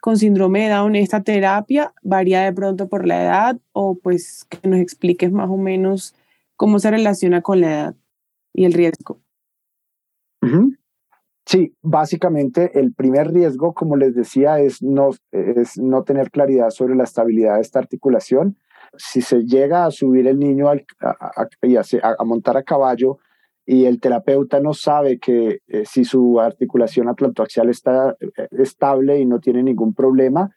con 0.00 0.18
síndrome 0.18 0.64
de 0.64 0.68
Down? 0.68 0.94
¿Esta 0.94 1.22
terapia 1.22 1.94
varía 2.02 2.42
de 2.42 2.52
pronto 2.52 2.88
por 2.88 3.06
la 3.06 3.22
edad 3.22 3.58
o 3.72 3.96
pues 3.96 4.44
que 4.44 4.68
nos 4.68 4.78
expliques 4.78 5.32
más 5.32 5.48
o 5.48 5.56
menos 5.56 6.14
cómo 6.56 6.78
se 6.78 6.90
relaciona 6.90 7.40
con 7.40 7.60
la 7.60 7.72
edad 7.72 7.94
y 8.54 8.64
el 8.64 8.72
riesgo? 8.72 9.20
Sí, 11.46 11.74
básicamente 11.82 12.78
el 12.78 12.94
primer 12.94 13.32
riesgo, 13.32 13.74
como 13.74 13.96
les 13.96 14.14
decía, 14.14 14.60
es 14.60 14.82
no, 14.82 15.10
es 15.30 15.78
no 15.78 16.02
tener 16.04 16.30
claridad 16.30 16.70
sobre 16.70 16.94
la 16.94 17.04
estabilidad 17.04 17.56
de 17.56 17.60
esta 17.60 17.78
articulación 17.78 18.56
si 18.96 19.20
se 19.20 19.44
llega 19.44 19.84
a 19.84 19.90
subir 19.90 20.26
el 20.26 20.38
niño 20.38 20.68
a, 20.68 20.76
a, 21.00 22.24
montar 22.24 22.56
a 22.56 22.62
caballo 22.62 23.18
y 23.66 23.86
el 23.86 24.00
terapeuta 24.00 24.60
no 24.60 24.74
sabe 24.74 25.18
que 25.18 25.60
eh, 25.66 25.84
si 25.86 26.04
su 26.04 26.40
articulación 26.40 27.08
atlantoaxial 27.08 27.70
está 27.70 28.16
eh, 28.20 28.48
estable 28.50 29.18
y 29.18 29.26
no 29.26 29.40
tiene 29.40 29.62
ningún 29.62 29.94
problema, 29.94 30.50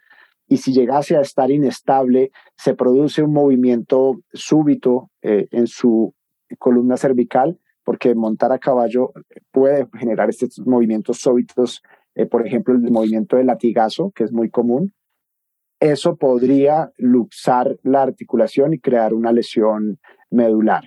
y 0.49 0.57
si 0.57 0.73
llegase 0.73 1.15
a 1.15 1.21
estar 1.21 1.49
inestable, 1.51 2.31
se 2.55 2.73
produce 2.73 3.21
un 3.21 3.33
movimiento 3.33 4.19
súbito 4.33 5.09
eh, 5.21 5.47
en 5.51 5.67
su 5.67 6.13
columna 6.57 6.97
cervical, 6.97 7.59
porque 7.87 8.13
montar 8.15 8.51
a 8.51 8.59
caballo 8.59 9.13
puede 9.49 9.87
generar 9.97 10.29
estos 10.29 10.59
movimientos 10.67 11.19
súbitos, 11.19 11.81
por 12.29 12.45
ejemplo, 12.45 12.75
el 12.75 12.91
movimiento 12.91 13.37
del 13.37 13.45
latigazo, 13.45 14.11
que 14.13 14.25
es 14.25 14.33
muy 14.33 14.49
común, 14.49 14.93
eso 15.79 16.17
podría 16.17 16.91
luxar 16.97 17.79
la 17.83 18.01
articulación 18.01 18.73
y 18.73 18.79
crear 18.79 19.13
una 19.13 19.31
lesión 19.31 19.99
medular. 20.29 20.83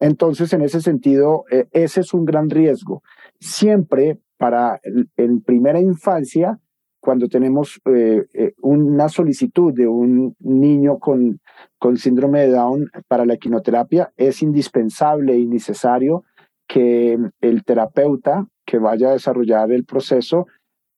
Entonces, 0.00 0.54
en 0.54 0.62
ese 0.62 0.80
sentido, 0.80 1.44
eh, 1.50 1.66
ese 1.72 2.00
es 2.00 2.14
un 2.14 2.24
gran 2.24 2.48
riesgo. 2.48 3.02
Siempre 3.38 4.18
para 4.38 4.80
en 5.18 5.42
primera 5.42 5.80
infancia, 5.80 6.58
cuando 7.06 7.28
tenemos 7.28 7.80
eh, 7.84 8.26
eh, 8.34 8.54
una 8.62 9.08
solicitud 9.08 9.72
de 9.72 9.86
un 9.86 10.34
niño 10.40 10.98
con, 10.98 11.38
con 11.78 11.98
síndrome 11.98 12.40
de 12.40 12.50
Down 12.50 12.90
para 13.06 13.24
la 13.24 13.36
quinoterapia, 13.36 14.12
es 14.16 14.42
indispensable 14.42 15.38
y 15.38 15.46
necesario 15.46 16.24
que 16.66 17.16
el 17.40 17.62
terapeuta 17.62 18.48
que 18.64 18.78
vaya 18.78 19.10
a 19.10 19.12
desarrollar 19.12 19.70
el 19.70 19.84
proceso 19.84 20.48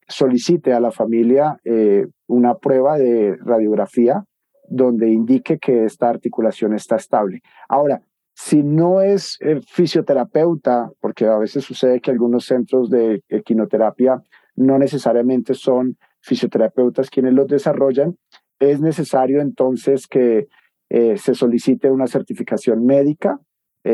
solicite 0.09 0.73
a 0.73 0.81
la 0.81 0.93
familia 0.93 1.59
eh, 1.65 2.07
una 2.27 2.55
prueba 2.55 2.97
de 2.97 3.37
radiografía 3.45 4.25
donde 4.67 5.11
indique 5.11 5.59
que 5.59 5.85
esta 5.85 6.09
articulación 6.09 6.73
está 6.73 6.97
estable. 6.97 7.43
Ahora, 7.69 8.01
si 8.33 8.63
no 8.63 9.03
es 9.03 9.37
eh, 9.41 9.61
fisioterapeuta, 9.61 10.91
porque 11.01 11.27
a 11.27 11.37
veces 11.37 11.65
sucede 11.65 12.01
que 12.01 12.11
algunos 12.11 12.47
centros 12.47 12.89
de 12.89 13.23
equinoterapia 13.29 14.23
no 14.59 14.79
necesariamente 14.79 15.55
son 15.55 15.97
fisioterapeutas 16.21 17.11
quienes 17.11 17.35
los 17.35 17.47
desarrollan, 17.47 18.17
es 18.59 18.81
necesario 18.81 19.41
entonces 19.41 20.07
que 20.07 20.49
eh, 20.91 21.17
se 21.17 21.35
solicite 21.35 21.91
una 21.91 22.07
certificación 22.07 22.85
médica 22.85 23.39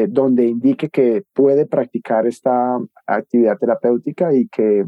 donde 0.09 0.47
indique 0.47 0.89
que 0.89 1.23
puede 1.33 1.67
practicar 1.67 2.27
esta 2.27 2.79
actividad 3.07 3.57
terapéutica 3.59 4.35
y 4.35 4.49
que 4.49 4.85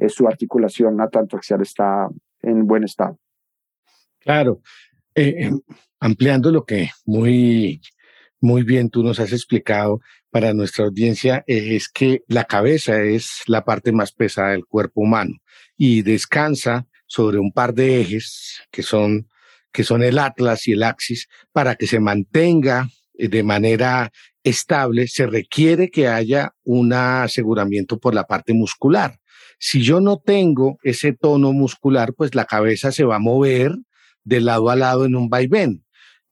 eh, 0.00 0.08
su 0.08 0.26
articulación 0.26 0.98
axial 1.00 1.60
está 1.60 2.08
en 2.40 2.66
buen 2.66 2.84
estado. 2.84 3.18
Claro. 4.20 4.62
Eh, 5.14 5.44
em, 5.44 5.60
ampliando 6.00 6.50
lo 6.50 6.64
que 6.64 6.88
muy, 7.04 7.82
muy 8.40 8.62
bien 8.62 8.90
tú 8.90 9.02
nos 9.02 9.20
has 9.20 9.32
explicado 9.32 10.00
para 10.30 10.54
nuestra 10.54 10.84
audiencia, 10.84 11.44
eh, 11.46 11.76
es 11.76 11.88
que 11.88 12.22
la 12.28 12.44
cabeza 12.44 13.02
es 13.02 13.42
la 13.46 13.64
parte 13.64 13.92
más 13.92 14.12
pesada 14.12 14.50
del 14.50 14.64
cuerpo 14.64 15.02
humano 15.02 15.36
y 15.76 16.02
descansa 16.02 16.86
sobre 17.06 17.38
un 17.38 17.52
par 17.52 17.74
de 17.74 18.00
ejes 18.00 18.60
que 18.70 18.82
son, 18.82 19.28
que 19.72 19.84
son 19.84 20.02
el 20.02 20.18
atlas 20.18 20.68
y 20.68 20.72
el 20.72 20.82
axis 20.82 21.28
para 21.52 21.74
que 21.74 21.86
se 21.86 22.00
mantenga 22.00 22.88
de 23.14 23.42
manera 23.42 24.10
estable, 24.42 25.08
se 25.08 25.26
requiere 25.26 25.90
que 25.90 26.08
haya 26.08 26.54
un 26.64 26.92
aseguramiento 26.92 27.98
por 27.98 28.14
la 28.14 28.24
parte 28.24 28.54
muscular. 28.54 29.18
Si 29.58 29.82
yo 29.82 30.00
no 30.00 30.18
tengo 30.18 30.78
ese 30.82 31.12
tono 31.12 31.52
muscular, 31.52 32.14
pues 32.14 32.34
la 32.34 32.46
cabeza 32.46 32.92
se 32.92 33.04
va 33.04 33.16
a 33.16 33.20
mover 33.20 33.76
de 34.24 34.40
lado 34.40 34.70
a 34.70 34.76
lado 34.76 35.04
en 35.04 35.16
un 35.16 35.28
vaivén. 35.28 35.84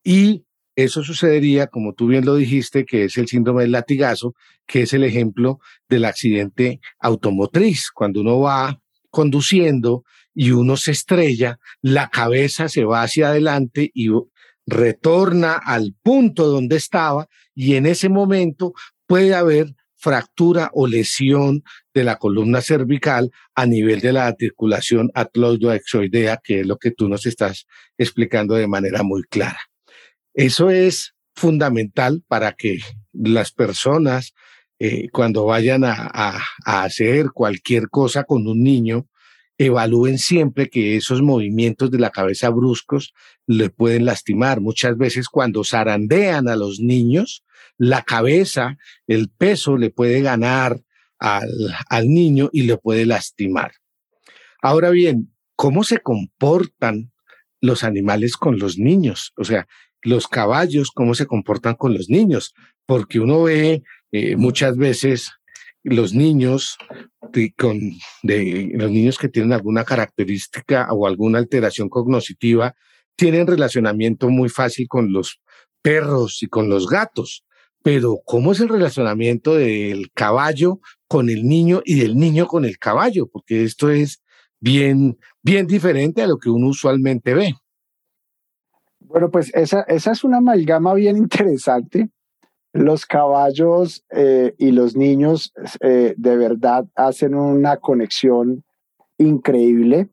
Y 0.02 0.46
eso 0.84 1.02
sucedería, 1.02 1.66
como 1.66 1.92
tú 1.92 2.06
bien 2.06 2.24
lo 2.24 2.36
dijiste, 2.36 2.84
que 2.84 3.06
es 3.06 3.18
el 3.18 3.26
síndrome 3.26 3.62
del 3.62 3.72
latigazo, 3.72 4.36
que 4.64 4.82
es 4.82 4.92
el 4.92 5.02
ejemplo 5.02 5.58
del 5.88 6.04
accidente 6.04 6.80
automotriz. 7.00 7.90
Cuando 7.92 8.20
uno 8.20 8.38
va 8.38 8.80
conduciendo 9.10 10.04
y 10.32 10.52
uno 10.52 10.76
se 10.76 10.92
estrella, 10.92 11.58
la 11.82 12.10
cabeza 12.10 12.68
se 12.68 12.84
va 12.84 13.02
hacia 13.02 13.30
adelante 13.30 13.90
y 13.92 14.08
retorna 14.66 15.54
al 15.54 15.96
punto 16.00 16.46
donde 16.46 16.76
estaba 16.76 17.26
y 17.56 17.74
en 17.74 17.86
ese 17.86 18.08
momento 18.08 18.72
puede 19.08 19.34
haber 19.34 19.74
fractura 19.96 20.70
o 20.74 20.86
lesión 20.86 21.64
de 21.92 22.04
la 22.04 22.18
columna 22.18 22.60
cervical 22.60 23.32
a 23.56 23.66
nivel 23.66 23.98
de 23.98 24.12
la 24.12 24.28
articulación 24.28 25.10
atloidoexoidea, 25.12 26.38
que 26.40 26.60
es 26.60 26.66
lo 26.68 26.76
que 26.76 26.92
tú 26.92 27.08
nos 27.08 27.26
estás 27.26 27.66
explicando 27.96 28.54
de 28.54 28.68
manera 28.68 29.02
muy 29.02 29.24
clara. 29.24 29.58
Eso 30.38 30.70
es 30.70 31.16
fundamental 31.34 32.22
para 32.28 32.52
que 32.52 32.78
las 33.12 33.50
personas, 33.50 34.34
eh, 34.78 35.08
cuando 35.10 35.44
vayan 35.44 35.82
a 35.84 36.40
hacer 36.64 37.32
cualquier 37.34 37.88
cosa 37.88 38.22
con 38.22 38.46
un 38.46 38.62
niño, 38.62 39.08
evalúen 39.58 40.16
siempre 40.18 40.70
que 40.70 40.96
esos 40.96 41.22
movimientos 41.22 41.90
de 41.90 41.98
la 41.98 42.10
cabeza 42.10 42.50
bruscos 42.50 43.14
le 43.48 43.68
pueden 43.68 44.04
lastimar. 44.04 44.60
Muchas 44.60 44.96
veces 44.96 45.28
cuando 45.28 45.64
zarandean 45.64 46.48
a 46.48 46.54
los 46.54 46.78
niños, 46.78 47.44
la 47.76 48.02
cabeza, 48.02 48.76
el 49.08 49.30
peso 49.30 49.76
le 49.76 49.90
puede 49.90 50.22
ganar 50.22 50.80
al, 51.18 51.50
al 51.88 52.06
niño 52.06 52.48
y 52.52 52.62
le 52.62 52.76
puede 52.76 53.06
lastimar. 53.06 53.72
Ahora 54.62 54.90
bien, 54.90 55.34
¿cómo 55.56 55.82
se 55.82 55.98
comportan 55.98 57.10
los 57.60 57.82
animales 57.82 58.36
con 58.36 58.60
los 58.60 58.78
niños? 58.78 59.32
O 59.36 59.42
sea, 59.42 59.66
los 60.02 60.28
caballos, 60.28 60.90
¿cómo 60.90 61.14
se 61.14 61.26
comportan 61.26 61.74
con 61.74 61.94
los 61.94 62.08
niños? 62.08 62.54
Porque 62.86 63.20
uno 63.20 63.42
ve 63.42 63.82
eh, 64.12 64.36
muchas 64.36 64.76
veces 64.76 65.32
los 65.82 66.14
niños 66.14 66.76
de, 67.32 67.52
con, 67.56 67.78
de 68.22 68.72
los 68.74 68.90
niños 68.90 69.18
que 69.18 69.28
tienen 69.28 69.52
alguna 69.52 69.84
característica 69.84 70.88
o 70.92 71.06
alguna 71.06 71.38
alteración 71.38 71.88
cognitiva 71.88 72.74
tienen 73.16 73.46
relacionamiento 73.46 74.28
muy 74.28 74.48
fácil 74.48 74.86
con 74.88 75.12
los 75.12 75.40
perros 75.82 76.42
y 76.42 76.46
con 76.46 76.68
los 76.68 76.88
gatos. 76.88 77.44
Pero 77.82 78.20
¿cómo 78.24 78.52
es 78.52 78.60
el 78.60 78.68
relacionamiento 78.68 79.54
del 79.54 80.10
caballo 80.12 80.80
con 81.06 81.30
el 81.30 81.46
niño 81.46 81.82
y 81.84 82.00
del 82.00 82.16
niño 82.16 82.46
con 82.46 82.64
el 82.64 82.78
caballo? 82.78 83.28
Porque 83.28 83.64
esto 83.64 83.90
es 83.90 84.22
bien, 84.60 85.18
bien 85.42 85.66
diferente 85.66 86.22
a 86.22 86.26
lo 86.26 86.38
que 86.38 86.50
uno 86.50 86.68
usualmente 86.68 87.34
ve. 87.34 87.54
Bueno, 89.08 89.30
pues 89.30 89.52
esa, 89.54 89.82
esa 89.82 90.12
es 90.12 90.22
una 90.22 90.38
amalgama 90.38 90.94
bien 90.94 91.16
interesante 91.16 92.10
los 92.72 93.06
caballos 93.06 94.04
eh, 94.10 94.54
y 94.58 94.72
los 94.72 94.96
niños 94.96 95.52
eh, 95.80 96.14
de 96.16 96.36
verdad 96.36 96.86
hacen 96.94 97.34
una 97.34 97.78
conexión 97.78 98.64
increíble. 99.18 100.10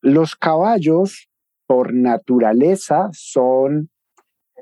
Los 0.00 0.36
caballos, 0.36 1.28
por 1.66 1.92
naturaleza, 1.92 3.08
son 3.12 3.90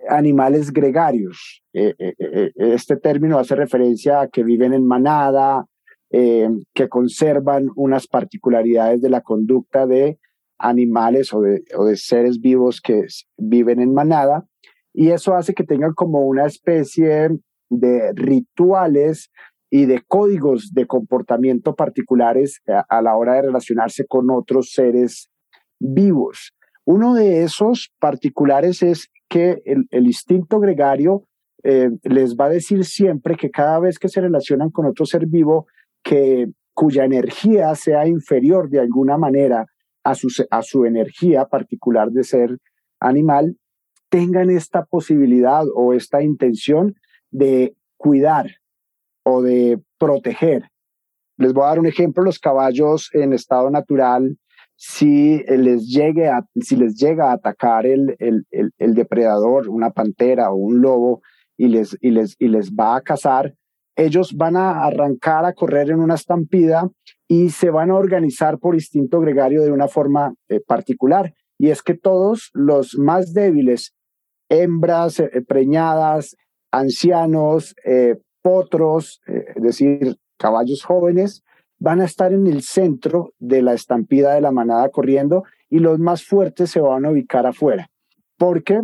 animales 0.08 0.72
gregarios. 0.72 1.62
Eh, 1.72 1.94
este 2.54 2.96
término 2.96 3.38
hace 3.38 3.54
referencia 3.54 4.20
a 4.20 4.28
que 4.28 4.44
viven 4.44 4.72
en 4.72 4.86
manada, 4.86 5.66
que 6.08 6.88
conservan 6.88 7.68
unas 7.74 8.06
particularidades 8.06 9.02
de 9.02 9.10
la 9.10 9.20
conducta 9.20 9.86
de 9.86 10.18
animales 10.58 11.32
o 11.34 11.40
de, 11.40 11.64
o 11.76 11.84
de 11.84 11.96
seres 11.96 12.40
vivos 12.40 12.80
que 12.80 13.06
viven 13.36 13.80
en 13.80 13.94
manada 13.94 14.46
y 14.98 15.10
eso 15.10 15.34
hace 15.34 15.52
que 15.52 15.62
tengan 15.62 15.92
como 15.92 16.22
una 16.22 16.46
especie 16.46 17.28
de 17.68 18.12
rituales 18.14 19.30
y 19.70 19.84
de 19.84 20.02
códigos 20.08 20.72
de 20.72 20.86
comportamiento 20.86 21.74
particulares 21.74 22.62
a, 22.66 23.02
la 23.02 23.14
hora 23.14 23.34
de 23.34 23.42
relacionarse 23.42 24.06
con 24.06 24.30
otros 24.30 24.70
seres 24.72 25.28
vivos. 25.78 26.54
Uno 26.86 27.12
de 27.12 27.42
esos 27.42 27.92
particulares 27.98 28.82
es 28.82 29.10
que 29.28 29.60
el, 29.66 30.06
instinto 30.06 30.60
gregario 30.60 31.24
eh, 31.62 31.90
les 32.04 32.34
va 32.34 32.46
a 32.46 32.50
decir 32.50 32.82
siempre 32.86 33.36
que 33.36 33.50
cada 33.50 33.78
vez 33.78 33.98
que 33.98 34.08
se 34.08 34.22
relacionan 34.22 34.70
con 34.70 34.86
otro 34.86 35.04
ser 35.04 35.26
vivo 35.26 35.66
que 36.02 36.48
cuya 36.72 37.04
energía 37.04 37.74
sea 37.74 38.08
inferior 38.08 38.70
de 38.70 38.80
alguna 38.80 39.18
manera 39.18 39.66
a 40.06 40.14
su, 40.14 40.28
a 40.50 40.62
su 40.62 40.84
energía 40.84 41.46
particular 41.46 42.10
de 42.10 42.22
ser 42.22 42.58
animal, 43.00 43.56
tengan 44.08 44.50
esta 44.50 44.84
posibilidad 44.84 45.64
o 45.74 45.92
esta 45.92 46.22
intención 46.22 46.94
de 47.32 47.74
cuidar 47.96 48.46
o 49.24 49.42
de 49.42 49.82
proteger. 49.98 50.70
Les 51.38 51.52
voy 51.52 51.64
a 51.64 51.68
dar 51.68 51.80
un 51.80 51.86
ejemplo, 51.86 52.22
los 52.22 52.38
caballos 52.38 53.10
en 53.14 53.32
estado 53.32 53.68
natural, 53.68 54.38
si 54.76 55.42
les, 55.48 55.88
llegue 55.88 56.28
a, 56.28 56.46
si 56.60 56.76
les 56.76 56.94
llega 56.94 57.30
a 57.30 57.32
atacar 57.32 57.84
el, 57.84 58.14
el, 58.20 58.46
el, 58.78 58.94
depredador, 58.94 59.68
una 59.68 59.90
pantera 59.90 60.52
o 60.52 60.54
un 60.54 60.82
lobo, 60.82 61.20
y 61.56 61.66
les, 61.66 61.98
y, 62.00 62.10
les, 62.10 62.36
y 62.38 62.46
les 62.46 62.70
va 62.70 62.94
a 62.94 63.00
cazar, 63.00 63.54
ellos 63.96 64.34
van 64.36 64.56
a 64.56 64.84
arrancar 64.84 65.44
a 65.46 65.52
correr 65.52 65.90
en 65.90 65.98
una 65.98 66.14
estampida 66.14 66.88
y 67.28 67.50
se 67.50 67.70
van 67.70 67.90
a 67.90 67.96
organizar 67.96 68.58
por 68.58 68.74
instinto 68.74 69.20
gregario 69.20 69.62
de 69.62 69.72
una 69.72 69.88
forma 69.88 70.34
eh, 70.48 70.60
particular. 70.60 71.34
Y 71.58 71.70
es 71.70 71.82
que 71.82 71.94
todos 71.94 72.50
los 72.52 72.96
más 72.98 73.32
débiles 73.32 73.94
hembras 74.48 75.20
eh, 75.20 75.42
preñadas, 75.46 76.36
ancianos, 76.70 77.74
eh, 77.84 78.16
potros, 78.42 79.20
eh, 79.26 79.44
es 79.56 79.62
decir, 79.62 80.16
caballos 80.38 80.84
jóvenes, 80.84 81.42
van 81.78 82.00
a 82.00 82.04
estar 82.04 82.32
en 82.32 82.46
el 82.46 82.62
centro 82.62 83.32
de 83.38 83.62
la 83.62 83.74
estampida 83.74 84.34
de 84.34 84.40
la 84.40 84.52
manada 84.52 84.88
corriendo 84.88 85.44
y 85.68 85.78
los 85.78 85.98
más 85.98 86.24
fuertes 86.24 86.70
se 86.70 86.80
van 86.80 87.04
a 87.04 87.10
ubicar 87.10 87.46
afuera, 87.46 87.90
porque 88.38 88.80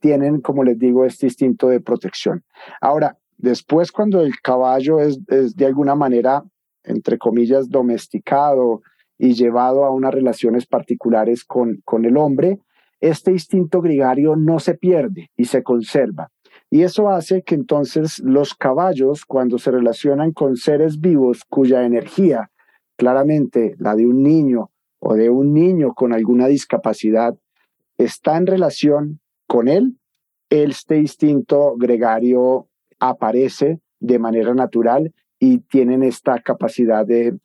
tienen, 0.00 0.40
como 0.40 0.62
les 0.64 0.78
digo, 0.78 1.04
este 1.04 1.26
instinto 1.26 1.68
de 1.68 1.80
protección. 1.80 2.44
Ahora, 2.80 3.18
después 3.36 3.90
cuando 3.90 4.20
el 4.20 4.40
caballo 4.40 5.00
es 5.00 5.18
de 5.26 5.66
alguna 5.66 5.94
manera, 5.94 6.44
entre 6.84 7.18
comillas, 7.18 7.68
domesticado 7.68 8.82
y 9.18 9.34
llevado 9.34 9.84
a 9.84 9.90
unas 9.90 10.14
relaciones 10.14 10.66
particulares 10.66 11.44
con, 11.44 11.80
con 11.84 12.04
el 12.04 12.16
hombre, 12.16 12.58
este 13.00 13.30
instinto 13.30 13.80
gregario 13.80 14.36
no 14.36 14.60
se 14.60 14.74
pierde 14.74 15.30
y 15.36 15.46
se 15.46 15.62
conserva. 15.62 16.30
Y 16.70 16.82
eso 16.82 17.08
hace 17.08 17.42
que 17.42 17.54
entonces 17.54 18.20
los 18.20 18.54
caballos, 18.54 19.24
cuando 19.24 19.58
se 19.58 19.70
relacionan 19.70 20.32
con 20.32 20.56
seres 20.56 21.00
vivos 21.00 21.44
cuya 21.48 21.84
energía, 21.84 22.50
claramente 22.96 23.74
la 23.78 23.96
de 23.96 24.06
un 24.06 24.22
niño 24.22 24.70
o 25.00 25.14
de 25.14 25.30
un 25.30 25.52
niño 25.52 25.94
con 25.94 26.12
alguna 26.12 26.46
discapacidad, 26.46 27.36
está 27.96 28.36
en 28.36 28.46
relación 28.46 29.20
con 29.46 29.68
él, 29.68 29.98
este 30.50 30.98
instinto 30.98 31.74
gregario 31.76 32.68
aparece 32.98 33.80
de 33.98 34.18
manera 34.18 34.54
natural 34.54 35.12
y 35.40 35.58
tienen 35.58 36.04
esta 36.04 36.38
capacidad 36.40 37.04
de 37.04 37.36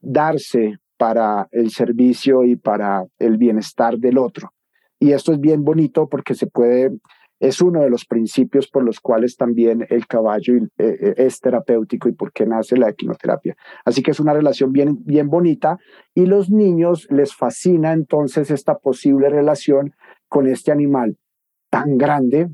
darse 0.00 0.78
para 0.96 1.48
el 1.50 1.70
servicio 1.70 2.44
y 2.44 2.56
para 2.56 3.04
el 3.18 3.36
bienestar 3.36 3.98
del 3.98 4.16
otro. 4.16 4.52
Y 5.00 5.12
esto 5.12 5.32
es 5.32 5.40
bien 5.40 5.64
bonito 5.64 6.08
porque 6.08 6.34
se 6.34 6.46
puede, 6.46 6.92
es 7.40 7.60
uno 7.60 7.82
de 7.82 7.90
los 7.90 8.06
principios 8.06 8.68
por 8.68 8.84
los 8.84 9.00
cuales 9.00 9.36
también 9.36 9.84
el 9.90 10.06
caballo 10.06 10.54
eh, 10.54 10.68
eh, 10.78 11.14
es 11.18 11.40
terapéutico 11.40 12.08
y 12.08 12.12
por 12.12 12.32
qué 12.32 12.46
nace 12.46 12.76
la 12.76 12.88
equinoterapia. 12.88 13.56
Así 13.84 14.02
que 14.02 14.12
es 14.12 14.20
una 14.20 14.32
relación 14.32 14.72
bien, 14.72 14.98
bien 15.04 15.28
bonita 15.28 15.76
y 16.14 16.26
los 16.26 16.50
niños 16.50 17.08
les 17.10 17.34
fascina 17.34 17.92
entonces 17.92 18.50
esta 18.50 18.78
posible 18.78 19.28
relación 19.28 19.94
con 20.28 20.46
este 20.46 20.70
animal 20.70 21.18
tan 21.68 21.98
grande 21.98 22.48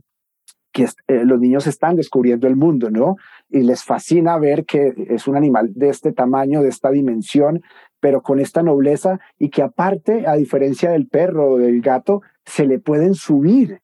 que 0.73 0.85
eh, 0.85 1.25
los 1.25 1.41
niños 1.41 1.67
están 1.67 1.97
descubriendo 1.97 2.47
el 2.47 2.57
mundo, 2.57 2.91
¿no? 2.91 3.17
Y 3.49 3.61
les 3.61 3.85
fascina 3.85 4.39
ver 4.39 4.65
que 4.65 4.95
es 5.09 5.27
un 5.27 5.37
animal 5.37 5.73
de 5.75 5.89
este 5.89 6.13
tamaño, 6.13 6.63
de 6.63 6.69
esta 6.69 6.91
dimensión, 6.91 7.63
pero 8.01 8.23
con 8.23 8.41
esta 8.41 8.63
nobleza 8.63 9.21
y 9.39 9.51
que 9.51 9.63
aparte, 9.63 10.27
a 10.27 10.35
diferencia 10.35 10.91
del 10.91 11.07
perro 11.07 11.53
o 11.53 11.59
del 11.59 11.81
gato, 11.81 12.23
se 12.45 12.67
le 12.67 12.79
pueden 12.79 13.15
subir, 13.15 13.81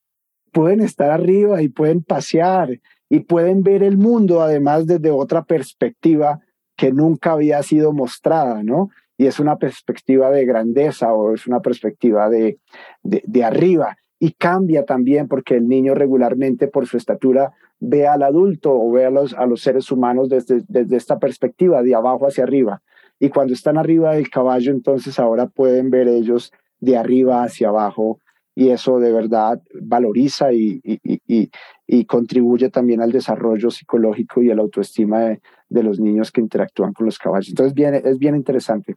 pueden 0.53 0.81
estar 0.81 1.11
arriba 1.11 1.63
y 1.63 1.69
pueden 1.69 2.03
pasear 2.03 2.81
y 3.09 3.21
pueden 3.21 3.63
ver 3.63 3.83
el 3.83 3.99
mundo 3.99 4.43
además 4.43 4.87
desde 4.87 5.11
otra 5.11 5.45
perspectiva 5.45 6.41
que 6.77 6.93
nunca 6.93 7.33
había 7.33 7.63
sido 7.63 7.93
mostrada, 7.93 8.63
¿no? 8.63 8.91
Y 9.19 9.27
es 9.27 9.41
una 9.41 9.57
perspectiva 9.57 10.31
de 10.31 10.45
grandeza 10.45 11.13
o 11.13 11.35
es 11.35 11.47
una 11.47 11.61
perspectiva 11.61 12.29
de, 12.29 12.59
de, 13.03 13.45
arriba. 13.45 13.97
Y 14.19 14.33
cambia 14.33 14.85
también 14.85 15.29
porque 15.29 15.57
el 15.57 15.69
niño 15.69 15.95
regularmente 15.95 16.69
por 16.69 16.87
su 16.87 16.97
estatura 16.97 17.53
ve 17.79 18.07
al 18.07 18.23
adulto 18.23 18.73
o 18.73 18.91
ve 18.91 19.05
a 19.05 19.11
los, 19.11 19.35
a 19.35 19.47
los 19.47 19.61
seres 19.61 19.91
humanos 19.91 20.29
desde, 20.29 20.63
desde 20.69 20.97
esta 20.97 21.19
perspectiva, 21.19 21.83
de 21.83 21.95
abajo 21.95 22.27
hacia 22.27 22.45
arriba. 22.45 22.83
Y 23.19 23.29
cuando 23.29 23.53
están 23.53 23.77
arriba 23.79 24.15
del 24.15 24.31
caballo, 24.31 24.73
entonces 24.73 25.19
ahora 25.19 25.47
pueden 25.47 25.91
ver 25.91 26.09
ellos 26.09 26.53
de 26.81 26.97
arriba 26.97 27.43
hacia 27.43 27.69
abajo 27.69 28.21
y 28.55 28.71
eso 28.71 28.99
de 28.99 29.13
verdad 29.13 29.63
valoriza 29.83 30.51
y, 30.53 30.81
y, 30.83 32.05
contribuye 32.07 32.71
también 32.71 33.03
al 33.03 33.13
desarrollo 33.13 33.71
psicológico 33.71 34.43
y 34.43 34.51
a 34.51 34.55
la 34.55 34.63
autoestima 34.63 35.21
de, 35.21 35.41
de, 35.69 35.83
los 35.83 36.01
niños 36.01 36.33
que 36.33 36.41
interactúan 36.41 36.95
con 36.95 37.05
los 37.05 37.19
caballos. 37.19 37.51
Entonces 37.51 37.75
bien, 37.75 37.95
es 37.95 38.19
bien 38.19 38.35
interesante. 38.35 38.97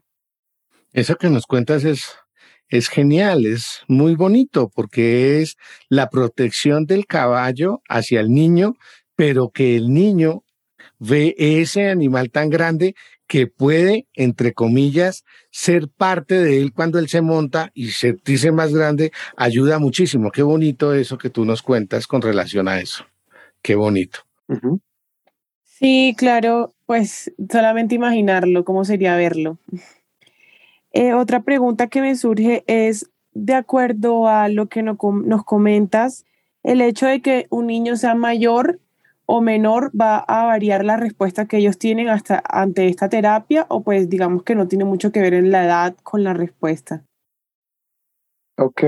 Eso 0.93 1.17
que 1.17 1.29
nos 1.29 1.45
cuentas 1.45 1.83
es, 1.83 2.15
es 2.69 2.87
genial, 2.87 3.45
es 3.45 3.81
muy 3.87 4.15
bonito 4.15 4.69
porque 4.73 5.41
es 5.41 5.57
la 5.89 6.09
protección 6.09 6.85
del 6.85 7.05
caballo 7.05 7.81
hacia 7.89 8.19
el 8.21 8.29
niño, 8.31 8.75
pero 9.15 9.49
que 9.49 9.75
el 9.75 9.93
niño 9.93 10.43
ve 10.99 11.35
ese 11.37 11.89
animal 11.89 12.29
tan 12.31 12.49
grande 12.49 12.95
que 13.27 13.47
puede, 13.47 14.07
entre 14.15 14.53
comillas, 14.53 15.23
ser 15.51 15.87
parte 15.87 16.35
de 16.41 16.61
él 16.61 16.73
cuando 16.73 16.97
él 16.97 17.07
se 17.09 17.21
monta 17.21 17.71
y 17.75 17.89
sentirse 17.89 18.51
más 18.51 18.73
grande, 18.73 19.11
ayuda 19.37 19.77
muchísimo. 19.77 20.31
Qué 20.31 20.41
bonito 20.41 20.93
eso 20.93 21.17
que 21.17 21.29
tú 21.29 21.45
nos 21.45 21.61
cuentas 21.61 22.07
con 22.07 22.21
relación 22.21 22.67
a 22.67 22.79
eso. 22.79 23.05
Qué 23.61 23.75
bonito. 23.75 24.21
Sí, 25.63 26.15
claro, 26.17 26.73
pues 26.85 27.31
solamente 27.51 27.95
imaginarlo, 27.95 28.65
cómo 28.65 28.83
sería 28.83 29.15
verlo. 29.15 29.59
Eh, 30.91 31.13
otra 31.13 31.41
pregunta 31.41 31.87
que 31.87 32.01
me 32.01 32.15
surge 32.15 32.63
es, 32.67 33.09
de 33.33 33.53
acuerdo 33.53 34.27
a 34.27 34.49
lo 34.49 34.67
que 34.67 34.83
nos 34.83 35.43
comentas, 35.45 36.25
el 36.63 36.81
hecho 36.81 37.05
de 37.05 37.21
que 37.21 37.47
un 37.49 37.67
niño 37.67 37.95
sea 37.95 38.15
mayor 38.15 38.79
o 39.25 39.41
menor 39.41 39.91
va 39.99 40.17
a 40.17 40.45
variar 40.45 40.83
la 40.83 40.97
respuesta 40.97 41.45
que 41.45 41.57
ellos 41.57 41.77
tienen 41.77 42.09
hasta 42.09 42.41
ante 42.49 42.87
esta 42.87 43.09
terapia 43.09 43.67
o 43.69 43.83
pues 43.83 44.09
digamos 44.09 44.41
que 44.41 44.55
no 44.55 44.67
tiene 44.67 44.85
mucho 44.85 45.11
que 45.11 45.21
ver 45.21 45.35
en 45.35 45.51
la 45.51 45.65
edad 45.65 45.95
con 46.01 46.23
la 46.23 46.33
respuesta. 46.33 47.05
Ok, 48.57 48.81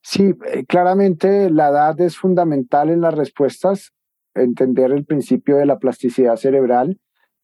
sí, 0.00 0.32
eh, 0.46 0.64
claramente 0.66 1.50
la 1.50 1.70
edad 1.70 2.00
es 2.00 2.16
fundamental 2.16 2.88
en 2.88 3.00
las 3.00 3.14
respuestas, 3.14 3.92
entender 4.34 4.92
el 4.92 5.04
principio 5.04 5.56
de 5.56 5.66
la 5.66 5.80
plasticidad 5.80 6.36
cerebral 6.36 7.00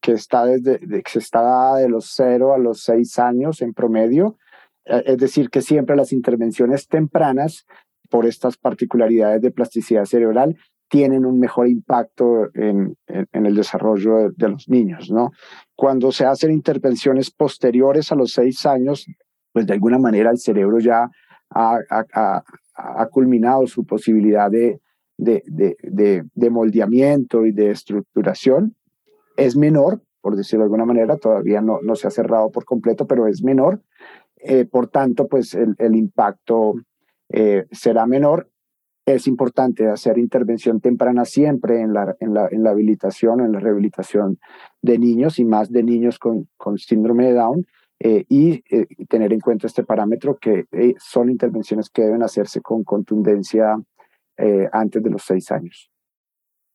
que 0.07 0.13
está 0.13 0.45
desde 0.45 0.79
que 0.79 1.19
está 1.19 1.41
dada 1.41 1.79
de 1.79 1.89
los 1.89 2.13
0 2.15 2.53
a 2.53 2.57
los 2.57 2.81
6 2.83 3.19
años 3.19 3.61
en 3.61 3.73
promedio, 3.73 4.37
eh, 4.85 5.03
es 5.05 5.17
decir, 5.17 5.49
que 5.49 5.61
siempre 5.61 5.97
las 5.97 6.13
intervenciones 6.13 6.87
tempranas 6.87 7.65
por 8.09 8.25
estas 8.25 8.55
particularidades 8.55 9.41
de 9.41 9.51
plasticidad 9.51 10.05
cerebral 10.05 10.55
tienen 10.87 11.25
un 11.25 11.41
mejor 11.41 11.67
impacto 11.67 12.47
en, 12.53 12.95
en, 13.07 13.45
el 13.45 13.53
desarrollo 13.53 14.31
de, 14.31 14.47
los 14.47 14.69
niños, 14.69 15.11
¿no? 15.11 15.31
Cuando 15.75 16.13
se 16.13 16.25
hacen 16.25 16.51
intervenciones 16.51 17.29
posteriores 17.29 18.09
a 18.13 18.15
los 18.15 18.31
seis 18.31 18.65
años, 18.65 19.07
pues 19.51 19.67
de 19.67 19.73
alguna 19.73 19.99
manera 19.99 20.31
el 20.31 20.37
cerebro 20.37 20.79
ya 20.79 21.09
ha, 21.49 21.79
ha, 21.89 23.07
culminado 23.07 23.67
su 23.67 23.85
posibilidad 23.85 24.49
de, 24.49 24.79
de, 25.17 25.43
de, 25.83 26.49
moldeamiento 26.49 27.45
y 27.45 27.51
de 27.51 27.71
estructuración. 27.71 28.77
Es 29.37 29.55
menor, 29.55 30.01
por 30.19 30.35
decirlo 30.35 30.63
de 30.63 30.65
alguna 30.65 30.85
manera, 30.85 31.15
todavía 31.15 31.61
no, 31.61 31.79
no 31.81 31.95
se 31.95 32.07
ha 32.07 32.11
cerrado 32.11 32.51
por 32.51 32.65
completo, 32.65 33.07
pero 33.07 33.27
es 33.27 33.43
menor. 33.43 33.81
Eh, 34.37 34.65
por 34.65 34.87
tanto, 34.89 35.27
pues 35.27 35.53
el, 35.53 35.75
el 35.77 35.95
impacto 35.95 36.73
eh, 37.29 37.65
será 37.71 38.05
menor. 38.05 38.49
Es 39.05 39.25
importante 39.27 39.87
hacer 39.87 40.17
intervención 40.17 40.81
temprana 40.81 41.23
siempre 41.23 41.79
en 41.79 41.93
la, 41.93 42.15
en 42.19 42.33
la, 42.33 42.49
en 42.51 42.63
la 42.63 42.71
habilitación, 42.71 43.39
en 43.39 43.53
la 43.53 43.59
rehabilitación 43.59 44.37
de 44.81 44.99
niños 44.99 45.39
y 45.39 45.45
más 45.45 45.71
de 45.71 45.83
niños 45.83 46.19
con, 46.19 46.49
con 46.57 46.77
síndrome 46.77 47.27
de 47.27 47.33
Down. 47.33 47.65
Eh, 47.99 48.25
y 48.29 48.63
eh, 48.69 48.85
tener 49.07 49.33
en 49.33 49.39
cuenta 49.39 49.65
este 49.65 49.83
parámetro 49.83 50.37
que 50.37 50.65
son 50.99 51.31
intervenciones 51.31 51.89
que 51.89 52.03
deben 52.03 52.21
hacerse 52.21 52.61
con 52.61 52.83
contundencia 52.83 53.75
antes 54.71 55.01
de 55.01 55.09
los 55.09 55.23
seis 55.23 55.51
años. 55.51 55.89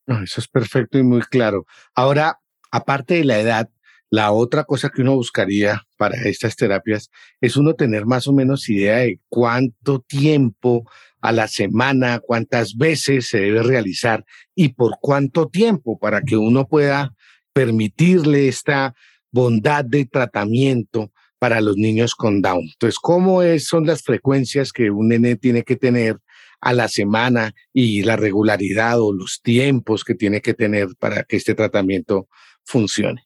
eso 0.09 0.41
es 0.41 0.49
perfecto 0.49 0.99
y 0.99 1.05
muy 1.05 1.21
claro. 1.21 1.65
Ahora, 1.95 2.42
aparte 2.73 3.15
de 3.15 3.25
la 3.25 3.39
edad, 3.39 3.71
la 4.11 4.33
otra 4.33 4.65
cosa 4.65 4.91
que 4.91 5.03
uno 5.03 5.15
buscaría 5.15 5.87
para 5.97 6.17
estas 6.25 6.57
terapias 6.57 7.11
es 7.41 7.57
uno 7.57 7.75
tener 7.75 8.05
más 8.05 8.27
o 8.27 8.33
menos 8.33 8.69
idea 8.69 8.99
de 8.99 9.21
cuánto 9.29 10.01
tiempo 10.01 10.91
a 11.21 11.33
la 11.33 11.49
semana, 11.49 12.19
cuántas 12.19 12.77
veces 12.77 13.29
se 13.29 13.41
debe 13.41 13.63
realizar 13.63 14.25
y 14.55 14.71
por 14.71 14.99
cuánto 15.01 15.49
tiempo 15.49 15.99
para 15.99 16.21
que 16.21 16.37
uno 16.37 16.67
pueda 16.67 17.15
permitirle 17.53 18.49
esta 18.49 18.95
bondad 19.31 19.85
de 19.85 20.05
tratamiento 20.05 21.13
para 21.39 21.61
los 21.61 21.77
niños 21.77 22.15
con 22.15 22.43
Down. 22.43 22.69
Entonces, 22.73 22.99
¿cómo 23.01 23.43
es, 23.43 23.67
son 23.67 23.87
las 23.87 24.03
frecuencias 24.03 24.73
que 24.73 24.91
un 24.91 25.09
nene 25.09 25.37
tiene 25.37 25.63
que 25.63 25.77
tener 25.77 26.19
a 26.61 26.73
la 26.73 26.89
semana 26.89 27.55
y 27.73 28.03
la 28.03 28.17
regularidad 28.17 29.01
o 29.01 29.13
los 29.13 29.41
tiempos 29.43 30.05
que 30.05 30.15
tiene 30.15 30.41
que 30.41 30.55
tener 30.55 30.89
para 30.99 31.25
que 31.25 31.37
este 31.37 31.55
tratamiento 31.55 32.29
funcione? 32.65 33.23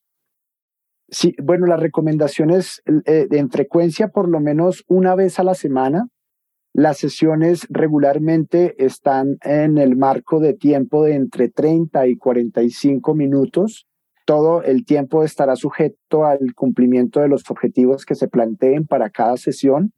Sí, 1.09 1.35
bueno, 1.41 1.67
la 1.67 1.77
recomendación 1.77 2.51
es 2.51 2.83
eh, 3.05 3.29
en 3.31 3.51
frecuencia 3.51 4.09
por 4.09 4.29
lo 4.29 4.41
menos 4.41 4.85
una 4.89 5.15
vez 5.15 5.39
a 5.39 5.45
la 5.45 5.55
semana. 5.55 6.09
Las 6.73 6.99
sesiones 6.99 7.67
regularmente 7.71 8.75
están 8.85 9.39
en 9.43 9.79
el 9.79 9.97
marco 9.97 10.41
de 10.41 10.53
tiempo 10.53 11.05
de 11.05 11.15
entre 11.15 11.49
30 11.49 12.07
y 12.09 12.17
45 12.17 13.15
minutos. 13.15 13.87
Todo 14.27 14.63
el 14.63 14.85
tiempo 14.85 15.23
estará 15.23 15.55
sujeto 15.55 16.27
al 16.27 16.55
cumplimiento 16.55 17.21
de 17.21 17.29
los 17.29 17.49
objetivos 17.51 18.05
que 18.05 18.17
se 18.17 18.29
planteen 18.29 18.87
para 18.87 19.09
cada 19.11 19.37
sesión. 19.37 19.93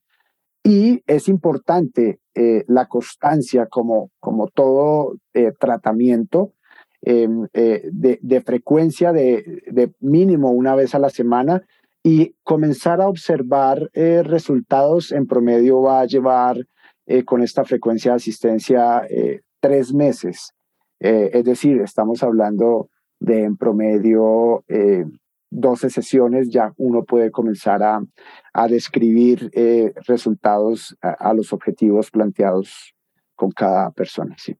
Y 0.62 1.02
es 1.06 1.28
importante 1.28 2.20
eh, 2.34 2.64
la 2.68 2.86
constancia 2.86 3.66
como, 3.66 4.10
como 4.20 4.48
todo 4.48 5.16
eh, 5.32 5.52
tratamiento 5.58 6.52
Em, 7.02 7.46
eh, 7.52 7.88
de, 7.92 8.40
frecuencia 8.40 9.12
de, 9.12 9.92
mínimo 10.00 10.50
una 10.50 10.74
vez 10.74 10.96
a 10.96 10.98
la 10.98 11.10
semana 11.10 11.62
y 12.02 12.34
comenzar 12.42 13.00
a 13.00 13.08
observar 13.08 13.88
eh, 13.92 14.22
resultados 14.24 15.12
en 15.12 15.26
promedio 15.26 15.80
va 15.80 16.00
a 16.00 16.06
llevar 16.06 16.56
eh, 17.06 17.24
con 17.24 17.42
esta 17.42 17.64
frecuencia 17.64 18.12
de 18.12 18.16
asistencia 18.16 19.06
tres 19.60 19.94
meses. 19.94 20.52
es 21.00 21.44
decir, 21.44 21.80
estamos 21.80 22.22
hablando 22.24 22.90
de 23.20 23.44
en 23.44 23.56
promedio 23.56 24.64
12 25.50 25.90
sesiones, 25.90 26.50
ya 26.50 26.72
uno 26.76 27.04
puede 27.04 27.30
comenzar 27.30 27.82
a, 27.82 28.00
a 28.52 28.68
describir 28.68 29.50
resultados 30.06 30.96
a, 31.00 31.10
a, 31.10 31.34
los 31.34 31.52
objetivos 31.52 32.10
planteados 32.10 32.94
con 33.36 33.50
cada 33.52 33.90
persona. 33.92 34.34
Sí. 34.38 34.56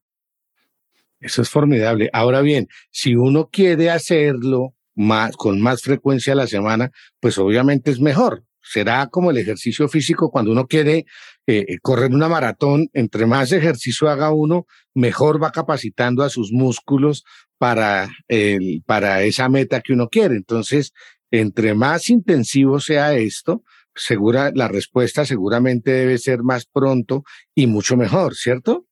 Eso 1.20 1.42
es 1.42 1.50
formidable. 1.50 2.10
Ahora 2.12 2.40
bien, 2.40 2.68
si 2.90 3.14
uno 3.16 3.48
quiere 3.50 3.90
hacerlo 3.90 4.74
más, 4.94 5.36
con 5.36 5.60
más 5.60 5.82
frecuencia 5.82 6.32
a 6.32 6.36
la 6.36 6.46
semana, 6.46 6.90
pues 7.20 7.38
obviamente 7.38 7.90
es 7.90 8.00
mejor. 8.00 8.44
Será 8.60 9.06
como 9.06 9.30
el 9.30 9.38
ejercicio 9.38 9.88
físico 9.88 10.30
cuando 10.30 10.52
uno 10.52 10.66
quiere 10.66 11.06
eh, 11.46 11.64
eh, 11.66 11.78
correr 11.80 12.12
una 12.12 12.28
maratón, 12.28 12.90
entre 12.92 13.24
más 13.26 13.52
ejercicio 13.52 14.10
haga 14.10 14.32
uno, 14.32 14.66
mejor 14.94 15.42
va 15.42 15.52
capacitando 15.52 16.22
a 16.22 16.28
sus 16.28 16.52
músculos 16.52 17.24
para, 17.56 18.10
el, 18.28 18.82
para 18.84 19.22
esa 19.22 19.48
meta 19.48 19.80
que 19.80 19.94
uno 19.94 20.08
quiere. 20.08 20.36
Entonces, 20.36 20.92
entre 21.30 21.74
más 21.74 22.10
intensivo 22.10 22.80
sea 22.80 23.14
esto, 23.14 23.62
segura, 23.94 24.50
la 24.54 24.68
respuesta 24.68 25.24
seguramente 25.24 25.90
debe 25.90 26.18
ser 26.18 26.42
más 26.42 26.66
pronto 26.66 27.24
y 27.54 27.66
mucho 27.66 27.96
mejor, 27.96 28.34
¿cierto? 28.34 28.87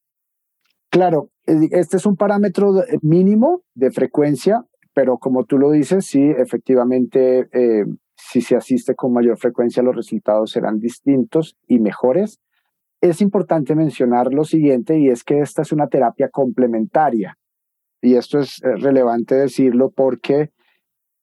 Claro, 0.90 1.30
eh, 1.46 1.68
este 1.72 1.96
es 1.96 2.06
un 2.06 2.16
parámetro 2.16 2.72
mínimo 3.02 3.62
de 3.74 3.90
frecuencia, 3.90 4.64
pero 4.94 5.18
como 5.18 5.44
tú 5.44 5.58
lo 5.58 5.70
dices, 5.70 6.06
sí, 6.06 6.22
efectivamente, 6.22 7.48
eh, 7.52 7.84
si 8.16 8.40
se 8.40 8.56
asiste 8.56 8.94
con 8.94 9.12
mayor 9.12 9.38
frecuencia, 9.38 9.82
los 9.82 9.94
resultados 9.94 10.52
serán 10.52 10.78
distintos 10.78 11.56
y 11.68 11.80
mejores. 11.80 12.40
Es 13.02 13.20
importante 13.20 13.74
mencionar 13.74 14.32
lo 14.32 14.44
siguiente, 14.44 14.98
y 14.98 15.08
es 15.08 15.22
que 15.22 15.40
esta 15.40 15.62
es 15.62 15.72
una 15.72 15.88
terapia 15.88 16.30
complementaria. 16.30 17.36
Y 18.00 18.14
esto 18.14 18.38
es 18.38 18.62
eh, 18.62 18.76
relevante 18.76 19.34
decirlo 19.34 19.90
porque 19.90 20.50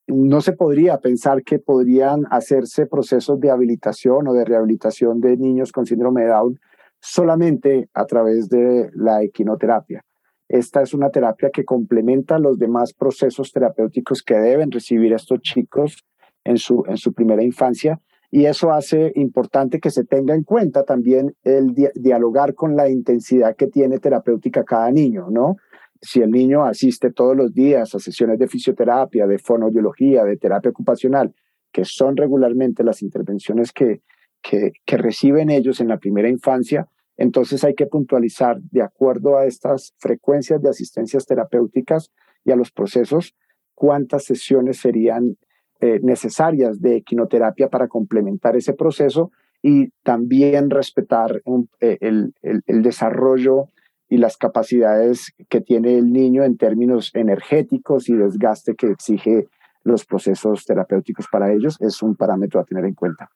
no 0.06 0.40
se 0.40 0.52
podría 0.52 0.98
pensar 0.98 1.42
que 1.42 1.58
podrían 1.58 2.26
hacerse 2.30 2.86
procesos 2.86 3.40
de 3.40 3.50
habilitación 3.50 4.28
o 4.28 4.34
de 4.34 4.44
rehabilitación 4.44 5.20
de 5.20 5.36
niños 5.36 5.72
con 5.72 5.86
síndrome 5.86 6.22
de 6.22 6.28
Down 6.28 6.60
solamente 7.04 7.90
a 7.92 8.06
través 8.06 8.48
de 8.48 8.90
la 8.94 9.22
equinoterapia. 9.22 10.02
Esta 10.48 10.80
es 10.80 10.94
una 10.94 11.10
terapia 11.10 11.50
que 11.50 11.64
complementa 11.64 12.38
los 12.38 12.58
demás 12.58 12.94
procesos 12.94 13.52
terapéuticos 13.52 14.22
que 14.22 14.34
deben 14.34 14.70
recibir 14.70 15.12
estos 15.12 15.40
chicos 15.40 16.02
en 16.44 16.56
su, 16.56 16.82
en 16.88 16.96
su 16.96 17.12
primera 17.12 17.42
infancia 17.42 18.00
y 18.30 18.46
eso 18.46 18.72
hace 18.72 19.12
importante 19.16 19.80
que 19.80 19.90
se 19.90 20.04
tenga 20.04 20.34
en 20.34 20.44
cuenta 20.44 20.84
también 20.84 21.36
el 21.44 21.74
dialogar 21.94 22.54
con 22.54 22.74
la 22.74 22.88
intensidad 22.88 23.54
que 23.54 23.66
tiene 23.66 23.98
terapéutica 23.98 24.64
cada 24.64 24.90
niño, 24.90 25.26
¿no? 25.30 25.56
Si 26.00 26.20
el 26.20 26.30
niño 26.30 26.64
asiste 26.64 27.12
todos 27.12 27.36
los 27.36 27.52
días 27.52 27.94
a 27.94 27.98
sesiones 27.98 28.38
de 28.38 28.48
fisioterapia, 28.48 29.26
de 29.26 29.38
fonoaudiología, 29.38 30.24
de 30.24 30.38
terapia 30.38 30.70
ocupacional, 30.70 31.34
que 31.70 31.84
son 31.84 32.16
regularmente 32.16 32.82
las 32.82 33.02
intervenciones 33.02 33.72
que, 33.72 34.00
que, 34.42 34.72
que 34.84 34.96
reciben 34.96 35.50
ellos 35.50 35.80
en 35.80 35.88
la 35.88 35.98
primera 35.98 36.28
infancia, 36.28 36.88
entonces 37.16 37.64
hay 37.64 37.74
que 37.74 37.86
puntualizar 37.86 38.60
de 38.60 38.82
acuerdo 38.82 39.38
a 39.38 39.46
estas 39.46 39.94
frecuencias 39.98 40.60
de 40.62 40.70
asistencias 40.70 41.26
terapéuticas 41.26 42.10
y 42.44 42.52
a 42.52 42.56
los 42.56 42.70
procesos 42.70 43.34
cuántas 43.74 44.24
sesiones 44.24 44.78
serían 44.78 45.36
eh, 45.80 46.00
necesarias 46.02 46.80
de 46.80 46.96
equinoterapia 46.96 47.68
para 47.68 47.88
complementar 47.88 48.56
ese 48.56 48.72
proceso 48.72 49.32
y 49.62 49.90
también 50.02 50.70
respetar 50.70 51.42
eh, 51.80 51.98
el, 52.00 52.34
desarrollo 52.82 53.68
y 54.08 54.18
las 54.18 54.36
capacidades 54.36 55.32
que 55.48 55.60
tiene 55.60 55.98
el 55.98 56.12
niño 56.12 56.44
en 56.44 56.56
términos 56.56 57.10
energéticos 57.14 58.08
y 58.08 58.14
desgaste 58.14 58.74
que 58.74 58.88
exige 58.88 59.48
los 59.82 60.04
procesos 60.04 60.64
terapéuticos 60.64 61.26
para 61.30 61.52
ellos 61.52 61.76
es 61.80 62.02
un 62.02 62.14
parámetro 62.14 62.60
a 62.60 62.64
tener 62.64 62.84
en 62.84 62.94
cuenta. 62.94 63.30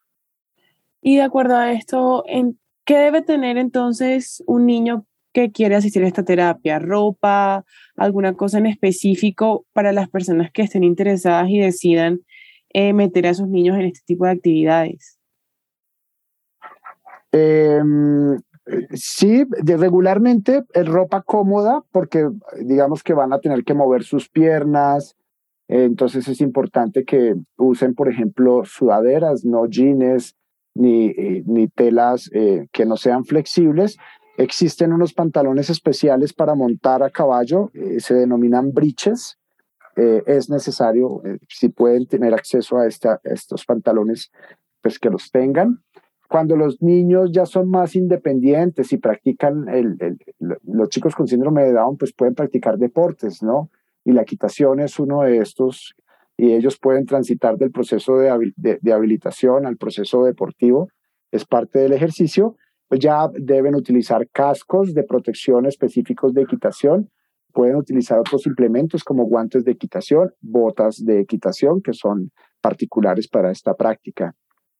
Y 1.00 1.16
de 1.16 1.22
acuerdo 1.22 1.56
a 1.56 1.72
esto, 1.72 2.24
¿en 2.26 2.58
¿qué 2.88 2.96
debe 2.96 3.20
tener 3.20 3.58
entonces 3.58 4.42
un 4.46 4.64
niño 4.64 5.04
que 5.34 5.52
quiere 5.52 5.76
asistir 5.76 6.02
a 6.04 6.06
esta 6.06 6.24
terapia? 6.24 6.78
¿Ropa? 6.78 7.66
¿Alguna 7.96 8.32
cosa 8.32 8.56
en 8.56 8.64
específico 8.64 9.66
para 9.74 9.92
las 9.92 10.08
personas 10.08 10.50
que 10.50 10.62
estén 10.62 10.84
interesadas 10.84 11.50
y 11.50 11.58
decidan 11.58 12.20
eh, 12.72 12.94
meter 12.94 13.26
a 13.26 13.34
sus 13.34 13.46
niños 13.46 13.76
en 13.76 13.82
este 13.82 14.00
tipo 14.06 14.24
de 14.24 14.30
actividades? 14.30 15.18
Em, 17.30 18.40
sí, 18.94 19.44
regularmente 19.66 20.64
es 20.72 20.88
ropa 20.88 21.20
cómoda 21.20 21.84
porque 21.92 22.26
digamos 22.58 23.02
que 23.02 23.12
van 23.12 23.34
a 23.34 23.40
tener 23.40 23.64
que 23.64 23.74
mover 23.74 24.02
sus 24.02 24.30
piernas, 24.30 25.14
entonces 25.68 26.26
es 26.26 26.40
importante 26.40 27.04
que 27.04 27.34
usen, 27.58 27.94
por 27.94 28.08
ejemplo, 28.08 28.64
sudaderas, 28.64 29.44
no 29.44 29.66
jeans, 29.66 30.38
ni, 30.78 31.06
eh, 31.06 31.42
ni 31.44 31.68
telas 31.68 32.30
eh, 32.32 32.68
que 32.72 32.86
no 32.86 32.96
sean 32.96 33.24
flexibles. 33.24 33.98
Existen 34.36 34.92
unos 34.92 35.12
pantalones 35.12 35.68
especiales 35.68 36.32
para 36.32 36.54
montar 36.54 37.02
a 37.02 37.10
caballo, 37.10 37.70
eh, 37.74 38.00
se 38.00 38.14
denominan 38.14 38.72
briches. 38.72 39.36
es 39.96 40.48
necesario, 40.48 41.22
si 41.48 41.70
pueden 41.70 42.06
tener 42.06 42.32
acceso 42.32 42.78
a, 42.78 42.86
esta, 42.86 43.20
estos 43.24 43.64
pantalones, 43.64 44.30
pues 44.80 44.96
que 45.00 45.10
los 45.10 45.32
tengan. 45.32 45.80
Cuando 46.28 46.56
los 46.56 46.80
niños 46.80 47.32
ya 47.32 47.46
son 47.46 47.68
más 47.68 47.96
independientes 47.96 48.92
y 48.92 48.98
practican, 48.98 49.68
el, 49.68 49.98
los 50.38 50.88
chicos 50.90 51.16
con 51.16 51.26
síndrome 51.26 51.64
de 51.64 51.72
Down, 51.72 51.96
pues 51.96 52.12
pueden 52.12 52.36
practicar 52.36 52.78
deportes, 52.78 53.42
¿no? 53.42 53.70
Y 54.04 54.12
la 54.12 54.22
equitación 54.22 54.78
es 54.78 55.00
uno 55.00 55.22
de 55.22 55.38
estos 55.38 55.96
y 56.38 56.52
ellos 56.52 56.78
pueden 56.78 57.04
transitar 57.04 57.58
del 57.58 57.72
proceso 57.72 58.16
de, 58.16 58.54
de, 58.56 58.92
habilitación 58.92 59.66
al 59.66 59.76
proceso 59.76 60.24
deportivo, 60.24 60.88
es 61.32 61.44
parte 61.44 61.80
del 61.80 61.92
ejercicio, 61.92 62.54
pues 62.86 63.00
ya 63.00 63.28
deben 63.34 63.74
utilizar 63.74 64.26
cascos 64.30 64.94
de 64.94 65.02
protección 65.02 65.66
específicos 65.66 66.32
de 66.32 66.42
equitación, 66.42 67.10
pueden 67.52 67.74
utilizar 67.74 68.20
otros 68.20 68.46
implementos 68.46 69.02
como 69.02 69.24
guantes 69.24 69.64
de 69.64 69.72
equitación, 69.72 70.32
botas 70.40 71.04
de 71.04 71.20
equitación, 71.20 71.82
que 71.82 71.92
son 71.92 72.30
particulares 72.60 73.26
para 73.26 73.50
esta 73.50 73.74
práctica. 73.74 74.34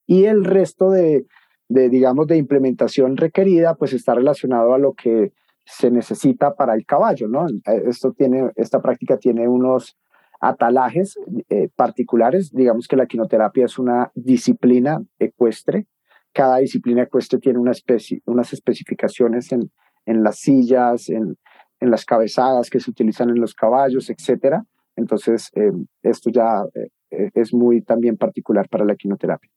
Y 0.07 0.25
el 0.27 0.45
resto 0.45 0.91
de, 0.91 1.27
de, 1.69 1.89
digamos, 1.89 2.29
de 2.29 2.37
implementación 2.37 3.17
requerida, 3.17 3.75
pues 3.75 3.93
está 3.93 4.15
relacionado 4.15 4.75
a 4.75 4.79
lo 4.79 4.95
que 4.95 5.33
se 5.67 5.91
necesita 5.91 6.55
para 6.55 6.75
el 6.75 6.87
caballo, 6.87 7.27
¿no? 7.27 7.47
Esto 7.85 8.13
tiene, 8.13 8.53
esta 8.55 8.81
práctica 8.81 9.19
tiene 9.19 9.49
unos 9.49 9.97
atalajes 10.41 11.19
eh, 11.49 11.69
particulares. 11.75 12.51
Digamos 12.53 12.87
que 12.89 12.97
la 12.97 13.07
quinoterapia 13.07 13.65
es 13.65 13.79
una 13.79 14.11
disciplina 14.15 15.03
ecuestre. 15.19 15.87
Cada 16.33 16.59
disciplina 16.59 17.03
ecuestre 17.03 17.39
tiene 17.39 17.59
una 17.59 17.73
especie, 17.73 18.23
unas 18.27 18.53
especificaciones 18.53 19.51
en, 19.53 19.71
en 20.07 20.23
las 20.23 20.39
sillas, 20.39 21.09
en, 21.09 21.37
en, 21.81 21.91
las 21.91 22.05
cabezadas 22.05 22.71
que 22.71 22.81
se 22.81 22.91
utilizan 22.91 23.31
en 23.31 23.41
los 23.41 23.55
caballos, 23.55 24.11
etc. 24.11 24.57
Entonces, 24.97 25.51
eh, 25.55 25.73
esto 26.03 26.31
ya 26.31 26.63
eh, 26.75 27.31
es 27.35 27.53
muy 27.53 27.83
también 27.83 28.17
particular 28.17 28.69
para 28.69 28.85
la 28.85 28.95
quinoterapia. 28.95 29.51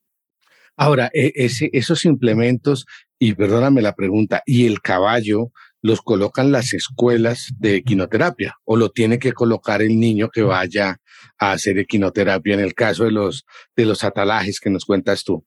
Ahora, 0.78 1.12
e, 1.14 1.32
esos 1.36 2.06
implementos, 2.06 2.86
y 3.20 3.34
perdóname 3.34 3.82
la 3.82 3.94
pregunta, 3.94 4.42
¿y 4.46 4.66
el 4.66 4.82
caballo 4.82 5.52
los 5.82 6.02
colocan 6.02 6.52
las 6.52 6.74
escuelas 6.74 7.50
de 7.58 7.78
equinoterapia 7.78 8.56
o 8.66 8.76
lo 8.78 8.90
tiene 8.90 9.20
que 9.20 9.34
colocar 9.34 9.82
el 9.82 10.00
niño 10.00 10.30
que 10.30 10.44
vaya 10.44 10.98
a 11.40 11.52
hacer 11.54 11.78
equinoterapia 11.78 12.54
en 12.54 12.60
el 12.60 12.74
caso 12.74 13.06
de 13.06 13.12
los, 13.12 13.46
de 13.76 13.86
los 13.86 14.04
atalajes 14.04 14.60
que 14.60 14.70
nos 14.70 14.86
cuentas 14.86 15.24
tú? 15.24 15.44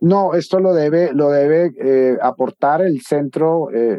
No, 0.00 0.34
esto 0.34 0.60
lo 0.60 0.74
debe, 0.74 1.12
lo 1.12 1.30
debe 1.30 1.72
eh, 1.80 2.18
aportar 2.20 2.82
el 2.82 3.00
centro 3.00 3.70
eh, 3.72 3.98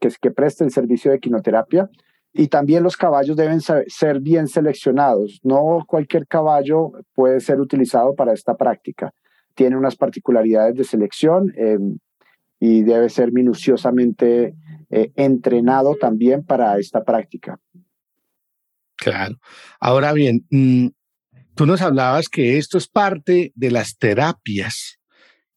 que, 0.00 0.08
que 0.20 0.30
preste 0.30 0.64
el 0.64 0.72
servicio 0.72 1.10
de 1.10 1.18
equinoterapia 1.18 1.88
y 2.32 2.48
también 2.48 2.82
los 2.82 2.96
caballos 2.96 3.36
deben 3.36 3.60
ser 3.60 4.20
bien 4.20 4.48
seleccionados. 4.48 5.40
No 5.42 5.84
cualquier 5.86 6.26
caballo 6.26 6.92
puede 7.14 7.40
ser 7.40 7.60
utilizado 7.60 8.14
para 8.14 8.32
esta 8.32 8.56
práctica. 8.56 9.12
Tiene 9.54 9.76
unas 9.76 9.96
particularidades 9.96 10.76
de 10.76 10.84
selección 10.84 11.52
eh, 11.56 11.78
y 12.60 12.82
debe 12.82 13.08
ser 13.08 13.32
minuciosamente 13.32 14.54
eh, 14.90 15.12
entrenado 15.16 15.96
también 15.96 16.44
para 16.44 16.78
esta 16.78 17.04
práctica. 17.04 17.60
Claro. 18.96 19.38
Ahora 19.78 20.12
bien, 20.12 20.46
mm, 20.50 20.88
tú 21.54 21.66
nos 21.66 21.82
hablabas 21.82 22.28
que 22.28 22.58
esto 22.58 22.78
es 22.78 22.88
parte 22.88 23.52
de 23.54 23.70
las 23.70 23.96
terapias 23.96 24.98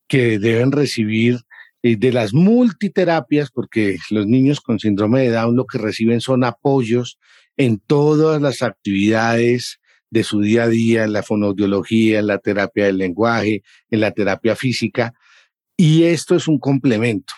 que 0.07 0.37
deben 0.37 0.71
recibir, 0.71 1.39
eh, 1.81 1.95
de 1.95 2.11
las 2.11 2.33
multiterapias, 2.33 3.49
porque 3.49 3.97
los 4.11 4.27
niños 4.27 4.61
con 4.61 4.77
síndrome 4.77 5.21
de 5.21 5.31
Down 5.31 5.55
lo 5.55 5.65
que 5.65 5.79
reciben 5.79 6.21
son 6.21 6.43
apoyos 6.43 7.17
en 7.57 7.79
todas 7.79 8.41
las 8.41 8.61
actividades 8.61 9.79
de 10.11 10.23
su 10.23 10.41
día 10.41 10.63
a 10.63 10.67
día, 10.67 11.05
en 11.05 11.13
la 11.13 11.23
fonoaudiología, 11.23 12.19
en 12.19 12.27
la 12.27 12.37
terapia 12.37 12.85
del 12.85 12.97
lenguaje, 12.97 13.63
en 13.89 14.01
la 14.01 14.11
terapia 14.11 14.55
física, 14.55 15.13
y 15.81 16.03
esto 16.03 16.35
es 16.35 16.47
un 16.47 16.59
complemento. 16.59 17.33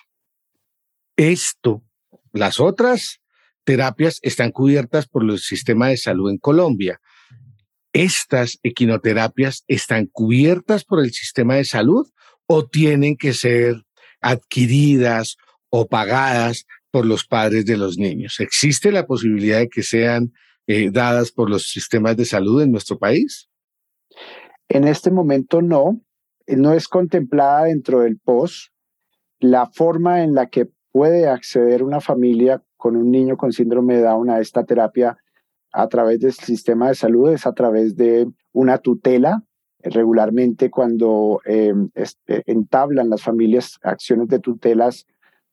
Esto, 1.16 1.82
las 2.34 2.60
otras 2.60 3.22
terapias 3.64 4.20
están 4.22 4.52
cubiertas 4.52 5.08
por 5.08 5.24
el 5.24 5.40
sistema 5.40 5.88
de 5.88 5.96
salud 5.96 6.30
en 6.30 6.40
Colombia. 6.40 7.00
¿Estas 7.94 8.60
equinoterapias 8.62 9.64
están 9.70 10.08
cubiertas 10.08 10.84
por 10.84 11.00
el 11.00 11.14
sistema 11.14 11.56
de 11.56 11.64
salud 11.64 12.06
o 12.46 12.68
tienen 12.68 13.16
que 13.16 13.32
ser 13.34 13.82
adquiridas 14.20 15.38
o 15.70 15.88
pagadas 15.88 16.66
por 16.92 17.06
los 17.06 17.26
padres 17.26 17.66
de 17.66 17.78
los 17.78 17.98
niños? 17.98 18.42
¿Existe 18.42 18.92
la 18.92 19.08
posibilidad 19.08 19.60
de 19.60 19.70
que 19.70 19.84
sean 19.84 20.34
eh, 20.68 20.90
dadas 20.92 21.32
por 21.32 21.50
los 21.50 21.70
sistemas 21.70 22.18
de 22.18 22.26
salud 22.26 22.62
en 22.62 22.74
nuestro 22.74 23.00
país? 23.00 23.48
En 24.68 24.86
este 24.86 25.12
momento 25.12 25.62
no, 25.62 26.04
no 26.48 26.74
es 26.74 26.88
contemplada 26.88 27.66
dentro 27.66 28.02
del 28.02 28.20
POS 28.20 28.72
la 29.40 29.68
forma 29.68 30.24
en 30.24 30.36
la 30.36 30.48
que 30.48 30.70
puede 30.92 31.28
acceder 31.28 31.84
una 31.84 32.00
familia 32.00 32.64
con 32.78 32.96
un 32.96 33.12
niño 33.12 33.36
con 33.36 33.52
síndrome 33.52 33.98
de 33.98 34.04
Down 34.04 34.30
a 34.30 34.40
esta 34.40 34.64
terapia 34.64 35.18
a 35.74 35.88
través 35.88 36.20
del 36.20 36.34
sistema 36.34 36.88
de 36.88 36.96
salud 36.96 37.32
es 37.32 37.46
a 37.46 37.54
través 37.54 37.96
de 37.96 38.28
una 38.54 38.78
tutela. 38.78 39.44
Regularmente 39.80 40.70
cuando 40.70 41.42
em, 41.44 41.90
eh, 41.96 42.44
entablan 42.46 43.10
las 43.10 43.22
familias 43.22 43.80
acciones 43.82 44.30
de 44.30 44.40
tutelas 44.40 45.06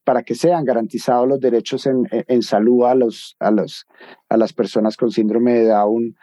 para 0.05 0.23
que 0.23 0.37
sean 0.37 0.65
garantizados 0.65 1.27
los 1.27 1.41
derechos 1.41 1.87
en, 1.87 2.07
en 2.11 2.43
salud 2.43 2.85
a, 2.85 2.95
los, 2.95 3.37
a, 3.41 3.51
los, 3.51 3.87
a 4.29 4.37
las 4.37 4.53
personas 4.53 4.97
con 4.97 5.11
síndrome 5.11 5.55
de 5.55 5.69
Down, 5.69 6.17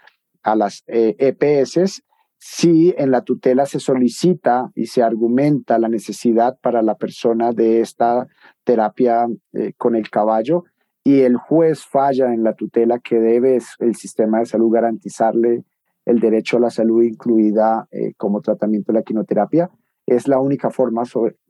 a 0.44 0.56
las 0.56 0.84
EPS, 0.88 1.78
eh, 1.78 1.84
e 1.84 2.07
si 2.38 2.94
en 2.98 3.12
la 3.12 3.22
tutela 3.22 3.66
se 3.66 3.80
solicita 3.80 4.72
y 4.76 4.88
se 4.88 5.02
argumenta 5.02 5.80
la 5.80 5.90
necesidad 5.90 6.58
para 6.62 6.82
la 6.82 6.96
persona 6.96 7.52
de 7.52 7.82
esta 7.82 8.28
terapia 8.64 9.28
eh, 9.54 9.74
con 9.78 9.96
el 9.96 10.10
caballo 10.10 10.64
y 11.04 11.22
el 11.22 11.38
juez 11.38 11.86
falla 11.86 12.34
en 12.34 12.44
la 12.44 12.54
tutela 12.54 13.00
que 13.00 13.20
debe 13.20 13.60
el 13.80 13.96
sistema 13.96 14.40
de 14.40 14.46
salud 14.46 14.72
garantizarle 14.72 15.64
el 16.06 16.20
derecho 16.20 16.58
a 16.58 16.62
la 16.62 16.70
salud 16.70 17.04
incluida 17.04 17.88
eh, 17.92 18.14
como 18.18 18.42
tratamiento 18.42 18.92
de 18.92 19.00
la 19.00 19.04
quinoterapia, 19.04 19.70
es 20.06 20.28
la 20.28 20.40
única 20.40 20.70
forma 20.70 21.04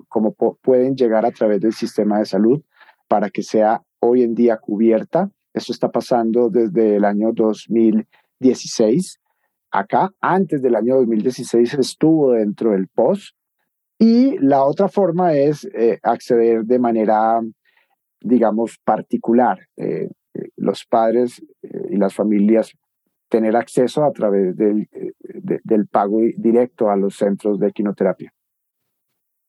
como 0.07 0.33
pueden 0.33 0.95
llegar 0.95 1.25
a 1.25 1.31
través 1.31 1.61
del 1.61 1.73
sistema 1.73 2.17
de 2.17 2.25
salud 2.25 2.61
para 3.07 3.29
que 3.29 3.43
sea 3.43 3.83
hoy 3.99 4.23
en 4.23 4.33
día 4.33 4.57
cubierta. 4.57 5.29
Esto 5.53 5.73
está 5.73 5.91
pasando 5.91 6.49
desde 6.49 6.95
el 6.95 7.05
año 7.05 7.33
2016 7.33 9.19
acá 9.71 10.11
antes 10.21 10.61
del 10.61 10.75
año 10.75 10.95
2016 10.95 11.75
estuvo 11.75 12.31
dentro 12.31 12.71
del 12.71 12.87
POS. 12.87 13.35
Y 13.99 14.37
la 14.37 14.63
otra 14.63 14.89
forma 14.89 15.33
es 15.33 15.65
eh, 15.73 15.99
acceder 16.03 16.63
de 16.63 16.79
manera, 16.79 17.41
digamos, 18.21 18.77
particular. 18.83 19.59
Eh, 19.75 20.09
eh, 20.33 20.49
los 20.55 20.85
padres 20.85 21.41
y 21.89 21.97
las 21.97 22.13
familias 22.13 22.71
tener 23.27 23.55
acceso 23.55 24.05
a 24.05 24.11
través 24.11 24.55
del, 24.55 24.87
del 25.19 25.87
pago 25.87 26.19
directo 26.37 26.89
a 26.89 26.95
los 26.95 27.15
centros 27.15 27.59
de 27.59 27.71
quinoterapia. 27.71 28.31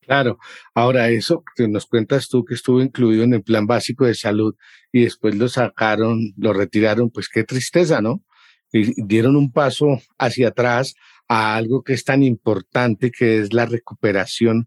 Claro, 0.00 0.38
ahora 0.74 1.10
eso 1.10 1.44
que 1.54 1.68
nos 1.68 1.84
cuentas 1.84 2.28
tú 2.28 2.42
que 2.42 2.54
estuvo 2.54 2.80
incluido 2.80 3.24
en 3.24 3.34
el 3.34 3.42
plan 3.42 3.66
básico 3.66 4.06
de 4.06 4.14
salud 4.14 4.56
y 4.90 5.02
después 5.02 5.36
lo 5.36 5.48
sacaron, 5.48 6.32
lo 6.38 6.54
retiraron, 6.54 7.10
pues 7.10 7.28
qué 7.28 7.44
tristeza, 7.44 8.00
¿no? 8.00 8.24
Dieron 8.72 9.36
un 9.36 9.52
paso 9.52 10.00
hacia 10.18 10.48
atrás 10.48 10.94
a 11.28 11.56
algo 11.56 11.82
que 11.82 11.92
es 11.92 12.04
tan 12.04 12.22
importante 12.22 13.10
que 13.10 13.40
es 13.40 13.52
la 13.52 13.66
recuperación 13.66 14.66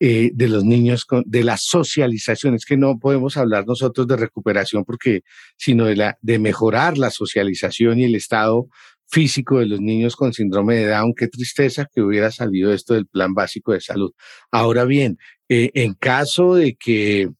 eh, 0.00 0.30
de 0.34 0.48
los 0.48 0.64
niños, 0.64 1.06
de 1.26 1.44
la 1.44 1.56
socialización. 1.56 2.54
Es 2.54 2.64
que 2.64 2.76
no 2.76 2.98
podemos 2.98 3.36
hablar 3.36 3.66
nosotros 3.66 4.08
de 4.08 4.16
recuperación 4.16 4.84
porque, 4.84 5.22
sino 5.56 5.84
de, 5.84 5.96
la, 5.96 6.18
de 6.20 6.38
mejorar 6.40 6.98
la 6.98 7.10
socialización 7.10 8.00
y 8.00 8.04
el 8.04 8.16
estado 8.16 8.68
físico 9.06 9.60
de 9.60 9.66
los 9.66 9.80
niños 9.80 10.16
con 10.16 10.32
síndrome 10.32 10.76
de 10.76 10.88
Down. 10.88 11.14
Qué 11.14 11.28
tristeza 11.28 11.86
que 11.94 12.02
hubiera 12.02 12.32
salido 12.32 12.72
esto 12.72 12.94
del 12.94 13.06
plan 13.06 13.34
básico 13.34 13.72
de 13.72 13.80
salud. 13.80 14.12
Ahora 14.50 14.84
bien, 14.84 15.18
eh, 15.48 15.70
en 15.74 15.94
caso 15.94 16.54
de 16.54 16.74
que 16.74 17.30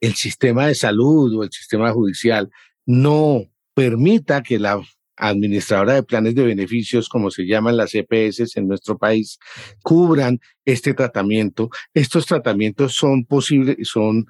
el 0.00 0.14
sistema 0.14 0.66
de 0.66 0.74
salud 0.74 1.34
o 1.34 1.44
el 1.44 1.50
sistema 1.50 1.92
judicial 1.92 2.50
no 2.84 3.46
permita 3.74 4.42
que 4.42 4.58
la 4.58 4.80
administradora 5.16 5.94
de 5.94 6.02
planes 6.02 6.34
de 6.34 6.44
beneficios, 6.44 7.08
como 7.08 7.30
se 7.30 7.46
llaman 7.46 7.76
las 7.76 7.94
EPS 7.94 8.56
en 8.56 8.66
nuestro 8.66 8.98
país, 8.98 9.38
cubran 9.82 10.40
este 10.64 10.94
tratamiento. 10.94 11.70
Estos 11.94 12.26
tratamientos 12.26 12.94
son 12.94 13.24
posibles, 13.24 13.76
son 13.88 14.26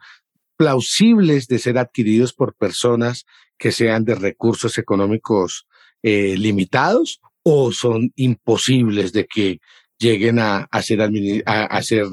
plausibles 0.56 1.46
de 1.46 1.58
ser 1.58 1.78
adquiridos 1.78 2.32
por 2.32 2.54
personas 2.54 3.24
que 3.58 3.72
sean 3.72 4.04
de 4.04 4.14
recursos 4.14 4.76
económicos 4.78 5.66
eh, 6.02 6.36
limitados 6.36 7.20
o 7.42 7.72
son 7.72 8.12
imposibles 8.16 9.12
de 9.12 9.26
que 9.26 9.60
lleguen 9.98 10.38
a, 10.40 10.68
ser, 10.82 11.00
a 11.46 11.82
ser 11.82 12.06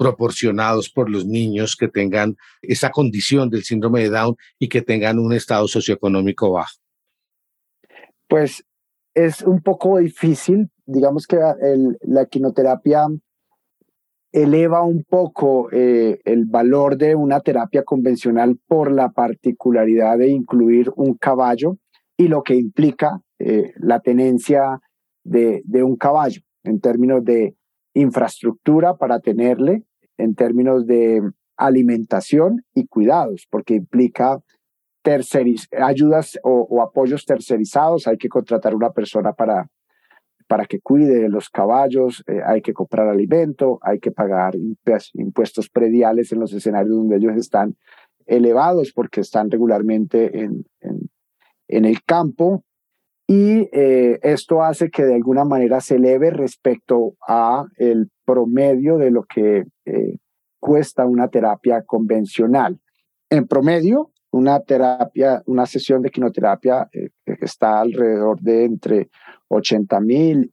proporcionados 0.00 0.88
por 0.88 1.10
los 1.10 1.26
niños 1.26 1.76
que 1.76 1.86
tengan 1.86 2.34
esa 2.62 2.88
condición 2.90 3.50
del 3.50 3.64
síndrome 3.64 4.00
de 4.00 4.08
Down 4.08 4.34
y 4.58 4.70
que 4.70 4.80
tengan 4.80 5.18
un 5.18 5.34
estado 5.34 5.68
socioeconómico 5.68 6.50
bajo. 6.52 6.78
Pues 8.26 8.64
es 9.12 9.42
un 9.42 9.60
poco 9.60 9.98
difícil, 9.98 10.70
digamos 10.86 11.26
que 11.26 11.36
la 12.00 12.24
quinoterapia 12.24 13.08
eleva 14.32 14.82
un 14.84 15.04
poco 15.04 15.70
eh, 15.70 16.22
el 16.24 16.46
valor 16.46 16.96
de 16.96 17.14
una 17.14 17.40
terapia 17.40 17.82
convencional 17.82 18.58
por 18.66 18.90
la 18.90 19.10
particularidad 19.10 20.16
de 20.16 20.28
incluir 20.28 20.90
un 20.96 21.12
caballo 21.12 21.76
y 22.16 22.28
lo 22.28 22.42
que 22.42 22.54
implica 22.54 23.20
eh, 23.38 23.74
la 23.76 24.00
tenencia 24.00 24.80
de, 25.24 25.60
de, 25.66 25.82
un 25.82 25.96
caballo 25.96 26.40
en 26.64 26.80
términos 26.80 27.22
de 27.22 27.54
infraestructura 27.92 28.96
para 28.96 29.20
tenerle, 29.20 29.84
en 30.22 30.34
términos 30.34 30.86
de 30.86 31.22
alimentación 31.56 32.62
y 32.74 32.86
cuidados, 32.86 33.46
porque 33.50 33.74
implica 33.74 34.40
ayudas 35.82 36.38
o, 36.42 36.82
apoyos 36.82 37.24
tercerizados, 37.24 38.06
hay 38.06 38.16
que 38.16 38.28
contratar 38.28 38.74
una 38.74 38.90
persona 38.90 39.32
para, 39.32 39.68
para 40.46 40.66
que 40.66 40.80
cuide 40.80 41.28
los 41.28 41.48
caballos, 41.48 42.22
eh, 42.26 42.40
hay 42.44 42.60
que 42.60 42.72
comprar 42.72 43.08
alimento, 43.08 43.78
hay 43.82 43.98
que 43.98 44.10
pagar 44.10 44.54
impuestos 45.14 45.70
prediales 45.70 46.32
en 46.32 46.40
los 46.40 46.52
escenarios 46.52 46.96
donde 46.96 47.16
ellos 47.16 47.36
están 47.36 47.76
elevados 48.26 48.92
porque 48.92 49.22
están 49.22 49.50
regularmente 49.50 50.40
en, 50.40 50.64
en, 51.68 51.84
el 51.84 52.02
campo. 52.04 52.64
Y 53.32 53.68
eh, 53.70 54.18
esto 54.22 54.60
hace 54.60 54.90
que 54.90 55.04
de 55.04 55.14
alguna 55.14 55.44
manera 55.44 55.80
se 55.80 55.94
eleve 55.94 56.30
respecto 56.30 57.14
a 57.28 57.64
el 57.76 58.10
promedio 58.24 58.98
de 58.98 59.12
lo 59.12 59.22
que 59.22 59.66
eh, 59.84 60.16
cuesta 60.58 61.06
una 61.06 61.28
terapia 61.28 61.84
convencional. 61.84 62.80
En 63.30 63.46
promedio, 63.46 64.10
una 64.32 64.58
terapia, 64.58 65.44
una 65.46 65.64
sesión 65.66 66.02
de 66.02 66.10
quinoterapia 66.10 66.88
eh, 66.92 67.10
está 67.40 67.78
alrededor 67.78 68.40
de 68.40 68.64
entre 68.64 69.10
80 69.46 70.00
mil 70.00 70.52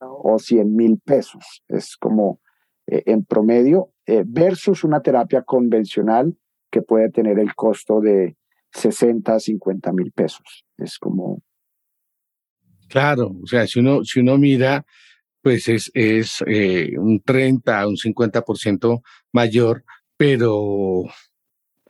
o 0.00 0.38
100 0.38 0.74
mil 0.74 1.02
pesos. 1.04 1.62
Es 1.68 1.98
como 1.98 2.40
en 2.86 3.26
promedio 3.26 3.90
versus 4.24 4.84
una 4.84 5.02
terapia 5.02 5.42
convencional 5.42 6.34
que 6.70 6.80
puede 6.80 7.10
tener 7.10 7.38
el 7.38 7.54
costo 7.54 8.00
de 8.00 8.38
60, 8.72 9.38
50 9.38 9.92
mil 9.92 10.12
pesos. 10.12 10.64
Es 10.78 10.98
como... 10.98 11.42
Claro, 12.90 13.36
o 13.40 13.46
sea, 13.46 13.68
si 13.68 13.78
uno, 13.78 14.04
si 14.04 14.18
uno 14.18 14.36
mira, 14.36 14.84
pues 15.40 15.68
es, 15.68 15.92
es 15.94 16.42
un 16.42 17.22
30, 17.24 17.86
un 17.86 17.96
50% 17.96 19.00
mayor, 19.32 19.84
pero 20.16 21.04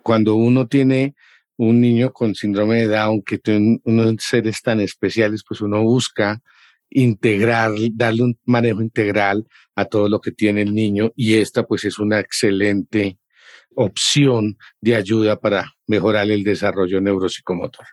cuando 0.03 0.35
uno 0.35 0.69
tiene 0.69 1.15
un 1.57 1.81
niño 1.81 2.13
con 2.13 2.35
síndrome 2.35 2.83
de 2.83 2.89
Down, 2.89 3.23
que 3.23 3.39
tiene 3.39 3.81
unos 3.85 4.17
seres 4.19 4.61
tan 4.61 4.81
especiales, 4.81 5.43
pues 5.47 5.63
uno 5.63 5.83
busca 5.83 6.43
integrar, 6.91 7.73
darle 7.93 8.23
un 8.23 8.39
manejo 8.45 8.83
integral 8.83 9.47
a 9.77 9.87
todo 9.87 10.07
lo 10.09 10.21
que 10.21 10.33
tiene 10.33 10.63
el 10.63 10.75
niño 10.75 11.13
y 11.17 11.37
esta 11.37 11.63
pues 11.63 11.87
es 11.87 11.99
una 11.99 12.21
excelente 12.21 13.19
opción 13.75 14.59
de 14.83 14.97
ayuda 14.97 15.41
para 15.41 15.73
mejorar 15.87 16.31
el 16.31 16.45
desarrollo 16.45 17.01
neuropsicomotor. 17.01 17.87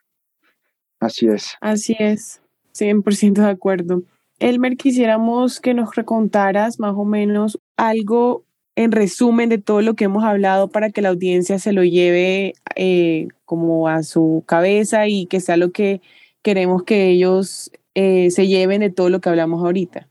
Así 0.99 1.27
es. 1.27 1.55
Así 1.61 1.95
es, 1.99 2.41
100% 2.77 3.41
de 3.41 3.49
acuerdo. 3.49 4.03
Elmer, 4.39 4.77
quisiéramos 4.77 5.59
que 5.59 5.73
nos 5.73 5.95
recontaras 5.95 6.79
más 6.79 6.93
o 6.95 7.05
menos 7.05 7.59
algo 7.75 8.43
en 8.75 8.91
resumen 8.91 9.49
de 9.49 9.57
todo 9.57 9.81
lo 9.81 9.95
que 9.95 10.05
hemos 10.05 10.23
hablado 10.23 10.69
para 10.69 10.91
que 10.91 11.01
la 11.01 11.09
audiencia 11.09 11.57
se 11.57 11.73
lo 11.73 11.83
lleve 11.83 12.53
eh, 12.75 13.27
como 13.43 13.87
a 13.87 14.03
su 14.03 14.43
cabeza 14.45 15.07
y 15.07 15.25
que 15.25 15.39
sea 15.39 15.57
lo 15.57 15.71
que 15.71 16.01
queremos 16.43 16.83
que 16.83 17.09
ellos 17.09 17.71
eh, 17.95 18.29
se 18.29 18.47
lleven 18.47 18.81
de 18.81 18.91
todo 18.91 19.09
lo 19.09 19.19
que 19.19 19.29
hablamos 19.29 19.63
ahorita. 19.63 20.07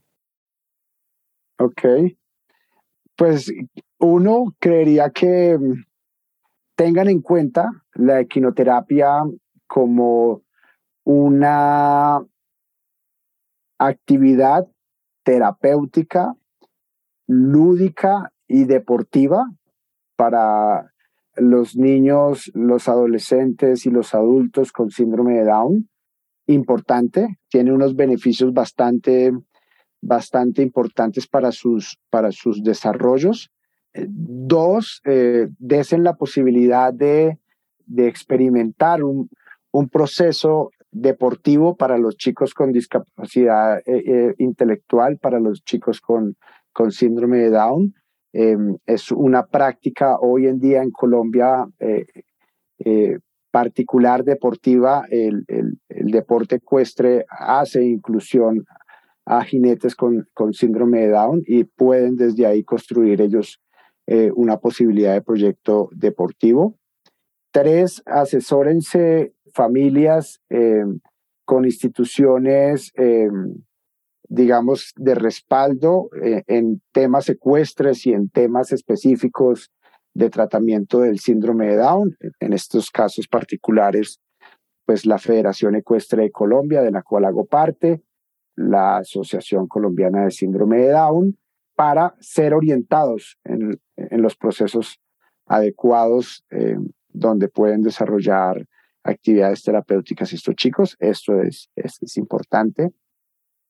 Ok. 1.58 1.82
Pues 3.14 3.52
uno 3.98 4.54
creería 4.58 5.10
que 5.10 5.56
mm, 5.56 5.84
tengan 6.74 7.08
en 7.08 7.22
cuenta 7.22 7.70
la 7.94 8.20
equinoterapia 8.20 9.22
como 9.68 10.42
una 11.04 12.20
actividad 13.78 14.66
terapéutica, 15.24 16.34
lúdica 17.26 18.32
y 18.46 18.64
deportiva 18.64 19.50
para 20.16 20.92
los 21.36 21.76
niños, 21.76 22.50
los 22.54 22.88
adolescentes 22.88 23.86
y 23.86 23.90
los 23.90 24.14
adultos 24.14 24.72
con 24.72 24.90
síndrome 24.90 25.34
de 25.34 25.44
Down. 25.44 25.88
Importante, 26.46 27.38
tiene 27.48 27.72
unos 27.72 27.96
beneficios 27.96 28.52
bastante, 28.52 29.32
bastante 30.00 30.62
importantes 30.62 31.26
para 31.26 31.52
sus, 31.52 31.98
para 32.08 32.32
sus 32.32 32.62
desarrollos. 32.62 33.50
Eh, 33.92 34.06
dos, 34.08 35.02
eh, 35.04 35.48
desen 35.58 36.04
la 36.04 36.14
posibilidad 36.14 36.92
de, 36.92 37.38
de 37.84 38.08
experimentar 38.08 39.02
un, 39.02 39.28
un, 39.72 39.88
proceso 39.88 40.70
deportivo 41.00 41.76
para 41.76 41.98
los 41.98 42.16
chicos 42.16 42.54
con 42.54 42.72
discapacidad 42.72 43.80
eh, 43.86 44.34
intelectual, 44.38 45.18
para 45.18 45.40
los 45.40 45.64
chicos 45.64 46.00
con, 46.00 46.36
con 46.72 46.90
síndrome 46.90 47.38
de 47.38 47.50
Down. 47.50 47.94
Em, 48.32 48.76
es 48.84 49.10
una 49.12 49.46
práctica 49.46 50.18
hoy 50.20 50.46
en 50.46 50.58
día 50.58 50.82
en 50.82 50.90
Colombia 50.90 51.66
eh, 51.78 52.04
eh, 52.78 53.18
particular 53.50 54.24
deportiva. 54.24 55.06
El, 55.10 55.46
deporte 55.88 56.56
ecuestre 56.56 57.24
hace 57.28 57.84
inclusión 57.84 58.64
a 59.24 59.42
jinetes 59.42 59.96
con, 59.96 60.28
con, 60.34 60.52
síndrome 60.52 61.00
de 61.00 61.08
Down 61.08 61.42
y 61.46 61.64
pueden 61.64 62.16
desde 62.16 62.46
ahí 62.46 62.62
construir 62.62 63.20
ellos 63.20 63.60
eh, 64.06 64.30
una 64.34 64.58
posibilidad 64.58 65.14
de 65.14 65.22
proyecto 65.22 65.88
deportivo. 65.92 66.76
Tres, 67.50 68.02
asesórense 68.04 69.32
familias 69.56 70.40
em, 70.50 71.00
con 71.44 71.64
instituciones 71.64 72.92
em, 72.94 73.54
digamos, 74.28 74.92
de 74.96 75.14
respaldo 75.14 76.08
eh, 76.22 76.42
en 76.46 76.82
temas 76.92 77.28
ecuestres 77.28 78.06
y 78.06 78.12
en 78.12 78.28
temas 78.28 78.72
específicos 78.72 79.70
de 80.14 80.30
tratamiento 80.30 81.00
del 81.00 81.18
síndrome 81.18 81.68
de 81.68 81.76
Down. 81.76 82.16
En 82.40 82.52
estos 82.52 82.90
casos 82.90 83.28
particulares, 83.28 84.20
pues 84.84 85.06
la 85.06 85.18
Federación 85.18 85.74
Ecuestre 85.76 86.22
de 86.22 86.30
Colombia, 86.30 86.82
de 86.82 86.90
la 86.90 87.02
cual 87.02 87.24
hago 87.24 87.44
parte, 87.44 88.02
la 88.56 88.98
Asociación 88.98 89.66
Colombiana 89.66 90.24
de 90.24 90.30
Síndrome 90.30 90.78
de 90.78 90.90
Down, 90.90 91.38
para 91.74 92.14
ser 92.20 92.54
orientados 92.54 93.38
en, 93.44 93.78
los 94.10 94.36
procesos 94.36 94.98
adecuados 95.46 96.44
eh, 96.50 96.76
donde 97.08 97.48
pueden 97.48 97.82
desarrollar 97.82 98.66
actividades 99.06 99.62
terapéuticas 99.62 100.32
estos 100.32 100.54
chicos. 100.54 100.96
Esto 100.98 101.40
es, 101.40 101.70
es 101.76 102.16
importante. 102.16 102.92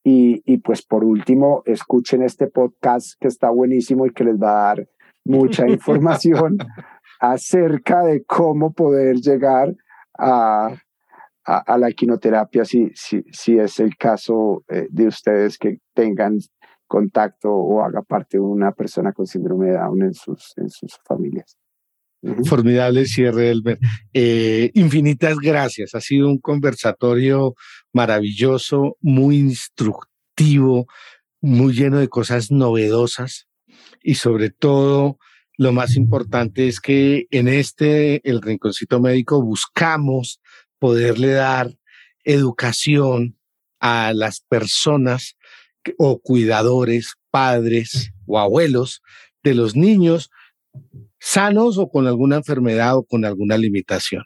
Y, 0.09 0.59
pues 0.59 0.85
por 0.85 1.03
último, 1.03 1.63
escuchen 1.65 2.21
este 2.21 2.47
podcast 2.47 3.19
que 3.19 3.27
está 3.27 3.49
buenísimo 3.49 4.05
y 4.05 4.11
que 4.11 4.23
les 4.23 4.37
va 4.41 4.51
a 4.51 4.67
dar 4.67 4.87
mucha 5.25 5.67
información 5.69 6.57
acerca 7.19 8.03
de 8.03 8.23
cómo 8.23 8.71
poder 8.71 9.17
llegar 9.17 9.75
a, 10.17 10.73
a, 11.43 11.77
la 11.77 11.91
quinoterapia 11.91 12.63
si, 12.63 12.89
si, 12.95 13.21
si, 13.33 13.59
es 13.59 13.81
el 13.81 13.97
caso 13.97 14.63
eh, 14.69 14.87
de 14.89 15.07
ustedes 15.07 15.57
que 15.57 15.79
tengan 15.93 16.37
contacto 16.87 17.53
o 17.53 17.83
haga 17.83 18.01
parte 18.01 18.37
de 18.37 18.43
una 18.43 18.71
persona 18.71 19.11
con 19.11 19.27
síndrome 19.27 19.71
de 19.71 19.73
Down 19.73 20.03
en 20.03 20.13
sus, 20.13 20.53
en 20.55 20.69
sus 20.69 20.97
familias. 21.03 21.57
Formidable 22.45 23.05
cierre, 23.05 23.49
Elmer. 23.51 23.79
Eh, 24.13 24.71
infinitas 24.73 25.37
gracias. 25.37 25.95
Ha 25.95 26.01
sido 26.01 26.27
un 26.27 26.39
conversatorio 26.39 27.55
maravilloso, 27.93 28.97
muy 29.01 29.37
instructivo, 29.37 30.87
muy 31.41 31.73
lleno 31.73 31.99
de 31.99 32.09
cosas 32.09 32.51
novedosas 32.51 33.47
y 34.03 34.15
sobre 34.15 34.49
todo 34.49 35.17
lo 35.57 35.71
más 35.71 35.95
importante 35.95 36.67
es 36.67 36.79
que 36.79 37.25
en 37.31 37.47
este, 37.47 38.21
el 38.29 38.41
Rinconcito 38.41 39.01
Médico, 39.01 39.41
buscamos 39.41 40.39
poderle 40.77 41.31
dar 41.31 41.73
educación 42.23 43.37
a 43.79 44.13
las 44.13 44.41
personas 44.41 45.35
o 45.97 46.19
cuidadores, 46.19 47.13
padres 47.31 48.11
o 48.27 48.37
abuelos 48.39 49.01
de 49.43 49.55
los 49.55 49.75
niños 49.75 50.29
sanos 51.19 51.77
o 51.77 51.89
con 51.89 52.07
alguna 52.07 52.37
enfermedad 52.37 52.97
o 52.97 53.03
con 53.03 53.25
alguna 53.25 53.57
limitación. 53.57 54.23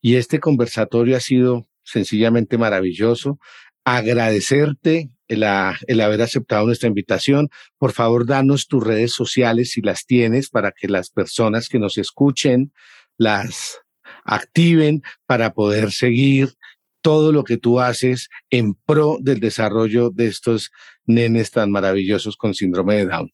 Y 0.00 0.16
este 0.16 0.40
conversatorio 0.40 1.16
ha 1.16 1.20
sido 1.20 1.68
sencillamente 1.84 2.58
maravilloso. 2.58 3.38
Agradecerte 3.84 5.10
el, 5.28 5.42
haber 5.44 6.22
aceptado 6.22 6.66
nuestra 6.66 6.88
invitación. 6.88 7.48
Por 7.78 7.92
favor, 7.92 8.26
danos 8.26 8.66
tus 8.66 8.84
redes 8.84 9.12
sociales 9.12 9.70
si 9.72 9.80
las 9.80 10.06
tienes 10.06 10.50
para 10.50 10.72
que 10.72 10.88
las 10.88 11.10
personas 11.10 11.68
que 11.68 11.78
nos 11.78 11.98
escuchen 11.98 12.72
las 13.16 13.80
activen 14.24 15.02
para 15.26 15.52
poder 15.52 15.92
seguir 15.92 16.54
todo 17.00 17.32
lo 17.32 17.44
que 17.44 17.56
tú 17.56 17.80
haces 17.80 18.28
en 18.50 18.74
pro 18.74 19.18
del 19.20 19.40
desarrollo 19.40 20.10
de 20.10 20.26
estos 20.26 20.70
nenes 21.06 21.50
tan 21.50 21.70
maravillosos 21.70 22.36
con 22.36 22.54
síndrome 22.54 22.96
de 22.96 23.06
Down. 23.06 23.32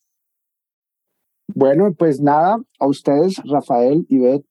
Bueno, 1.49 1.93
pues 1.95 2.21
nada, 2.21 2.59
a 2.79 2.87
ustedes, 2.87 3.41
Rafael, 3.45 4.07
Ivette, 4.09 4.47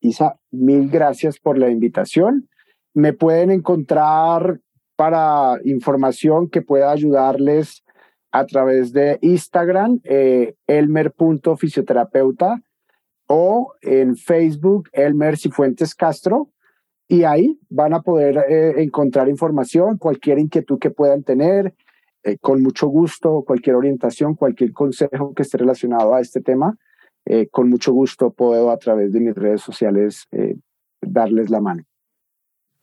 Isa, 0.00 0.38
mil 0.50 0.88
gracias 0.90 1.38
por 1.38 1.58
la 1.58 1.70
invitación. 1.70 2.48
Me 2.94 3.12
pueden 3.12 3.50
encontrar 3.50 4.60
para 4.96 5.58
información 5.64 6.50
que 6.50 6.62
pueda 6.62 6.90
ayudarles 6.90 7.84
a 8.32 8.46
través 8.46 8.92
de 8.92 9.18
Instagram, 9.20 10.00
eh, 10.04 10.54
elmer.fisioterapeuta, 10.66 12.62
o 13.28 13.72
en 13.80 14.16
Facebook, 14.16 14.88
Elmer 14.92 15.38
Cifuentes 15.38 15.94
Castro. 15.94 16.50
Y 17.08 17.24
ahí 17.24 17.58
van 17.68 17.94
a 17.94 18.00
poder 18.00 18.38
eh, 18.48 18.82
encontrar 18.82 19.28
información, 19.28 19.98
cualquier 19.98 20.38
inquietud 20.38 20.78
que 20.78 20.90
puedan 20.90 21.22
tener, 21.22 21.74
eh, 22.24 22.38
con 22.38 22.62
mucho 22.62 22.86
gusto, 22.86 23.42
cualquier 23.46 23.76
orientación, 23.76 24.34
cualquier 24.34 24.72
consejo 24.72 25.34
que 25.34 25.42
esté 25.42 25.58
relacionado 25.58 26.14
a 26.14 26.20
este 26.20 26.40
tema, 26.40 26.76
eh, 27.24 27.48
con 27.48 27.68
mucho 27.68 27.92
gusto 27.92 28.30
puedo 28.30 28.70
a 28.70 28.78
través 28.78 29.12
de 29.12 29.20
mis 29.20 29.34
redes 29.34 29.60
sociales 29.60 30.26
eh, 30.32 30.56
darles 31.00 31.50
la 31.50 31.60
mano. 31.60 31.84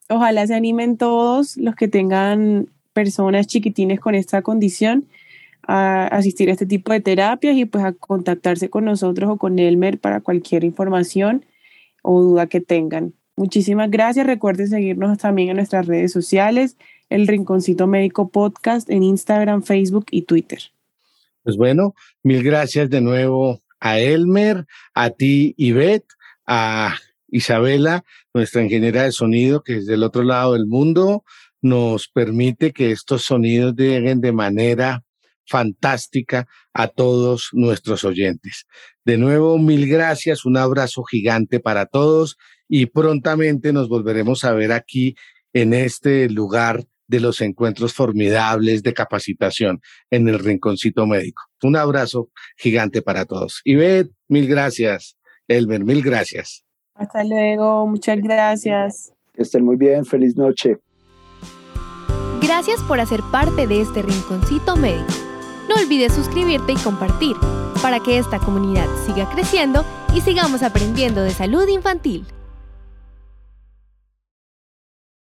Ojalá 0.09 0.47
se 0.47 0.55
animen 0.55 0.97
todos 0.97 1.55
los 1.57 1.75
que 1.75 1.87
tengan 1.87 2.67
personas 2.93 3.47
chiquitines 3.47 3.99
con 3.99 4.15
esta 4.15 4.41
condición 4.41 5.05
a 5.67 6.07
asistir 6.07 6.49
a 6.49 6.53
este 6.53 6.65
tipo 6.65 6.91
de 6.91 6.99
terapias 6.99 7.55
y 7.55 7.65
pues 7.65 7.83
a 7.83 7.93
contactarse 7.93 8.69
con 8.69 8.85
nosotros 8.85 9.29
o 9.29 9.37
con 9.37 9.59
Elmer 9.59 9.99
para 9.99 10.19
cualquier 10.19 10.63
información 10.63 11.45
o 12.01 12.21
duda 12.21 12.47
que 12.47 12.59
tengan. 12.59 13.13
Muchísimas 13.35 13.89
gracias. 13.91 14.25
Recuerden 14.25 14.67
seguirnos 14.67 15.17
también 15.19 15.49
en 15.49 15.57
nuestras 15.57 15.85
redes 15.85 16.11
sociales 16.11 16.75
el 17.10 17.28
Rinconcito 17.28 17.88
Médico 17.88 18.30
Podcast 18.30 18.89
en 18.89 19.03
Instagram, 19.03 19.64
Facebook 19.64 20.07
y 20.12 20.24
Twitter. 20.24 20.60
Pues 21.43 21.57
bueno, 21.57 21.95
mil 22.24 22.43
gracias 22.43 22.89
de 22.89 23.01
nuevo 23.01 23.62
a 23.80 23.99
Elmer, 23.99 24.66
a 24.93 25.10
ti, 25.10 25.53
Ivette, 25.57 26.07
a 26.45 26.95
Isabela, 27.28 28.03
nuestra 28.34 28.64
ingeniera 28.64 29.03
de 29.03 29.12
sonido, 29.12 29.64
que 29.64 29.78
es 29.78 29.86
del 29.86 30.03
otro 30.03 30.24
lado 30.24 30.53
del 30.53 30.66
mundo 30.66 31.24
nos 31.62 32.07
permite 32.07 32.72
que 32.72 32.91
estos 32.91 33.24
sonidos 33.24 33.76
lleguen 33.76 34.22
de 34.22 34.32
manera 34.32 35.03
fantástica 35.45 36.47
a 36.74 36.88
todos 36.88 37.49
nuestros 37.53 38.03
oyentes. 38.03 38.68
De 39.03 39.18
nuevo, 39.18 39.57
mil 39.57 39.88
gracias, 39.88 40.45
un 40.45 40.57
abrazo 40.57 41.03
gigante 41.03 41.60
para 41.60 41.86
todos 41.88 42.38
y 42.68 42.86
prontamente 42.86 43.74
nos 43.74 43.89
volveremos 43.89 44.43
a 44.43 44.53
ver 44.53 44.72
aquí 44.72 45.16
en 45.53 45.74
este 45.74 46.30
lugar 46.30 46.86
de 47.10 47.20
los 47.20 47.41
encuentros 47.41 47.93
formidables 47.93 48.84
de 48.84 48.93
capacitación 48.93 49.82
en 50.12 50.30
el 50.30 50.39
Rinconcito 50.39 51.05
Médico. 51.05 51.43
Un 51.64 51.76
abrazo 51.76 52.30
gigante 52.55 53.01
para 53.01 53.26
todos. 53.26 53.62
Ivette, 53.66 54.12
mil 54.30 54.47
gracias. 54.47 55.18
Elmer, 55.47 55.84
mil 55.84 56.01
gracias. 56.03 56.64
Hasta 56.93 57.24
luego, 57.24 57.88
muchas 57.88 58.20
gracias. 58.20 59.12
Que 59.34 59.41
estén 59.41 59.66
muy 59.66 59.76
bien, 59.76 60.05
feliz 60.05 60.38
noche. 60.38 60.78
Gracias 62.41 62.82
por 62.84 62.99
hacer 62.99 63.22
parte 63.32 63.68
de 63.68 63.82
este 63.82 64.01
Rinconcito 64.01 64.76
Médico. 64.76 65.12
No 65.68 65.76
olvides 65.76 66.14
suscribirte 66.14 66.74
y 66.74 66.78
compartir 66.78 67.36
para 67.82 67.99
que 67.99 68.18
esta 68.20 68.39
comunidad 68.39 68.88
siga 69.05 69.30
creciendo 69.30 69.84
y 70.14 70.22
sigamos 70.22 70.62
aprendiendo 70.62 71.24
de 71.24 71.32
salud 71.32 71.68
infantil. 71.68 72.26